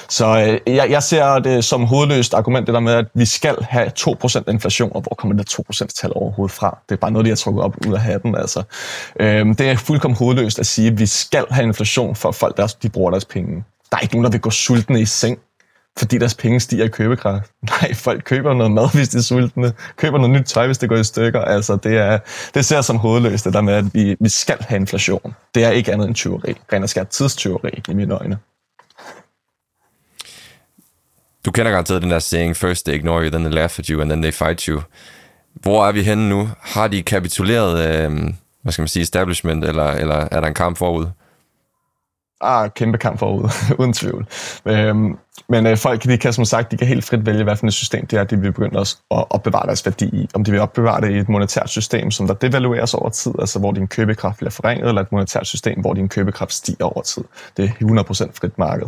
Så 0.10 0.26
øh, 0.68 0.76
jeg, 0.76 0.90
jeg 0.90 1.04
ser 1.04 1.40
det 1.40 1.64
som 1.64 1.86
hovedløst 1.86 2.34
argument, 2.34 2.68
det 2.68 2.74
der 2.74 2.80
med, 2.80 2.94
at 2.94 3.06
vi 3.14 3.26
skal 3.26 3.56
have 3.62 3.92
2% 4.00 4.44
inflation, 4.48 4.92
og 4.96 5.02
hvor 5.02 5.16
kommer 5.18 5.36
det 5.36 5.60
2% 5.72 5.86
tal 6.02 6.12
overhovedet 6.16 6.56
fra? 6.56 6.78
Det 6.90 6.96
er 6.96 7.00
bare 7.00 7.12
noget, 7.12 7.26
de 7.26 7.30
har 7.32 7.36
trukket 7.36 7.64
op 7.64 7.76
ud 7.88 7.94
af 7.94 8.02
hatten. 8.02 8.36
Altså. 8.36 8.64
Øh, 9.20 9.46
det 9.46 9.62
er 9.62 9.76
fuldkommen 9.76 10.18
hovedløst 10.18 10.60
at 10.60 10.66
sige, 10.66 10.88
at 10.88 11.00
vi 11.00 11.06
skal 11.06 11.46
have 11.50 11.68
inflation 11.68 12.16
for 12.16 12.32
folk, 12.32 12.58
der 12.58 12.76
de 12.84 12.90
bruger 12.90 13.12
deres 13.12 13.26
penge. 13.26 13.64
Der 13.92 13.98
er 13.98 14.02
ikke 14.02 14.14
nogen, 14.14 14.26
der 14.26 14.32
vil 14.32 14.42
gå 14.42 14.50
sultne 14.50 15.02
i 15.02 15.06
seng 15.06 15.40
fordi 15.98 16.18
deres 16.18 16.36
penge 16.36 16.60
stiger 16.60 16.86
i 16.86 16.88
købekraft. 16.88 17.52
Nej, 17.82 17.94
folk 17.94 18.24
køber 18.24 18.54
noget 18.54 18.72
mad, 18.72 18.96
hvis 18.96 19.10
de 19.10 19.18
er 19.18 19.22
sultne. 19.22 19.74
Køber 19.96 20.18
noget 20.18 20.34
nyt 20.34 20.46
tøj, 20.46 20.66
hvis 20.66 20.78
det 20.78 20.90
går 20.90 20.96
i 20.96 21.04
stykker. 21.04 21.42
Altså, 21.42 21.76
det, 21.76 21.98
er, 21.98 22.20
det 22.54 22.66
ser 22.66 22.82
som 22.82 22.98
hovedløst, 22.98 23.46
det 23.46 23.54
der 23.54 23.62
med, 23.62 23.74
at 23.74 23.94
vi, 23.94 24.16
vi 24.20 24.30
skal 24.30 24.58
have 24.62 24.80
inflation. 24.80 25.36
Det 25.56 25.64
er 25.64 25.70
ikke 25.70 25.94
andet 25.94 26.08
end 26.08 26.16
tyveri. 26.16 26.56
Rent 26.74 26.84
og 26.84 26.90
skært 26.90 27.08
tidstyveri 27.08 27.84
i 27.90 27.94
mine 27.94 28.14
øjne. 28.14 28.38
Du 31.46 31.52
kender 31.52 31.72
garanteret 31.72 32.02
den 32.02 32.12
der 32.12 32.20
saying, 32.20 32.56
first 32.56 32.86
they 32.86 32.96
ignore 32.96 33.24
you, 33.24 33.30
then 33.30 33.44
they 33.44 33.54
laugh 33.54 33.80
at 33.80 33.88
you, 33.88 34.02
and 34.02 34.10
then 34.10 34.22
they 34.22 34.34
fight 34.34 34.62
you. 34.62 34.82
Hvor 35.54 35.88
er 35.88 35.92
vi 35.92 36.04
henne 36.04 36.30
nu? 36.30 36.50
Har 36.62 36.88
de 36.88 37.04
kapituleret, 37.04 37.88
øh, 37.88 38.34
hvad 38.62 38.72
skal 38.72 38.82
man 38.82 38.88
sige, 38.88 39.04
establishment, 39.04 39.66
eller, 39.66 39.86
eller 39.86 40.28
er 40.32 40.40
der 40.40 40.48
en 40.48 40.54
kamp 40.54 40.78
forud? 40.78 41.06
Ah, 42.42 42.70
kæmpe 42.76 42.98
kamp 42.98 43.20
forud, 43.20 43.50
uden 43.80 43.94
tvivl. 43.94 44.28
Øhm, 44.66 45.18
men 45.50 45.68
øh, 45.68 45.78
folk 45.78 46.04
de 46.04 46.18
kan 46.18 46.34
som 46.34 46.46
sagt 46.46 46.72
de 46.72 46.78
kan 46.78 46.88
helt 46.88 47.06
frit 47.06 47.26
vælge, 47.26 47.44
hvad 47.44 47.56
for 47.56 47.68
et 47.68 47.74
system 47.74 48.08
det 48.08 48.20
er, 48.20 48.24
de 48.24 48.40
vil 48.40 48.52
begynde 48.52 48.80
at 48.80 48.98
opbevare 49.10 49.66
deres 49.66 49.86
værdi 49.86 50.06
i. 50.06 50.30
Om 50.34 50.44
de 50.44 50.52
vil 50.52 50.60
opbevare 50.60 51.02
det 51.02 51.12
i 51.12 51.18
et 51.18 51.30
monetært 51.30 51.70
system, 51.70 52.12
som 52.12 52.28
der 52.28 52.34
devalueres 52.34 52.94
over 52.94 53.10
tid, 53.10 53.32
altså 53.40 53.60
hvor 53.60 53.72
din 53.72 53.88
købekraft 53.88 54.38
bliver 54.38 54.52
forringet, 54.52 54.88
eller 54.88 55.02
et 55.02 55.12
monetært 55.12 55.48
system, 55.48 55.82
hvor 55.82 55.94
din 55.94 56.10
købekraft 56.10 56.54
stiger 56.54 56.86
over 56.86 57.02
tid. 57.02 57.24
Det 57.58 57.66
er 57.66 57.70
100% 58.28 58.32
frit 58.40 58.58
marked. 58.58 58.88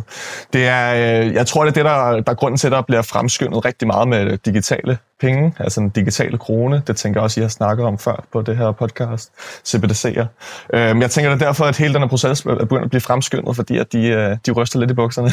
Det 0.52 0.66
er, 0.66 0.94
øh, 0.94 1.34
jeg 1.34 1.46
tror, 1.46 1.64
det 1.64 1.70
er 1.70 1.74
det, 1.74 1.84
der, 1.84 2.20
der 2.20 2.32
er 2.32 2.36
grunden 2.36 2.58
til, 2.58 2.66
at 2.66 2.72
der 2.72 2.82
bliver 2.82 3.02
fremskyndet 3.02 3.64
rigtig 3.64 3.86
meget 3.88 4.08
med 4.08 4.38
digitale 4.38 4.98
penge, 5.20 5.54
altså 5.58 5.80
den 5.80 5.88
digitale 5.88 6.38
krone. 6.38 6.82
Det 6.86 6.96
tænker 6.96 7.20
jeg 7.20 7.24
også, 7.24 7.40
I 7.40 7.42
har 7.42 7.48
snakket 7.48 7.86
om 7.86 7.98
før 7.98 8.24
på 8.32 8.42
det 8.42 8.56
her 8.56 8.72
podcast, 8.72 9.30
CBDC'er. 9.68 10.26
Øhm, 10.74 11.02
jeg 11.02 11.10
tænker 11.10 11.30
det 11.30 11.42
er 11.42 11.46
derfor, 11.46 11.64
at 11.64 11.76
hele 11.76 11.94
den 11.94 12.02
her 12.02 12.08
proces 12.08 12.40
er 12.40 12.54
begyndt 12.54 12.84
at 12.84 12.90
blive 12.90 13.00
fremskyndet, 13.00 13.56
fordi 13.56 13.78
at 13.78 13.92
de, 13.92 14.06
øh, 14.06 14.36
de 14.46 14.50
ryster 14.50 14.78
lidt 14.78 14.90
i 14.90 14.94
bukserne. 14.94 15.30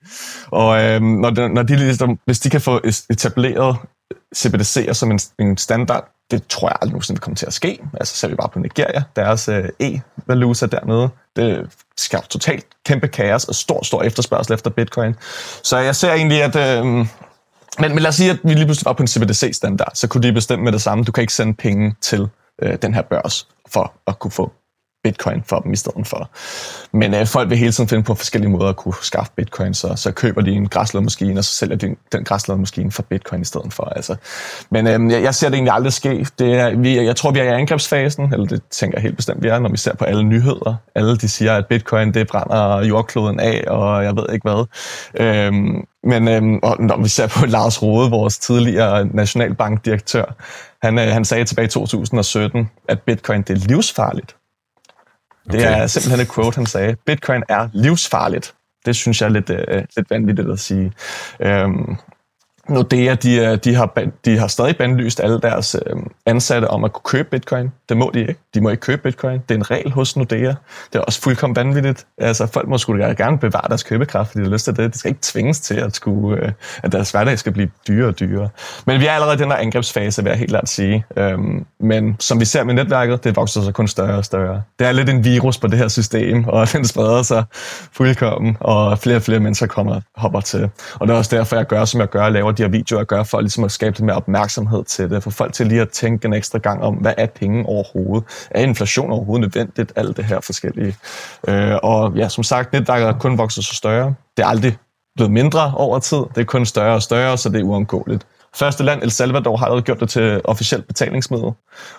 Og 0.50 0.84
øh, 0.84 1.02
når, 1.02 1.30
de, 1.30 1.48
når 1.48 1.62
de 1.62 1.76
ligesom, 1.76 2.18
hvis 2.24 2.40
de 2.40 2.50
kan 2.50 2.60
få 2.60 2.80
etableret 3.10 3.76
CBDC'er 4.36 4.92
som 4.92 5.10
en, 5.10 5.20
en 5.38 5.56
standard, 5.56 6.08
det 6.30 6.46
tror 6.48 6.68
jeg 6.68 6.76
aldrig 6.80 6.92
nogensinde 6.92 7.20
kommer 7.20 7.36
til 7.36 7.46
at 7.46 7.52
ske. 7.52 7.78
Altså 8.00 8.16
ser 8.16 8.28
vi 8.28 8.34
bare 8.34 8.48
på 8.48 8.58
Nigeria, 8.58 9.02
deres 9.16 9.48
øh, 9.48 9.68
e-valuta 9.82 10.66
dernede, 10.66 11.08
det 11.36 11.70
skaber 11.96 12.26
totalt 12.26 12.66
kæmpe 12.86 13.08
kaos 13.08 13.44
og 13.44 13.54
stor, 13.54 13.84
stor 13.84 14.02
efterspørgsel 14.02 14.54
efter 14.54 14.70
bitcoin. 14.70 15.14
Så 15.62 15.78
jeg 15.78 15.96
ser 15.96 16.12
egentlig, 16.12 16.42
at... 16.42 16.56
Øh, 16.56 16.86
men, 16.86 17.06
men 17.94 17.98
lad 17.98 18.08
os 18.08 18.14
sige, 18.14 18.30
at 18.30 18.38
vi 18.44 18.54
lige 18.54 18.64
pludselig 18.64 18.86
var 18.86 18.92
på 18.92 19.02
en 19.02 19.08
CBDC-standard, 19.08 19.90
så 19.94 20.08
kunne 20.08 20.22
de 20.22 20.32
bestemme 20.32 20.64
med 20.64 20.72
det 20.72 20.82
samme. 20.82 21.04
Du 21.04 21.12
kan 21.12 21.22
ikke 21.22 21.32
sende 21.32 21.54
penge 21.54 21.94
til 22.00 22.28
øh, 22.62 22.78
den 22.82 22.94
her 22.94 23.02
børs 23.02 23.48
for 23.68 23.92
at 24.06 24.18
kunne 24.18 24.30
få 24.30 24.52
bitcoin 25.08 25.42
for 25.46 25.60
dem 25.60 25.72
i 25.72 25.76
stedet 25.76 26.06
for. 26.06 26.30
Men 26.92 27.14
øh, 27.14 27.26
folk 27.26 27.50
vil 27.50 27.58
hele 27.58 27.72
tiden 27.72 27.88
finde 27.88 28.02
på 28.02 28.14
forskellige 28.14 28.50
måder 28.50 28.68
at 28.68 28.76
kunne 28.76 28.94
skaffe 29.02 29.32
bitcoin, 29.36 29.74
så, 29.74 29.92
så 29.96 30.12
køber 30.12 30.40
de 30.40 30.50
en 30.50 30.68
græslådmaskine, 30.68 31.40
og 31.40 31.44
så 31.44 31.54
sælger 31.54 31.76
de 31.76 31.96
den 32.12 32.24
græslådmaskine 32.24 32.92
for 32.92 33.02
bitcoin 33.02 33.42
i 33.42 33.44
stedet 33.44 33.72
for. 33.72 33.84
Altså. 33.84 34.16
Men 34.70 34.86
øh, 34.86 35.12
jeg, 35.12 35.22
jeg 35.22 35.34
ser 35.34 35.48
det 35.48 35.54
egentlig 35.54 35.74
aldrig 35.74 35.92
ske. 35.92 36.26
Det 36.38 36.54
er, 36.54 36.76
vi, 36.76 37.00
jeg 37.00 37.16
tror, 37.16 37.30
vi 37.30 37.38
er 37.38 37.44
i 37.44 37.46
angrebsfasen, 37.46 38.32
eller 38.32 38.46
det 38.46 38.62
tænker 38.70 38.98
jeg 38.98 39.02
helt 39.02 39.16
bestemt, 39.16 39.42
vi 39.42 39.48
er, 39.48 39.58
når 39.58 39.70
vi 39.70 39.76
ser 39.76 39.94
på 39.94 40.04
alle 40.04 40.22
nyheder. 40.22 40.74
Alle 40.94 41.16
de 41.16 41.28
siger, 41.28 41.56
at 41.56 41.66
bitcoin 41.66 42.14
det 42.14 42.26
brænder 42.26 42.84
jordkloden 42.84 43.40
af, 43.40 43.64
og 43.66 44.04
jeg 44.04 44.16
ved 44.16 44.26
ikke 44.32 44.48
hvad. 44.48 44.66
Øh, 45.14 45.52
men 46.04 46.28
øh, 46.28 46.58
og 46.62 46.76
når 46.80 47.02
vi 47.02 47.08
ser 47.08 47.26
på 47.26 47.46
Lars 47.56 47.82
Rode, 47.82 48.10
vores 48.10 48.38
tidligere 48.38 49.06
nationalbankdirektør, 49.06 50.24
han, 50.82 50.98
øh, 50.98 51.06
han 51.06 51.24
sagde 51.24 51.44
tilbage 51.44 51.66
i 51.66 51.68
2017, 51.68 52.70
at 52.88 53.02
bitcoin 53.02 53.42
det 53.42 53.50
er 53.50 53.68
livsfarligt. 53.68 54.37
Det 55.52 55.60
okay. 55.60 55.82
er 55.82 55.86
simpelthen 55.86 56.20
et 56.20 56.34
quote, 56.34 56.56
han 56.56 56.66
sagde. 56.66 56.96
Bitcoin 57.06 57.42
er 57.48 57.68
livsfarligt. 57.72 58.54
Det 58.86 58.96
synes 58.96 59.20
jeg 59.20 59.26
er 59.26 59.30
lidt, 59.30 59.50
øh, 59.50 59.84
lidt 59.96 60.10
vanvittigt 60.10 60.50
at 60.50 60.58
sige. 60.58 60.92
Øhm, 61.40 61.96
Nordea, 62.68 63.14
de, 63.14 63.56
de, 63.56 63.74
har, 63.74 63.92
de 64.24 64.38
har 64.38 64.46
stadig 64.46 64.76
bandlyst 64.76 65.20
alle 65.20 65.40
deres 65.40 65.76
øh, 65.86 65.96
ansatte 66.26 66.68
om 66.68 66.84
at 66.84 66.92
kunne 66.92 67.02
købe 67.04 67.28
bitcoin. 67.30 67.72
Det 67.88 67.96
må 67.96 68.10
de 68.14 68.20
ikke. 68.20 68.36
De 68.54 68.60
må 68.60 68.68
ikke 68.68 68.80
købe 68.80 69.02
bitcoin. 69.02 69.40
Det 69.48 69.54
er 69.54 69.58
en 69.58 69.70
regel 69.70 69.92
hos 69.92 70.16
Nordea. 70.16 70.54
Det 70.92 70.94
er 70.94 71.00
også 71.00 71.20
fuldkommen 71.20 71.56
vanvittigt. 71.56 72.06
Altså, 72.18 72.46
folk 72.46 72.68
må 72.68 72.78
skulle 72.78 73.14
gerne 73.16 73.38
bevare 73.38 73.68
deres 73.68 73.82
købekraft, 73.82 74.30
fordi 74.30 74.40
de 74.40 74.48
har 74.48 74.52
lyst 74.52 74.64
til 74.64 74.76
det. 74.76 74.94
De 74.94 74.98
skal 74.98 75.08
ikke 75.08 75.20
tvinges 75.22 75.60
til, 75.60 75.74
at, 75.74 75.96
skulle, 75.96 76.44
øh, 76.44 76.52
at 76.82 76.92
deres 76.92 77.10
hverdag 77.10 77.38
skal 77.38 77.52
blive 77.52 77.70
dyrere 77.88 78.08
og 78.08 78.20
dyrere. 78.20 78.48
Men 78.86 79.00
vi 79.00 79.06
er 79.06 79.12
allerede 79.12 79.34
i 79.34 79.38
den 79.38 79.50
der 79.50 79.56
angrebsfase, 79.56 80.22
vil 80.22 80.30
jeg 80.30 80.38
helt 80.38 80.50
klart 80.50 80.68
sige. 80.68 81.04
Øhm, 81.16 81.64
men 81.80 82.16
som 82.20 82.40
vi 82.40 82.44
ser 82.44 82.64
med 82.64 82.74
netværket, 82.74 83.24
det 83.24 83.36
vokser 83.36 83.62
så 83.62 83.72
kun 83.72 83.88
større 83.88 84.16
og 84.16 84.24
større. 84.24 84.62
Det 84.78 84.86
er 84.86 84.92
lidt 84.92 85.08
en 85.08 85.24
virus 85.24 85.58
på 85.58 85.66
det 85.66 85.78
her 85.78 85.88
system, 85.88 86.44
og 86.44 86.68
den 86.72 86.84
spreder 86.84 87.22
sig 87.22 87.44
fuldkommen, 87.92 88.56
og 88.60 88.98
flere 88.98 89.16
og 89.16 89.22
flere 89.22 89.40
mennesker 89.40 89.66
kommer 89.66 90.00
hopper 90.16 90.40
til. 90.40 90.70
Og 90.94 91.06
det 91.06 91.14
er 91.14 91.18
også 91.18 91.36
derfor, 91.36 91.56
jeg 91.56 91.66
gør, 91.66 91.84
som 91.84 92.00
jeg 92.00 92.08
gør, 92.08 92.28
laver 92.28 92.52
de 92.58 92.62
her 92.62 92.70
videoer 92.70 93.04
gør 93.04 93.22
for 93.22 93.40
ligesom 93.40 93.64
at 93.64 93.72
skabe 93.72 93.96
lidt 93.96 94.04
mere 94.04 94.16
opmærksomhed 94.16 94.84
til 94.84 95.10
det, 95.10 95.22
for 95.22 95.30
folk 95.30 95.52
til 95.52 95.66
lige 95.66 95.80
at 95.80 95.88
tænke 95.88 96.26
en 96.26 96.32
ekstra 96.32 96.58
gang 96.58 96.82
om, 96.82 96.94
hvad 96.94 97.14
er 97.16 97.26
penge 97.26 97.66
overhovedet? 97.66 98.48
Er 98.50 98.62
inflation 98.62 99.10
overhovedet 99.10 99.40
nødvendigt? 99.40 99.92
Alt 99.96 100.16
det 100.16 100.24
her 100.24 100.40
forskellige. 100.40 100.96
Øh, 101.48 101.76
og 101.82 102.12
ja, 102.16 102.28
som 102.28 102.44
sagt, 102.44 102.72
netværket 102.72 103.20
kun 103.20 103.38
vokset 103.38 103.64
så 103.64 103.74
større. 103.74 104.14
Det 104.36 104.42
er 104.42 104.46
aldrig 104.46 104.76
blevet 105.16 105.32
mindre 105.32 105.72
over 105.76 105.98
tid. 105.98 106.18
Det 106.34 106.40
er 106.40 106.44
kun 106.44 106.66
større 106.66 106.94
og 106.94 107.02
større, 107.02 107.38
så 107.38 107.48
det 107.48 107.60
er 107.60 107.64
uundgåeligt. 107.64 108.26
Første 108.54 108.84
land, 108.84 109.02
El 109.02 109.10
Salvador, 109.10 109.56
har 109.56 109.64
allerede 109.64 109.82
gjort 109.82 110.00
det 110.00 110.08
til 110.08 110.40
officielt 110.44 110.86
betalingsmiddel, 110.86 111.52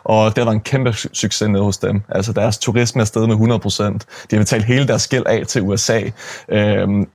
og 0.04 0.30
det 0.30 0.38
har 0.38 0.46
været 0.46 0.56
en 0.56 0.62
kæmpe 0.62 0.94
succes 0.94 1.50
nede 1.50 1.64
hos 1.64 1.78
dem. 1.78 2.02
Altså 2.10 2.34
deres 2.34 2.58
turisme 2.58 3.02
er 3.02 3.06
steget 3.06 3.30
med 3.30 3.36
100%. 3.36 3.84
De 4.32 4.36
har 4.36 4.42
betalt 4.42 4.66
hele 4.66 4.88
deres 4.88 5.08
gæld 5.08 5.24
af 5.26 5.48
til 5.48 5.62
USA. 5.62 6.02
Øhm, 6.50 7.08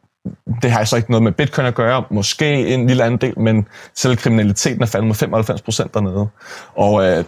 det 0.62 0.70
har 0.70 0.84
så 0.84 0.96
ikke 0.96 1.10
noget 1.10 1.22
med 1.22 1.32
bitcoin 1.32 1.66
at 1.66 1.74
gøre, 1.74 2.04
måske 2.10 2.66
en 2.66 2.86
lille 2.86 3.04
anden 3.04 3.20
del, 3.20 3.38
men 3.38 3.68
selv 3.94 4.16
kriminaliteten 4.16 4.82
er 4.82 4.86
faldet 4.86 5.06
med 5.06 5.14
95 5.14 5.62
procent 5.62 5.94
dernede. 5.94 6.28
Og 6.74 7.04
øh, 7.06 7.24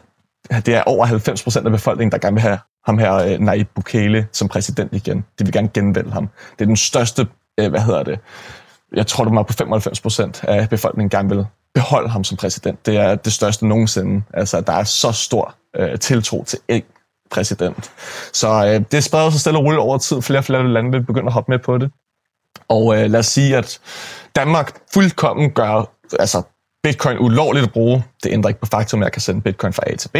det 0.50 0.74
er 0.74 0.82
over 0.82 1.06
90 1.06 1.42
procent 1.42 1.66
af 1.66 1.72
befolkningen, 1.72 2.12
der 2.12 2.18
gerne 2.18 2.34
vil 2.34 2.42
have 2.42 2.58
ham 2.84 2.98
her, 2.98 3.14
øh, 3.14 3.38
Nayib 3.40 3.68
Bukele, 3.74 4.26
som 4.32 4.48
præsident 4.48 4.92
igen. 4.92 5.24
De 5.38 5.44
vil 5.44 5.52
gerne 5.52 5.68
genvælge 5.74 6.12
ham. 6.12 6.28
Det 6.58 6.60
er 6.60 6.66
den 6.66 6.76
største, 6.76 7.26
øh, 7.60 7.70
hvad 7.70 7.80
hedder 7.80 8.02
det, 8.02 8.18
jeg 8.92 9.06
tror, 9.06 9.24
det 9.24 9.34
var 9.34 9.42
på 9.42 9.52
95 9.52 10.00
procent 10.00 10.44
af 10.44 10.68
befolkningen 10.68 11.10
gerne 11.10 11.28
vil 11.28 11.46
beholde 11.74 12.08
ham 12.08 12.24
som 12.24 12.36
præsident. 12.36 12.86
Det 12.86 12.96
er 12.96 13.14
det 13.14 13.32
største 13.32 13.66
nogensinde. 13.66 14.22
Altså, 14.34 14.60
der 14.60 14.72
er 14.72 14.84
så 14.84 15.12
stor 15.12 15.54
øh, 15.76 15.98
tiltro 15.98 16.44
til 16.44 16.58
en 16.68 16.82
præsident. 17.30 17.90
Så 18.32 18.66
øh, 18.66 18.84
det 18.92 19.04
spreder 19.04 19.30
sig 19.30 19.40
stille 19.40 19.58
og 19.58 19.64
roligt 19.64 19.80
over 19.80 19.98
tid. 19.98 20.22
Flere 20.22 20.40
og 20.40 20.44
flere 20.44 20.68
lande 20.68 20.90
vil 20.90 21.02
begynde 21.02 21.26
at 21.26 21.32
hoppe 21.32 21.52
med 21.52 21.58
på 21.58 21.78
det. 21.78 21.90
Og 22.68 22.96
øh, 22.96 23.10
lad 23.10 23.20
os 23.20 23.26
sige, 23.26 23.56
at 23.56 23.80
Danmark 24.36 24.72
fuldkommen 24.94 25.50
gør 25.50 25.90
altså, 26.18 26.42
bitcoin 26.82 27.18
ulovligt 27.18 27.66
at 27.66 27.72
bruge. 27.72 28.04
Det 28.22 28.32
ændrer 28.32 28.48
ikke 28.48 28.60
på 28.60 28.66
faktum, 28.66 29.02
at 29.02 29.04
jeg 29.04 29.12
kan 29.12 29.22
sende 29.22 29.40
bitcoin 29.40 29.72
fra 29.72 29.82
A 29.86 29.96
til 29.96 30.08
B. 30.08 30.16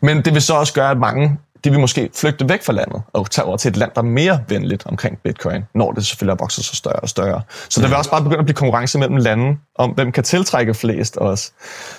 Men 0.00 0.24
det 0.24 0.34
vil 0.34 0.42
så 0.42 0.54
også 0.54 0.74
gøre, 0.74 0.90
at 0.90 0.98
mange 0.98 1.38
de 1.64 1.70
vil 1.70 1.80
måske 1.80 2.10
flygte 2.14 2.48
væk 2.48 2.62
fra 2.62 2.72
landet 2.72 3.02
og 3.12 3.30
tage 3.30 3.44
over 3.44 3.56
til 3.56 3.68
et 3.68 3.76
land, 3.76 3.90
der 3.94 4.00
er 4.00 4.06
mere 4.06 4.40
venligt 4.48 4.86
omkring 4.86 5.18
bitcoin, 5.24 5.64
når 5.74 5.92
det 5.92 6.06
selvfølgelig 6.06 6.32
er 6.32 6.36
vokset 6.36 6.64
så 6.64 6.76
større 6.76 7.00
og 7.00 7.08
større. 7.08 7.42
Så 7.68 7.80
der 7.80 7.88
vil 7.88 7.96
også 7.96 8.10
bare 8.10 8.22
begynde 8.22 8.38
at 8.38 8.44
blive 8.44 8.54
konkurrence 8.54 8.98
mellem 8.98 9.16
lande 9.16 9.56
om, 9.74 9.90
hvem 9.90 10.12
kan 10.12 10.24
tiltrække 10.24 10.74
flest 10.74 11.16
også. 11.16 11.50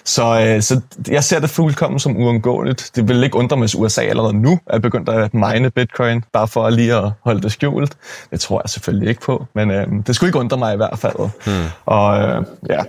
Så, 0.03 0.41
øh, 0.41 0.61
så 0.61 0.81
jeg 1.07 1.23
ser 1.23 1.39
det 1.39 1.49
fuldkommen 1.49 1.99
som 1.99 2.17
uundgåeligt. 2.17 2.91
Det 2.95 3.07
vil 3.07 3.23
ikke 3.23 3.35
undre 3.35 3.57
mig, 3.57 3.63
hvis 3.63 3.75
USA 3.75 4.01
allerede 4.01 4.33
nu 4.33 4.59
er 4.67 4.79
begyndt 4.79 5.09
at 5.09 5.33
mine 5.33 5.69
bitcoin, 5.69 6.23
bare 6.33 6.47
for 6.47 6.69
lige 6.69 6.95
at 6.95 7.11
holde 7.21 7.41
det 7.41 7.51
skjult. 7.51 7.97
Det 8.31 8.39
tror 8.39 8.61
jeg 8.63 8.69
selvfølgelig 8.69 9.09
ikke 9.09 9.21
på, 9.21 9.45
men 9.53 9.71
øh, 9.71 9.87
det 10.07 10.15
skulle 10.15 10.29
ikke 10.29 10.39
undre 10.39 10.57
mig 10.57 10.73
i 10.73 10.77
hvert 10.77 10.99
fald. 10.99 11.29
Hmm. 11.45 11.65
Og 11.85 12.21
øh, 12.21 12.43
ja, 12.69 12.83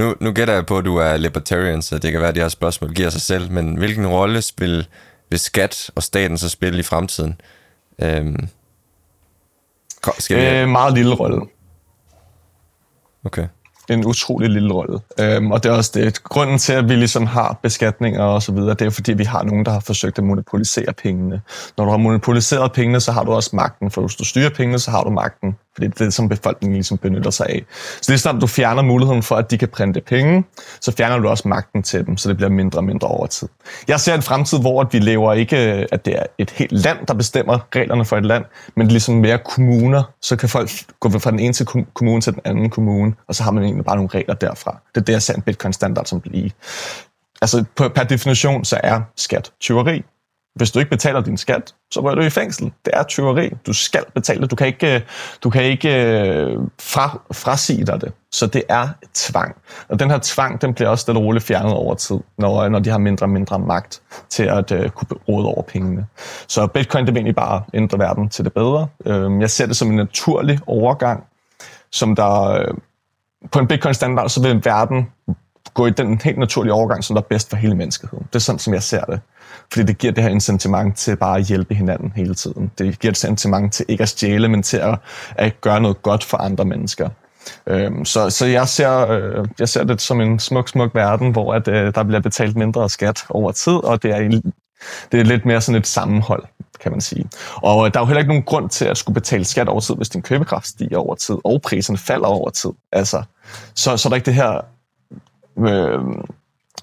nu, 0.00 0.14
nu 0.20 0.32
gætter 0.32 0.54
jeg 0.54 0.66
på, 0.66 0.78
at 0.78 0.84
du 0.84 0.96
er 0.96 1.16
libertarian, 1.16 1.82
så 1.82 1.98
det 1.98 2.12
kan 2.12 2.20
være, 2.20 2.28
at 2.28 2.34
de 2.34 2.40
her 2.40 2.48
spørgsmål 2.48 2.92
giver 2.94 3.10
sig 3.10 3.20
selv, 3.20 3.50
men 3.50 3.76
hvilken 3.76 4.06
rolle 4.06 4.42
spil, 4.42 4.86
vil 5.30 5.38
skat 5.38 5.90
og 5.94 6.02
staten 6.02 6.38
så 6.38 6.48
spille 6.48 6.80
i 6.80 6.82
fremtiden? 6.82 7.40
Øhm, 8.02 8.48
skal 10.18 10.36
vi 10.36 10.58
øh, 10.58 10.68
meget 10.68 10.94
lille 10.94 11.14
rolle. 11.14 11.40
Okay. 13.24 13.48
En 13.90 14.04
utrolig 14.04 14.50
lille 14.50 14.72
rolle. 14.72 15.00
Øhm, 15.20 15.50
og 15.50 15.62
det 15.62 15.68
er 15.68 15.74
også 15.74 15.90
det. 15.94 16.22
Grunden 16.22 16.58
til, 16.58 16.72
at 16.72 16.88
vi 16.88 16.94
ligesom 16.94 17.26
har 17.26 17.58
beskatninger 17.62 18.22
og 18.22 18.42
så 18.42 18.52
videre, 18.52 18.74
det 18.74 18.86
er 18.86 18.90
fordi, 18.90 19.12
vi 19.12 19.24
har 19.24 19.42
nogen, 19.42 19.64
der 19.64 19.72
har 19.72 19.80
forsøgt 19.80 20.18
at 20.18 20.24
monopolisere 20.24 20.92
pengene. 20.92 21.42
Når 21.76 21.84
du 21.84 21.90
har 21.90 21.98
monopoliseret 21.98 22.72
pengene, 22.72 23.00
så 23.00 23.12
har 23.12 23.24
du 23.24 23.32
også 23.32 23.56
magten. 23.56 23.90
For 23.90 24.00
hvis 24.00 24.16
du 24.16 24.24
styrer 24.24 24.50
pengene, 24.50 24.78
så 24.78 24.90
har 24.90 25.04
du 25.04 25.10
magten. 25.10 25.56
For 25.74 25.80
det 25.80 26.00
er 26.00 26.04
det, 26.04 26.14
som 26.14 26.28
befolkningen 26.28 26.74
ligesom 26.74 26.98
benytter 26.98 27.30
sig 27.30 27.46
af. 27.48 27.64
Så 28.02 28.12
det 28.12 28.26
er 28.26 28.32
du 28.32 28.46
fjerner 28.46 28.82
muligheden 28.82 29.22
for, 29.22 29.36
at 29.36 29.50
de 29.50 29.58
kan 29.58 29.68
printe 29.68 30.00
penge, 30.00 30.44
så 30.80 30.92
fjerner 30.92 31.18
du 31.18 31.28
også 31.28 31.48
magten 31.48 31.82
til 31.82 32.06
dem, 32.06 32.16
så 32.16 32.28
det 32.28 32.36
bliver 32.36 32.50
mindre 32.50 32.78
og 32.78 32.84
mindre 32.84 33.08
over 33.08 33.26
tid. 33.26 33.48
Jeg 33.88 34.00
ser 34.00 34.14
en 34.14 34.22
fremtid, 34.22 34.60
hvor 34.60 34.88
vi 34.92 34.98
lever 34.98 35.32
ikke, 35.32 35.56
at 35.92 36.04
det 36.04 36.18
er 36.18 36.22
et 36.38 36.50
helt 36.50 36.72
land, 36.72 37.06
der 37.06 37.14
bestemmer 37.14 37.58
reglerne 37.74 38.04
for 38.04 38.16
et 38.16 38.26
land, 38.26 38.44
men 38.74 38.86
det 38.86 38.90
er 38.90 38.92
ligesom 38.92 39.14
mere 39.14 39.38
kommuner. 39.38 40.02
Så 40.22 40.36
kan 40.36 40.48
folk 40.48 40.70
gå 41.00 41.10
fra 41.10 41.30
den 41.30 41.38
ene 41.38 41.52
til 41.52 41.66
kommune 41.94 42.20
til 42.20 42.32
den 42.32 42.42
anden 42.44 42.70
kommune, 42.70 43.14
og 43.28 43.34
så 43.34 43.42
har 43.42 43.50
man 43.50 43.64
egentlig 43.64 43.84
bare 43.84 43.96
nogle 43.96 44.10
regler 44.14 44.34
derfra. 44.34 44.80
Det 44.94 45.00
er 45.00 45.04
det, 45.04 45.12
jeg 45.12 45.22
ser 45.22 45.34
en 45.34 45.42
bitcoin-standard 45.42 46.04
som 46.04 46.20
blive. 46.20 46.50
Altså 47.42 47.64
per 47.76 48.04
definition, 48.04 48.64
så 48.64 48.80
er 48.82 49.00
skat 49.16 49.52
tyveri. 49.60 50.04
Hvis 50.54 50.70
du 50.70 50.78
ikke 50.78 50.90
betaler 50.90 51.20
din 51.20 51.36
skat, 51.36 51.74
så 51.90 52.00
rører 52.00 52.14
du 52.14 52.20
i 52.20 52.30
fængsel. 52.30 52.72
Det 52.84 52.92
er 52.96 53.02
tyveri. 53.02 53.50
Du 53.66 53.72
skal 53.72 54.04
betale 54.14 54.40
det. 54.40 54.50
Du 54.50 54.56
kan 54.56 54.66
ikke, 54.66 54.94
øh, 54.94 55.00
du 55.44 55.50
kan 55.50 55.62
ikke 55.62 56.04
øh, 56.04 56.58
fra, 56.80 57.20
frasige 57.32 57.86
dig 57.86 58.00
det. 58.00 58.12
Så 58.32 58.46
det 58.46 58.62
er 58.68 58.88
tvang. 59.14 59.56
Og 59.88 60.00
den 60.00 60.10
her 60.10 60.18
tvang, 60.22 60.62
den 60.62 60.74
bliver 60.74 60.88
også 60.88 61.02
stille 61.02 61.20
og 61.20 61.24
roligt 61.24 61.44
fjernet 61.44 61.72
over 61.72 61.94
tid, 61.94 62.18
når, 62.38 62.56
øh, 62.56 62.70
når 62.70 62.78
de 62.78 62.90
har 62.90 62.98
mindre 62.98 63.24
og 63.26 63.30
mindre 63.30 63.58
magt 63.58 64.02
til 64.28 64.42
at 64.42 64.72
uh, 64.72 64.88
kunne 64.88 65.18
råde 65.28 65.46
over 65.46 65.62
pengene. 65.62 66.06
Så 66.46 66.66
bitcoin, 66.66 67.06
det 67.06 67.14
vil 67.14 67.18
egentlig 67.18 67.36
bare 67.36 67.62
ændre 67.74 67.98
verden 67.98 68.28
til 68.28 68.44
det 68.44 68.52
bedre. 68.52 68.88
Uh, 68.98 69.40
jeg 69.40 69.50
ser 69.50 69.66
det 69.66 69.76
som 69.76 69.90
en 69.90 69.96
naturlig 69.96 70.58
overgang, 70.66 71.24
som 71.92 72.16
der... 72.16 72.68
Uh, 72.70 72.78
på 73.52 73.58
en 73.58 73.66
bitcoin-standard, 73.66 74.28
så 74.28 74.42
vil 74.42 74.64
verden 74.64 75.10
gå 75.74 75.86
i 75.86 75.90
den 75.90 76.20
helt 76.24 76.38
naturlige 76.38 76.72
overgang, 76.72 77.04
som 77.04 77.14
der 77.14 77.22
er 77.22 77.26
bedst 77.26 77.50
for 77.50 77.56
hele 77.56 77.74
menneskeheden. 77.74 78.26
Det 78.26 78.34
er 78.34 78.40
sådan, 78.40 78.58
som 78.58 78.74
jeg 78.74 78.82
ser 78.82 79.04
det. 79.04 79.20
Fordi 79.72 79.86
det 79.86 79.98
giver 79.98 80.12
det 80.12 80.22
her 80.22 80.30
incitament 80.30 80.96
til 80.96 81.16
bare 81.16 81.38
at 81.38 81.44
hjælpe 81.44 81.74
hinanden 81.74 82.12
hele 82.16 82.34
tiden. 82.34 82.70
Det 82.78 82.98
giver 82.98 83.12
et 83.12 83.24
incitament 83.24 83.72
til 83.72 83.86
ikke 83.88 84.02
at 84.02 84.08
stjæle, 84.08 84.48
men 84.48 84.62
til 84.62 84.76
at, 84.76 84.98
at 85.36 85.60
gøre 85.60 85.80
noget 85.80 86.02
godt 86.02 86.24
for 86.24 86.36
andre 86.36 86.64
mennesker. 86.64 87.08
Øhm, 87.66 88.04
så, 88.04 88.30
så 88.30 88.46
jeg, 88.46 88.68
ser, 88.68 89.10
øh, 89.10 89.46
jeg 89.58 89.68
ser 89.68 89.84
det 89.84 90.00
som 90.00 90.20
en 90.20 90.38
smuk, 90.38 90.68
smuk 90.68 90.94
verden, 90.94 91.32
hvor 91.32 91.54
at, 91.54 91.68
øh, 91.68 91.94
der 91.94 92.02
bliver 92.02 92.20
betalt 92.20 92.56
mindre 92.56 92.90
skat 92.90 93.24
over 93.30 93.52
tid, 93.52 93.72
og 93.72 94.02
det 94.02 94.10
er, 94.10 94.40
det 95.12 95.20
er 95.20 95.24
lidt 95.24 95.46
mere 95.46 95.60
sådan 95.60 95.80
et 95.80 95.86
sammenhold, 95.86 96.44
kan 96.80 96.92
man 96.92 97.00
sige. 97.00 97.28
Og 97.56 97.86
øh, 97.86 97.94
der 97.94 98.00
er 98.00 98.02
jo 98.02 98.06
heller 98.06 98.20
ikke 98.20 98.28
nogen 98.28 98.42
grund 98.42 98.70
til 98.70 98.84
at 98.84 98.96
skulle 98.96 99.14
betale 99.14 99.44
skat 99.44 99.68
over 99.68 99.80
tid, 99.80 99.94
hvis 99.94 100.08
din 100.08 100.22
købekraft 100.22 100.66
stiger 100.66 100.98
over 100.98 101.14
tid, 101.14 101.36
og 101.44 101.62
priserne 101.62 101.98
falder 101.98 102.26
over 102.26 102.50
tid. 102.50 102.70
Altså, 102.92 103.22
så, 103.74 103.96
så 103.96 104.08
er 104.08 104.10
der 104.10 104.16
ikke 104.16 104.26
det 104.26 104.34
her 104.34 104.60
øh, 105.58 106.00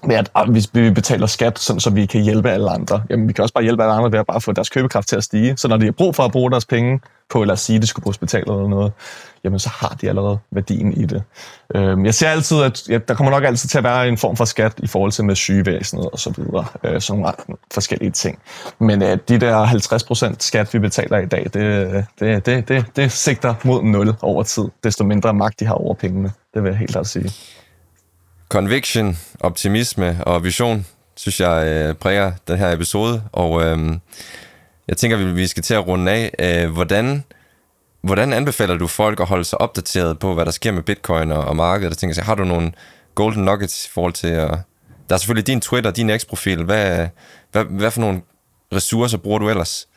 med 0.02 0.16
at 0.16 0.30
ah, 0.34 0.50
hvis 0.50 0.70
vi 0.72 0.90
betaler 0.90 1.26
skat, 1.26 1.58
sådan, 1.58 1.80
så 1.80 1.90
vi 1.90 2.06
kan 2.06 2.22
hjælpe 2.22 2.50
alle 2.50 2.70
andre. 2.70 3.02
Jamen, 3.10 3.28
vi 3.28 3.32
kan 3.32 3.42
også 3.42 3.54
bare 3.54 3.64
hjælpe 3.64 3.82
alle 3.82 3.94
andre 3.94 4.12
ved 4.12 4.18
at 4.18 4.26
bare 4.26 4.40
få 4.40 4.52
deres 4.52 4.68
købekraft 4.68 5.08
til 5.08 5.16
at 5.16 5.24
stige. 5.24 5.56
Så 5.56 5.68
når 5.68 5.76
de 5.76 5.84
har 5.84 5.92
brug 5.92 6.14
for 6.14 6.22
at 6.22 6.32
bruge 6.32 6.50
deres 6.50 6.64
penge 6.64 7.00
på, 7.30 7.44
lad 7.44 7.52
os 7.52 7.60
sige, 7.60 7.76
at 7.76 7.82
de 7.82 7.86
skulle 7.86 8.04
på 8.04 8.08
hospitalet 8.08 8.48
eller 8.48 8.68
noget, 8.68 8.92
jamen 9.44 9.58
så 9.58 9.68
har 9.68 9.96
de 10.00 10.08
allerede 10.08 10.38
værdien 10.50 10.92
i 10.92 11.06
det. 11.06 11.22
Øhm, 11.74 12.04
jeg 12.04 12.14
ser 12.14 12.28
altid, 12.28 12.62
at 12.62 12.88
ja, 12.88 12.98
der 12.98 13.14
kommer 13.14 13.30
nok 13.30 13.44
altid 13.44 13.68
til 13.68 13.78
at 13.78 13.84
være 13.84 14.08
en 14.08 14.18
form 14.18 14.36
for 14.36 14.44
skat 14.44 14.72
i 14.78 14.86
forhold 14.86 15.12
til 15.12 15.24
med 15.24 15.34
sygevæsenet 15.34 16.10
og 16.10 16.18
så 16.18 16.30
videre. 16.36 16.66
Øh, 16.84 17.00
sådan 17.00 17.20
nogle 17.20 17.34
forskellige 17.74 18.10
ting. 18.10 18.38
Men 18.78 19.02
øh, 19.02 19.18
de 19.28 19.38
der 19.38 19.66
50% 19.66 20.34
skat, 20.38 20.74
vi 20.74 20.78
betaler 20.78 21.18
i 21.18 21.26
dag, 21.26 21.44
det, 21.54 22.06
det, 22.20 22.46
det, 22.46 22.68
det, 22.68 22.84
det 22.96 23.12
sigter 23.12 23.54
mod 23.64 23.82
0 23.82 24.14
over 24.22 24.42
tid. 24.42 24.64
Desto 24.84 25.04
mindre 25.04 25.34
magt 25.34 25.60
de 25.60 25.66
har 25.66 25.74
over 25.74 25.94
pengene. 25.94 26.32
Det 26.54 26.62
vil 26.62 26.68
jeg 26.68 26.78
helt 26.78 26.90
klart 26.90 27.06
sige. 27.06 27.30
Conviction, 28.48 29.18
optimisme 29.40 30.18
og 30.26 30.44
vision, 30.44 30.86
synes 31.16 31.40
jeg 31.40 31.66
øh, 31.66 31.94
præger 31.94 32.32
den 32.48 32.58
her 32.58 32.72
episode, 32.72 33.22
og 33.32 33.62
øh, 33.62 33.98
jeg 34.88 34.96
tænker, 34.96 35.16
vi 35.16 35.46
skal 35.46 35.62
til 35.62 35.74
at 35.74 35.86
runde 35.86 36.12
af. 36.12 36.32
Øh, 36.38 36.70
hvordan, 36.70 37.24
hvordan 38.02 38.32
anbefaler 38.32 38.76
du 38.76 38.86
folk 38.86 39.20
at 39.20 39.26
holde 39.26 39.44
sig 39.44 39.60
opdateret 39.60 40.18
på, 40.18 40.34
hvad 40.34 40.44
der 40.44 40.50
sker 40.50 40.72
med 40.72 40.82
bitcoin 40.82 41.32
og, 41.32 41.44
og 41.44 41.56
markedet? 41.56 41.90
Jeg 41.90 41.98
tænker, 41.98 42.14
så 42.14 42.22
har 42.22 42.34
du 42.34 42.44
nogle 42.44 42.72
golden 43.14 43.44
nuggets 43.44 43.86
i 43.86 43.88
forhold 43.88 44.12
til 44.12 44.28
at... 44.28 44.50
Der 45.08 45.14
er 45.14 45.18
selvfølgelig 45.18 45.46
din 45.46 45.60
Twitter, 45.60 45.90
din 45.90 46.18
X-profil. 46.18 46.64
Hvad, 46.64 47.08
hvad, 47.52 47.64
hvad 47.64 47.90
for 47.90 48.00
nogle 48.00 48.20
ressourcer 48.74 49.18
bruger 49.18 49.38
du 49.38 49.48
ellers? 49.48 49.87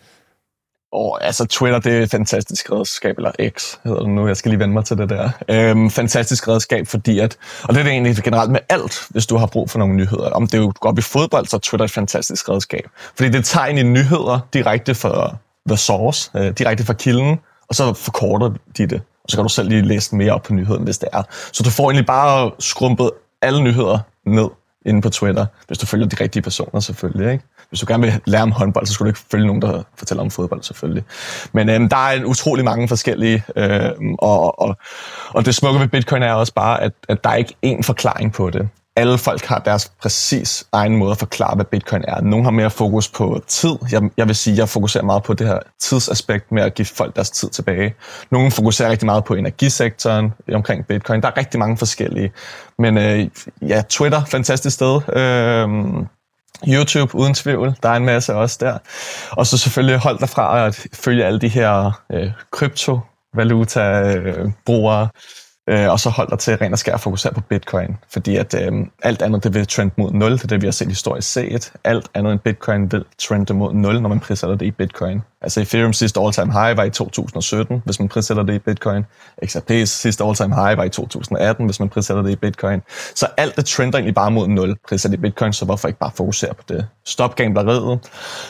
Og 0.93 1.23
altså, 1.23 1.45
Twitter, 1.45 1.79
det 1.79 1.97
er 1.97 2.03
et 2.03 2.11
fantastisk 2.11 2.71
redskab, 2.71 3.17
eller 3.17 3.31
X 3.57 3.75
hedder 3.83 3.99
det 3.99 4.09
nu, 4.09 4.27
jeg 4.27 4.37
skal 4.37 4.49
lige 4.49 4.59
vende 4.59 4.73
mig 4.73 4.85
til 4.85 4.97
det 4.97 5.09
der. 5.09 5.29
Øhm, 5.49 5.89
fantastisk 5.89 6.47
redskab, 6.47 6.87
fordi 6.87 7.19
at, 7.19 7.37
og 7.63 7.73
det 7.73 7.79
er 7.79 7.83
det 7.83 7.91
egentlig 7.91 8.23
generelt 8.23 8.51
med 8.51 8.59
alt, 8.69 9.07
hvis 9.09 9.25
du 9.25 9.37
har 9.37 9.45
brug 9.45 9.69
for 9.69 9.79
nogle 9.79 9.95
nyheder. 9.95 10.29
Om 10.29 10.47
det 10.47 10.53
er 10.53 10.61
jo 10.61 10.73
op 10.81 10.99
i 10.99 11.01
fodbold, 11.01 11.45
så 11.45 11.55
er 11.55 11.59
Twitter 11.59 11.85
et 11.85 11.91
fantastisk 11.91 12.49
redskab. 12.49 12.83
Fordi 13.15 13.29
det 13.29 13.45
tager 13.45 13.65
egentlig 13.65 13.85
nyheder 13.85 14.39
direkte 14.53 14.95
fra 14.95 15.35
the 15.67 15.77
source, 15.77 16.31
øh, 16.35 16.53
direkte 16.57 16.85
fra 16.85 16.93
kilden, 16.93 17.39
og 17.69 17.75
så 17.75 17.93
forkorter 17.93 18.49
de 18.77 18.85
det. 18.85 19.01
Og 19.23 19.29
så 19.29 19.37
kan 19.37 19.43
du 19.43 19.49
selv 19.49 19.69
lige 19.69 19.81
læse 19.81 20.15
mere 20.15 20.31
op 20.31 20.43
på 20.43 20.53
nyheden, 20.53 20.83
hvis 20.83 20.97
det 20.97 21.09
er. 21.13 21.23
Så 21.51 21.63
du 21.63 21.69
får 21.69 21.83
egentlig 21.83 22.05
bare 22.05 22.51
skrumpet 22.59 23.11
alle 23.41 23.63
nyheder 23.63 23.99
ned 24.25 24.47
inde 24.85 25.01
på 25.01 25.09
Twitter, 25.09 25.45
hvis 25.67 25.77
du 25.77 25.85
følger 25.85 26.07
de 26.07 26.23
rigtige 26.23 26.43
personer 26.43 26.79
selvfølgelig. 26.79 27.31
Ikke? 27.31 27.43
Hvis 27.69 27.79
du 27.79 27.85
gerne 27.87 28.03
vil 28.03 28.21
lære 28.25 28.41
om 28.41 28.51
håndbold, 28.51 28.85
så 28.85 28.93
skulle 28.93 29.05
du 29.05 29.09
ikke 29.09 29.29
følge 29.31 29.45
nogen, 29.45 29.61
der 29.61 29.83
fortæller 29.95 30.23
om 30.23 30.31
fodbold 30.31 30.63
selvfølgelig. 30.63 31.03
Men 31.53 31.69
øhm, 31.69 31.89
der 31.89 31.97
er 31.97 32.11
en 32.11 32.25
utrolig 32.25 32.65
mange 32.65 32.87
forskellige, 32.87 33.43
øhm, 33.55 34.15
og, 34.19 34.59
og, 34.59 34.77
og 35.29 35.45
det 35.45 35.55
smukke 35.55 35.79
ved 35.79 35.87
Bitcoin 35.87 36.23
er 36.23 36.33
også 36.33 36.53
bare, 36.53 36.81
at, 36.81 36.91
at 37.09 37.23
der 37.23 37.29
er 37.29 37.35
ikke 37.35 37.55
én 37.65 37.81
forklaring 37.83 38.33
på 38.33 38.49
det 38.49 38.69
alle 38.95 39.17
folk 39.17 39.45
har 39.45 39.59
deres 39.59 39.91
præcis 40.01 40.67
egen 40.71 40.97
måde 40.97 41.11
at 41.11 41.17
forklare, 41.17 41.55
hvad 41.55 41.65
bitcoin 41.65 42.03
er. 42.07 42.21
Nogle 42.21 42.43
har 42.43 42.51
mere 42.51 42.69
fokus 42.69 43.09
på 43.09 43.41
tid. 43.47 43.75
Jeg, 43.91 44.01
jeg 44.17 44.27
vil 44.27 44.35
sige, 44.35 44.57
jeg 44.57 44.69
fokuserer 44.69 45.03
meget 45.03 45.23
på 45.23 45.33
det 45.33 45.47
her 45.47 45.59
tidsaspekt 45.79 46.51
med 46.51 46.63
at 46.63 46.73
give 46.73 46.85
folk 46.85 47.15
deres 47.15 47.31
tid 47.31 47.49
tilbage. 47.49 47.95
Nogle 48.31 48.51
fokuserer 48.51 48.89
rigtig 48.89 49.05
meget 49.05 49.23
på 49.23 49.33
energisektoren 49.33 50.33
omkring 50.53 50.87
bitcoin. 50.87 51.21
Der 51.21 51.27
er 51.27 51.37
rigtig 51.37 51.59
mange 51.59 51.77
forskellige. 51.77 52.31
Men 52.79 52.97
øh, 52.97 53.27
ja, 53.61 53.83
Twitter, 53.89 54.25
fantastisk 54.25 54.75
sted. 54.75 55.01
Øh, 55.15 55.69
YouTube, 56.67 57.15
uden 57.15 57.33
tvivl. 57.33 57.75
Der 57.83 57.89
er 57.89 57.95
en 57.95 58.05
masse 58.05 58.35
også 58.35 58.57
der. 58.59 58.77
Og 59.31 59.47
så 59.47 59.57
selvfølgelig 59.57 59.99
hold 59.99 60.19
dig 60.19 60.29
fra 60.29 60.67
at 60.67 60.85
følge 60.93 61.25
alle 61.25 61.39
de 61.39 61.47
her 61.47 62.01
øh, 62.11 62.31
kryptovaluta-brugere. 62.51 65.01
Øh, 65.01 65.07
Øh, 65.69 65.89
og 65.89 65.99
så 65.99 66.09
hold 66.09 66.29
dig 66.29 66.39
til 66.39 66.57
rent 66.57 66.73
og 66.73 66.79
skær 66.79 66.97
fokusere 66.97 67.33
på 67.33 67.41
bitcoin, 67.41 67.97
fordi 68.09 68.35
at 68.35 68.53
øh, 68.61 68.71
alt 69.03 69.21
andet 69.21 69.43
det 69.43 69.53
vil 69.53 69.67
trend 69.67 69.91
mod 69.97 70.11
0, 70.11 70.31
det 70.31 70.43
er 70.43 70.47
det, 70.47 70.61
vi 70.61 70.67
har 70.67 70.71
set 70.71 70.87
historisk 70.87 71.31
set. 71.31 71.73
Alt 71.83 72.09
andet 72.13 72.31
end 72.31 72.39
bitcoin 72.39 72.91
vil 72.91 73.05
trende 73.19 73.53
mod 73.53 73.73
0, 73.73 74.01
når 74.01 74.09
man 74.09 74.19
prissætter 74.19 74.55
det 74.55 74.65
i 74.65 74.71
bitcoin. 74.71 75.21
Altså 75.41 75.61
Ethereum 75.61 75.93
sidste 75.93 76.19
all-time 76.19 76.53
high 76.53 76.77
var 76.77 76.83
i 76.83 76.89
2017, 76.89 77.81
hvis 77.85 77.99
man 77.99 78.09
prissætter 78.09 78.43
det 78.43 78.53
i 78.53 78.59
bitcoin. 78.59 79.05
XRP's 79.45 79.85
sidste 79.85 80.23
all-time 80.23 80.55
high 80.55 80.77
var 80.77 80.83
i 80.83 80.89
2018, 80.89 81.65
hvis 81.65 81.79
man 81.79 81.89
prissætter 81.89 82.23
det 82.23 82.31
i 82.31 82.35
bitcoin. 82.35 82.81
Så 83.15 83.27
alt 83.37 83.55
det 83.55 83.65
trender 83.65 83.97
egentlig 83.97 84.15
bare 84.15 84.31
mod 84.31 84.47
0 84.47 84.77
prissætter 84.87 85.17
i 85.17 85.21
bitcoin, 85.21 85.53
så 85.53 85.65
hvorfor 85.65 85.87
ikke 85.87 85.99
bare 85.99 86.11
fokusere 86.15 86.53
på 86.53 86.63
det? 86.69 86.87
Stop 87.05 87.35
gambleriet. 87.35 87.99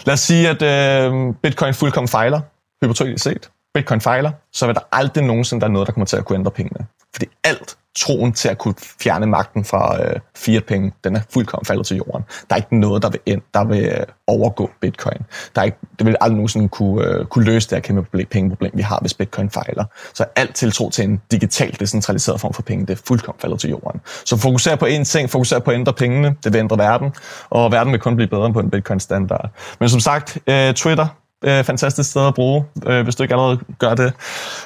Lad 0.06 0.14
os 0.14 0.20
sige, 0.20 0.50
at 0.50 0.62
øh, 0.62 1.34
bitcoin 1.44 1.74
fuldkommen 1.74 2.08
fejler, 2.08 2.42
hypotetisk 2.84 3.24
set. 3.24 3.50
Bitcoin 3.74 4.02
fejler, 4.02 4.32
så 4.52 4.66
vil 4.66 4.76
der 4.76 4.82
aldrig 4.92 5.24
nogensinde 5.24 5.62
være 5.62 5.72
noget, 5.72 5.88
der 5.88 5.94
kommer 5.94 6.06
til 6.06 6.18
at 6.18 6.26
kunne 6.26 6.38
ændre 6.40 6.52
pengene. 6.52 6.86
Fordi 7.14 7.26
alt 7.44 7.78
troen 7.96 8.34
til 8.34 8.50
at 8.50 8.58
kunne 8.58 8.76
fjerne 9.02 9.26
magten 9.26 9.66
fra 9.66 10.04
øh, 10.04 10.20
fiat 10.36 10.66
penge, 10.66 10.92
den 11.04 11.16
er 11.16 11.22
fuldkommen 11.30 11.66
faldet 11.66 11.86
til 11.86 11.98
jorden. 11.98 12.24
Der 12.50 12.56
er 12.56 12.58
ikke 12.58 12.80
noget, 12.80 13.04
der 13.04 13.10
vil, 13.10 13.20
ind, 13.26 13.42
der 13.54 13.64
vil 13.64 13.86
øh, 13.86 14.06
overgå 14.28 14.70
bitcoin. 14.82 15.18
Der 15.56 15.62
er 15.62 15.66
ikke, 15.66 15.78
det 16.00 16.06
vil 16.06 16.16
aldrig 16.22 16.36
nogensinde 16.36 16.70
kunne, 16.70 17.06
øh, 17.06 17.26
kunne 17.26 17.46
løse 17.46 17.70
det 17.70 17.76
her 17.76 17.82
kæmpe 17.82 18.04
problem, 18.04 18.28
pengeproblem, 18.32 18.72
vi 18.74 18.82
har, 18.82 19.00
hvis 19.02 19.14
bitcoin 19.14 19.50
fejler. 19.50 19.86
Så 20.14 20.26
alt 20.36 20.56
tiltro 20.56 20.90
til 20.90 21.04
en 21.04 21.22
digital, 21.32 21.80
decentraliseret 21.80 22.40
form 22.40 22.54
for 22.54 22.62
penge, 22.62 22.86
det 22.86 23.00
er 23.00 23.02
fuldkommen 23.08 23.40
faldet 23.40 23.60
til 23.60 23.70
jorden. 23.70 24.02
Så 24.26 24.38
fokuser 24.38 24.76
på 24.76 24.86
én 24.86 25.04
ting, 25.04 25.30
fokuser 25.30 25.60
på 25.60 25.72
at 25.72 25.76
ændre 25.76 25.94
pengene, 25.94 26.36
det 26.44 26.54
vil 26.54 26.60
ændre 26.60 26.78
verden, 26.78 27.14
og 27.50 27.72
verden 27.72 27.94
vil 27.94 28.00
kun 28.00 28.16
blive 28.16 28.28
bedre 28.28 28.54
på 28.54 28.60
en 28.60 28.70
bitcoin-standard. 28.70 29.50
Men 29.80 29.90
som 29.90 30.00
sagt, 30.00 30.38
øh, 30.48 30.74
Twitter, 30.74 31.08
øh, 31.44 31.64
fantastisk 31.64 32.10
sted 32.10 32.28
at 32.28 32.34
bruge, 32.34 32.66
øh, 32.86 33.04
hvis 33.04 33.16
du 33.16 33.24
ikke 33.24 33.34
allerede 33.34 33.60
gør 33.80 33.94
det. 33.94 34.14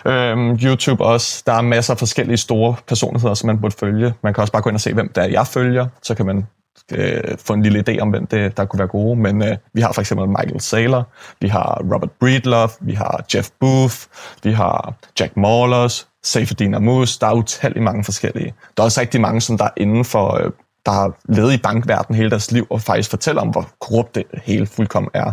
Øh, 0.05 0.63
YouTube 0.63 1.03
også. 1.03 1.43
Der 1.45 1.53
er 1.53 1.61
masser 1.61 1.93
af 1.93 1.99
forskellige 1.99 2.37
store 2.37 2.75
personligheder, 2.87 3.33
som 3.33 3.47
man 3.47 3.61
burde 3.61 3.75
følge. 3.79 4.13
Man 4.23 4.33
kan 4.33 4.41
også 4.41 4.53
bare 4.53 4.61
gå 4.61 4.69
ind 4.69 4.75
og 4.77 4.81
se, 4.81 4.93
hvem 4.93 5.11
der 5.15 5.21
er, 5.21 5.27
jeg 5.27 5.47
følger. 5.47 5.87
Så 6.03 6.15
kan 6.15 6.25
man 6.25 6.45
øh, 6.91 7.37
få 7.37 7.53
en 7.53 7.63
lille 7.63 7.83
idé 7.89 7.99
om, 7.99 8.09
hvem 8.09 8.27
det, 8.27 8.57
der 8.57 8.65
kunne 8.65 8.79
være 8.79 8.87
gode. 8.87 9.19
Men 9.19 9.43
øh, 9.43 9.57
vi 9.73 9.81
har 9.81 9.91
for 9.91 10.01
eksempel 10.01 10.27
Michael 10.27 10.61
Saylor, 10.61 11.07
vi 11.41 11.47
har 11.47 11.81
Robert 11.93 12.11
Breedlove, 12.19 12.69
vi 12.81 12.93
har 12.93 13.25
Jeff 13.35 13.49
Booth, 13.59 13.95
vi 14.43 14.51
har 14.51 14.93
Jack 15.19 15.37
Maulers, 15.37 16.07
Seyfedin 16.23 16.73
Amus. 16.73 17.17
Der 17.17 17.27
er 17.27 17.33
utallige 17.33 17.83
mange 17.83 18.03
forskellige. 18.03 18.53
Der 18.77 18.83
er 18.83 18.85
også 18.85 19.01
rigtig 19.01 19.21
mange, 19.21 19.41
som 19.41 19.57
der 19.57 19.65
er 19.65 19.73
inden 19.77 20.05
for 20.05 20.43
øh, 20.43 20.51
der 20.85 20.91
har 20.91 21.17
levet 21.25 21.53
i 21.53 21.57
bankverdenen 21.57 22.17
hele 22.17 22.29
deres 22.29 22.51
liv, 22.51 22.67
og 22.69 22.81
faktisk 22.81 23.09
fortæller 23.09 23.41
om, 23.41 23.47
hvor 23.47 23.69
korrupt 23.81 24.15
det 24.15 24.23
hele 24.43 24.67
fuldkommen 24.67 25.09
er. 25.13 25.31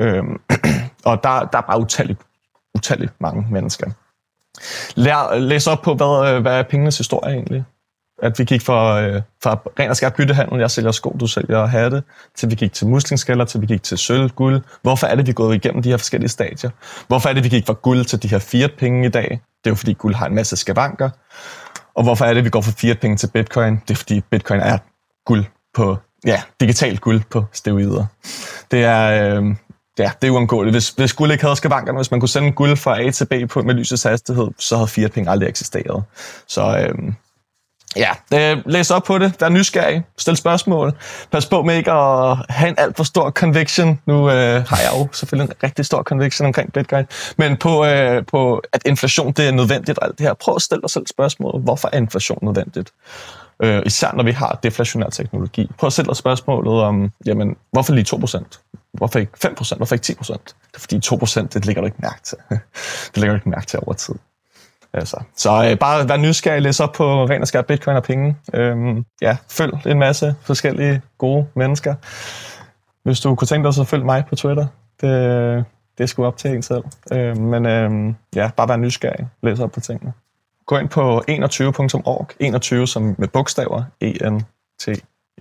Øhm, 0.00 0.40
og 1.04 1.22
der, 1.22 1.48
der 1.52 1.58
er 1.58 1.62
bare 1.62 1.80
utalligt, 1.80 2.20
utalligt 2.74 3.12
mange 3.20 3.46
mennesker. 3.50 3.90
Lær, 4.94 5.38
læs 5.38 5.66
op 5.66 5.82
på, 5.82 5.94
hvad, 5.94 6.34
øh, 6.34 6.42
hvad 6.42 6.58
er 6.58 6.62
pengenes 6.62 6.98
historie 6.98 7.34
egentlig? 7.34 7.64
At 8.22 8.38
vi 8.38 8.44
gik 8.44 8.62
fra, 8.62 9.02
øh, 9.02 9.22
fra 9.42 9.58
ren 9.78 9.90
og 9.90 9.96
skært 9.96 10.14
byttehandel, 10.14 10.60
jeg 10.60 10.70
sælger 10.70 10.90
sko, 10.90 11.16
du 11.20 11.26
sælger 11.26 11.66
hatte, 11.66 12.02
til 12.36 12.50
vi 12.50 12.54
gik 12.54 12.72
til 12.72 12.86
muslingsskaller, 12.86 13.44
til 13.44 13.60
vi 13.60 13.66
gik 13.66 13.82
til 13.82 13.98
sølv, 13.98 14.30
guld. 14.30 14.62
Hvorfor 14.82 15.06
er 15.06 15.14
det, 15.14 15.26
vi 15.26 15.30
er 15.30 15.34
gået 15.34 15.54
igennem 15.54 15.82
de 15.82 15.88
her 15.88 15.96
forskellige 15.96 16.28
stadier? 16.28 16.70
Hvorfor 17.08 17.28
er 17.28 17.32
det, 17.32 17.44
vi 17.44 17.48
gik 17.48 17.66
fra 17.66 17.72
guld 17.72 18.04
til 18.04 18.22
de 18.22 18.28
her 18.28 18.38
fiat 18.38 18.72
penge 18.78 19.06
i 19.06 19.10
dag? 19.10 19.28
Det 19.30 19.66
er 19.66 19.70
jo 19.70 19.74
fordi 19.74 19.92
guld 19.92 20.14
har 20.14 20.26
en 20.26 20.34
masse 20.34 20.56
skavanker. 20.56 21.10
Og 21.98 22.04
hvorfor 22.04 22.24
er 22.24 22.34
det, 22.34 22.44
vi 22.44 22.50
går 22.50 22.60
fra 22.60 22.72
fiat 22.76 23.00
penge 23.00 23.16
til 23.16 23.30
bitcoin? 23.34 23.72
Det 23.88 23.90
er 23.90 23.94
fordi 23.94 24.20
bitcoin 24.20 24.60
er 24.60 24.78
guld 25.26 25.44
på, 25.74 25.96
ja, 26.26 26.42
digitalt 26.60 27.00
guld 27.00 27.22
på 27.30 27.44
steroider. 27.52 28.06
Det 28.70 28.84
er, 28.84 29.36
øh, 29.36 29.44
ja, 29.98 30.10
det 30.22 30.28
er 30.28 30.30
uundgåeligt. 30.30 30.74
Hvis, 30.74 30.90
hvis 30.90 31.12
guld 31.12 31.32
ikke 31.32 31.44
havde 31.44 31.56
skavankerne, 31.56 31.98
hvis 31.98 32.10
man 32.10 32.20
kunne 32.20 32.28
sende 32.28 32.52
guld 32.52 32.76
fra 32.76 33.02
A 33.02 33.10
til 33.10 33.26
B 33.26 33.50
på, 33.50 33.62
med 33.62 33.74
lysets 33.74 34.02
hastighed, 34.02 34.48
så 34.58 34.76
havde 34.76 34.88
fiat 34.88 35.12
penge 35.12 35.30
aldrig 35.30 35.48
eksisteret. 35.48 36.04
Så 36.46 36.78
øh, 36.78 37.12
Ja, 37.98 38.10
øh, 38.34 38.62
læs 38.66 38.90
op 38.90 39.02
på 39.02 39.18
det. 39.18 39.34
Vær 39.40 39.48
nysgerrig. 39.48 40.04
Stil 40.18 40.36
spørgsmål. 40.36 40.92
Pas 41.30 41.46
på 41.46 41.62
med 41.62 41.76
ikke 41.76 41.92
at 41.92 42.36
have 42.48 42.68
en 42.68 42.74
alt 42.78 42.96
for 42.96 43.04
stor 43.04 43.30
conviction. 43.30 44.00
Nu 44.06 44.30
øh, 44.30 44.64
har 44.68 44.78
jeg 44.78 44.90
jo 44.98 45.08
selvfølgelig 45.12 45.50
en 45.50 45.62
rigtig 45.62 45.84
stor 45.84 46.02
conviction 46.02 46.46
omkring 46.46 46.72
Bitcoin. 46.72 47.06
Men 47.38 47.56
på, 47.56 47.84
øh, 47.84 48.26
på 48.26 48.62
at 48.72 48.82
inflation 48.86 49.32
det 49.32 49.48
er 49.48 49.52
nødvendigt 49.52 49.98
og 49.98 50.06
alt 50.06 50.18
det 50.18 50.26
her. 50.26 50.34
Prøv 50.34 50.54
at 50.54 50.62
stille 50.62 50.82
dig 50.82 50.90
selv 50.90 51.06
spørgsmålet. 51.06 51.62
Hvorfor 51.62 51.90
er 51.92 51.96
inflation 51.98 52.38
nødvendigt? 52.42 52.92
Øh, 53.62 53.82
især 53.86 54.12
når 54.12 54.24
vi 54.24 54.32
har 54.32 54.58
deflationær 54.62 55.08
teknologi. 55.08 55.70
Prøv 55.78 55.86
at 55.86 55.92
stille 55.92 56.08
dig 56.08 56.16
spørgsmålet 56.16 56.82
om, 56.82 57.10
jamen, 57.26 57.56
hvorfor 57.72 57.92
lige 57.92 58.16
2%? 58.16 58.44
Hvorfor 58.92 59.18
ikke 59.18 59.32
5%? 59.44 59.76
Hvorfor 59.76 59.94
ikke 59.94 60.16
10%? 60.20 60.32
Det 60.32 60.54
er 60.74 60.78
fordi 60.78 61.00
2% 61.06 61.46
det 61.46 61.66
ligger 61.66 61.82
du 61.82 61.86
ikke 61.86 61.98
mærke 62.02 62.22
til. 62.22 62.38
det 63.12 63.16
ligger 63.16 63.32
du 63.32 63.34
ikke 63.34 63.48
mærke 63.48 63.66
til 63.66 63.78
over 63.86 63.92
tid. 63.92 64.14
Altså, 64.92 65.22
så 65.36 65.68
øh, 65.70 65.78
bare 65.78 66.08
vær 66.08 66.16
nysgerrig, 66.16 66.62
læs 66.62 66.80
op 66.80 66.92
på 66.92 67.24
ren 67.24 67.42
og 67.42 67.48
skær 67.48 67.62
bitcoin 67.62 67.96
og 67.96 68.02
penge. 68.02 68.36
Øhm, 68.54 69.04
ja, 69.22 69.36
følg 69.48 69.72
en 69.86 69.98
masse 69.98 70.34
forskellige 70.42 71.02
gode 71.18 71.46
mennesker. 71.54 71.94
Hvis 73.02 73.20
du 73.20 73.34
kunne 73.34 73.46
tænke 73.46 73.66
dig, 73.66 73.74
så 73.74 73.84
følg 73.84 74.04
mig 74.04 74.24
på 74.28 74.36
Twitter. 74.36 74.66
Det, 75.00 75.64
det 75.98 76.04
er 76.04 76.06
sgu 76.06 76.24
op 76.24 76.36
til 76.36 76.50
en 76.50 76.62
selv. 76.62 76.84
Øh, 77.12 77.36
men 77.36 77.66
øh, 77.66 78.14
ja, 78.34 78.50
bare 78.56 78.68
vær 78.68 78.76
nysgerrig. 78.76 79.28
Læs 79.42 79.60
op 79.60 79.72
på 79.72 79.80
tingene. 79.80 80.12
Gå 80.66 80.78
ind 80.78 80.88
på 80.88 81.22
21.org. 81.30 82.28
21 82.40 82.86
som 82.86 83.14
med 83.18 83.28
bogstaver. 83.28 83.82
E-N-T. 84.00 84.88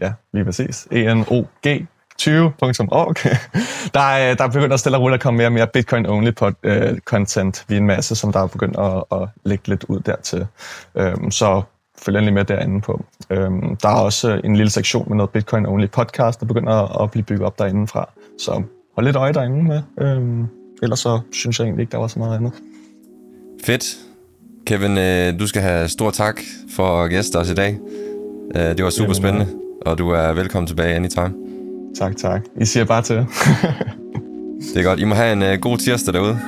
Ja, 0.01 0.13
lige 0.33 0.45
præcis. 0.45 0.87
E-N-O-G 0.91 1.87
20.org. 2.22 3.15
der, 3.93 3.99
er, 3.99 4.34
der 4.34 4.43
er 4.43 4.47
begyndt 4.47 4.74
at 4.74 4.80
stille 4.80 4.97
og 4.97 5.01
roligt 5.01 5.13
at 5.15 5.22
komme 5.22 5.38
mere 5.38 5.47
og 5.47 5.53
mere 5.53 5.68
Bitcoin-only 5.78 6.32
på, 6.32 6.47
uh, 6.47 6.97
content. 7.05 7.65
Vi 7.68 7.76
er 7.76 7.80
en 7.80 7.88
masse, 7.88 8.15
som 8.15 8.32
der 8.32 8.39
er 8.39 8.47
begyndt 8.47 8.78
at, 8.80 9.22
at 9.22 9.30
lægge 9.43 9.68
lidt 9.68 9.84
ud 9.84 9.99
dertil. 9.99 10.47
Um, 10.95 11.32
så 11.32 11.61
følg 11.99 12.18
endelig 12.18 12.34
med 12.34 12.45
derinde 12.45 12.82
på. 12.82 13.05
Um, 13.30 13.78
der 13.82 13.89
er 13.89 13.99
også 13.99 14.41
en 14.43 14.55
lille 14.55 14.70
sektion 14.70 15.05
med 15.09 15.18
noget 15.18 15.30
Bitcoin-only 15.30 15.88
podcast, 15.88 16.39
der 16.39 16.45
begynder 16.45 17.01
at 17.01 17.11
blive 17.11 17.24
bygget 17.24 17.45
op 17.45 17.59
derinde 17.59 17.88
fra. 17.88 18.09
Så 18.39 18.63
hold 18.95 19.05
lidt 19.05 19.15
øje 19.15 19.34
derinde 19.34 19.63
med. 19.63 19.82
Um, 20.18 20.49
ellers 20.84 20.99
så 20.99 21.20
synes 21.32 21.59
jeg 21.59 21.65
egentlig 21.65 21.82
ikke, 21.82 21.91
der 21.91 21.97
var 21.97 22.07
så 22.07 22.20
meget 22.20 22.38
andet. 22.38 22.53
Fedt. 23.65 23.84
Kevin, 24.68 24.97
øh, 24.97 25.39
du 25.39 25.47
skal 25.47 25.61
have 25.61 25.88
stor 25.88 26.11
tak 26.11 26.41
for 26.76 27.03
at 27.03 27.09
gæste 27.09 27.36
os 27.36 27.49
i 27.49 27.53
dag. 27.53 27.80
Øh, 28.55 28.61
det 28.61 28.84
var 28.84 28.89
super 28.89 29.13
spændende, 29.13 29.47
og 29.86 29.97
du 29.97 30.09
er 30.09 30.34
velkommen 30.34 30.68
tilbage 30.68 30.95
anytime. 30.95 31.46
Tak, 31.95 32.17
tak. 32.17 32.41
I 32.61 32.65
siger 32.65 32.85
bare 32.85 33.01
til. 33.01 33.15
det 34.73 34.79
er 34.79 34.83
godt. 34.83 34.99
I 34.99 35.03
må 35.03 35.15
have 35.15 35.33
en 35.33 35.41
uh, 35.41 35.61
god 35.61 35.77
tirsdag 35.77 36.13
derude. 36.13 36.39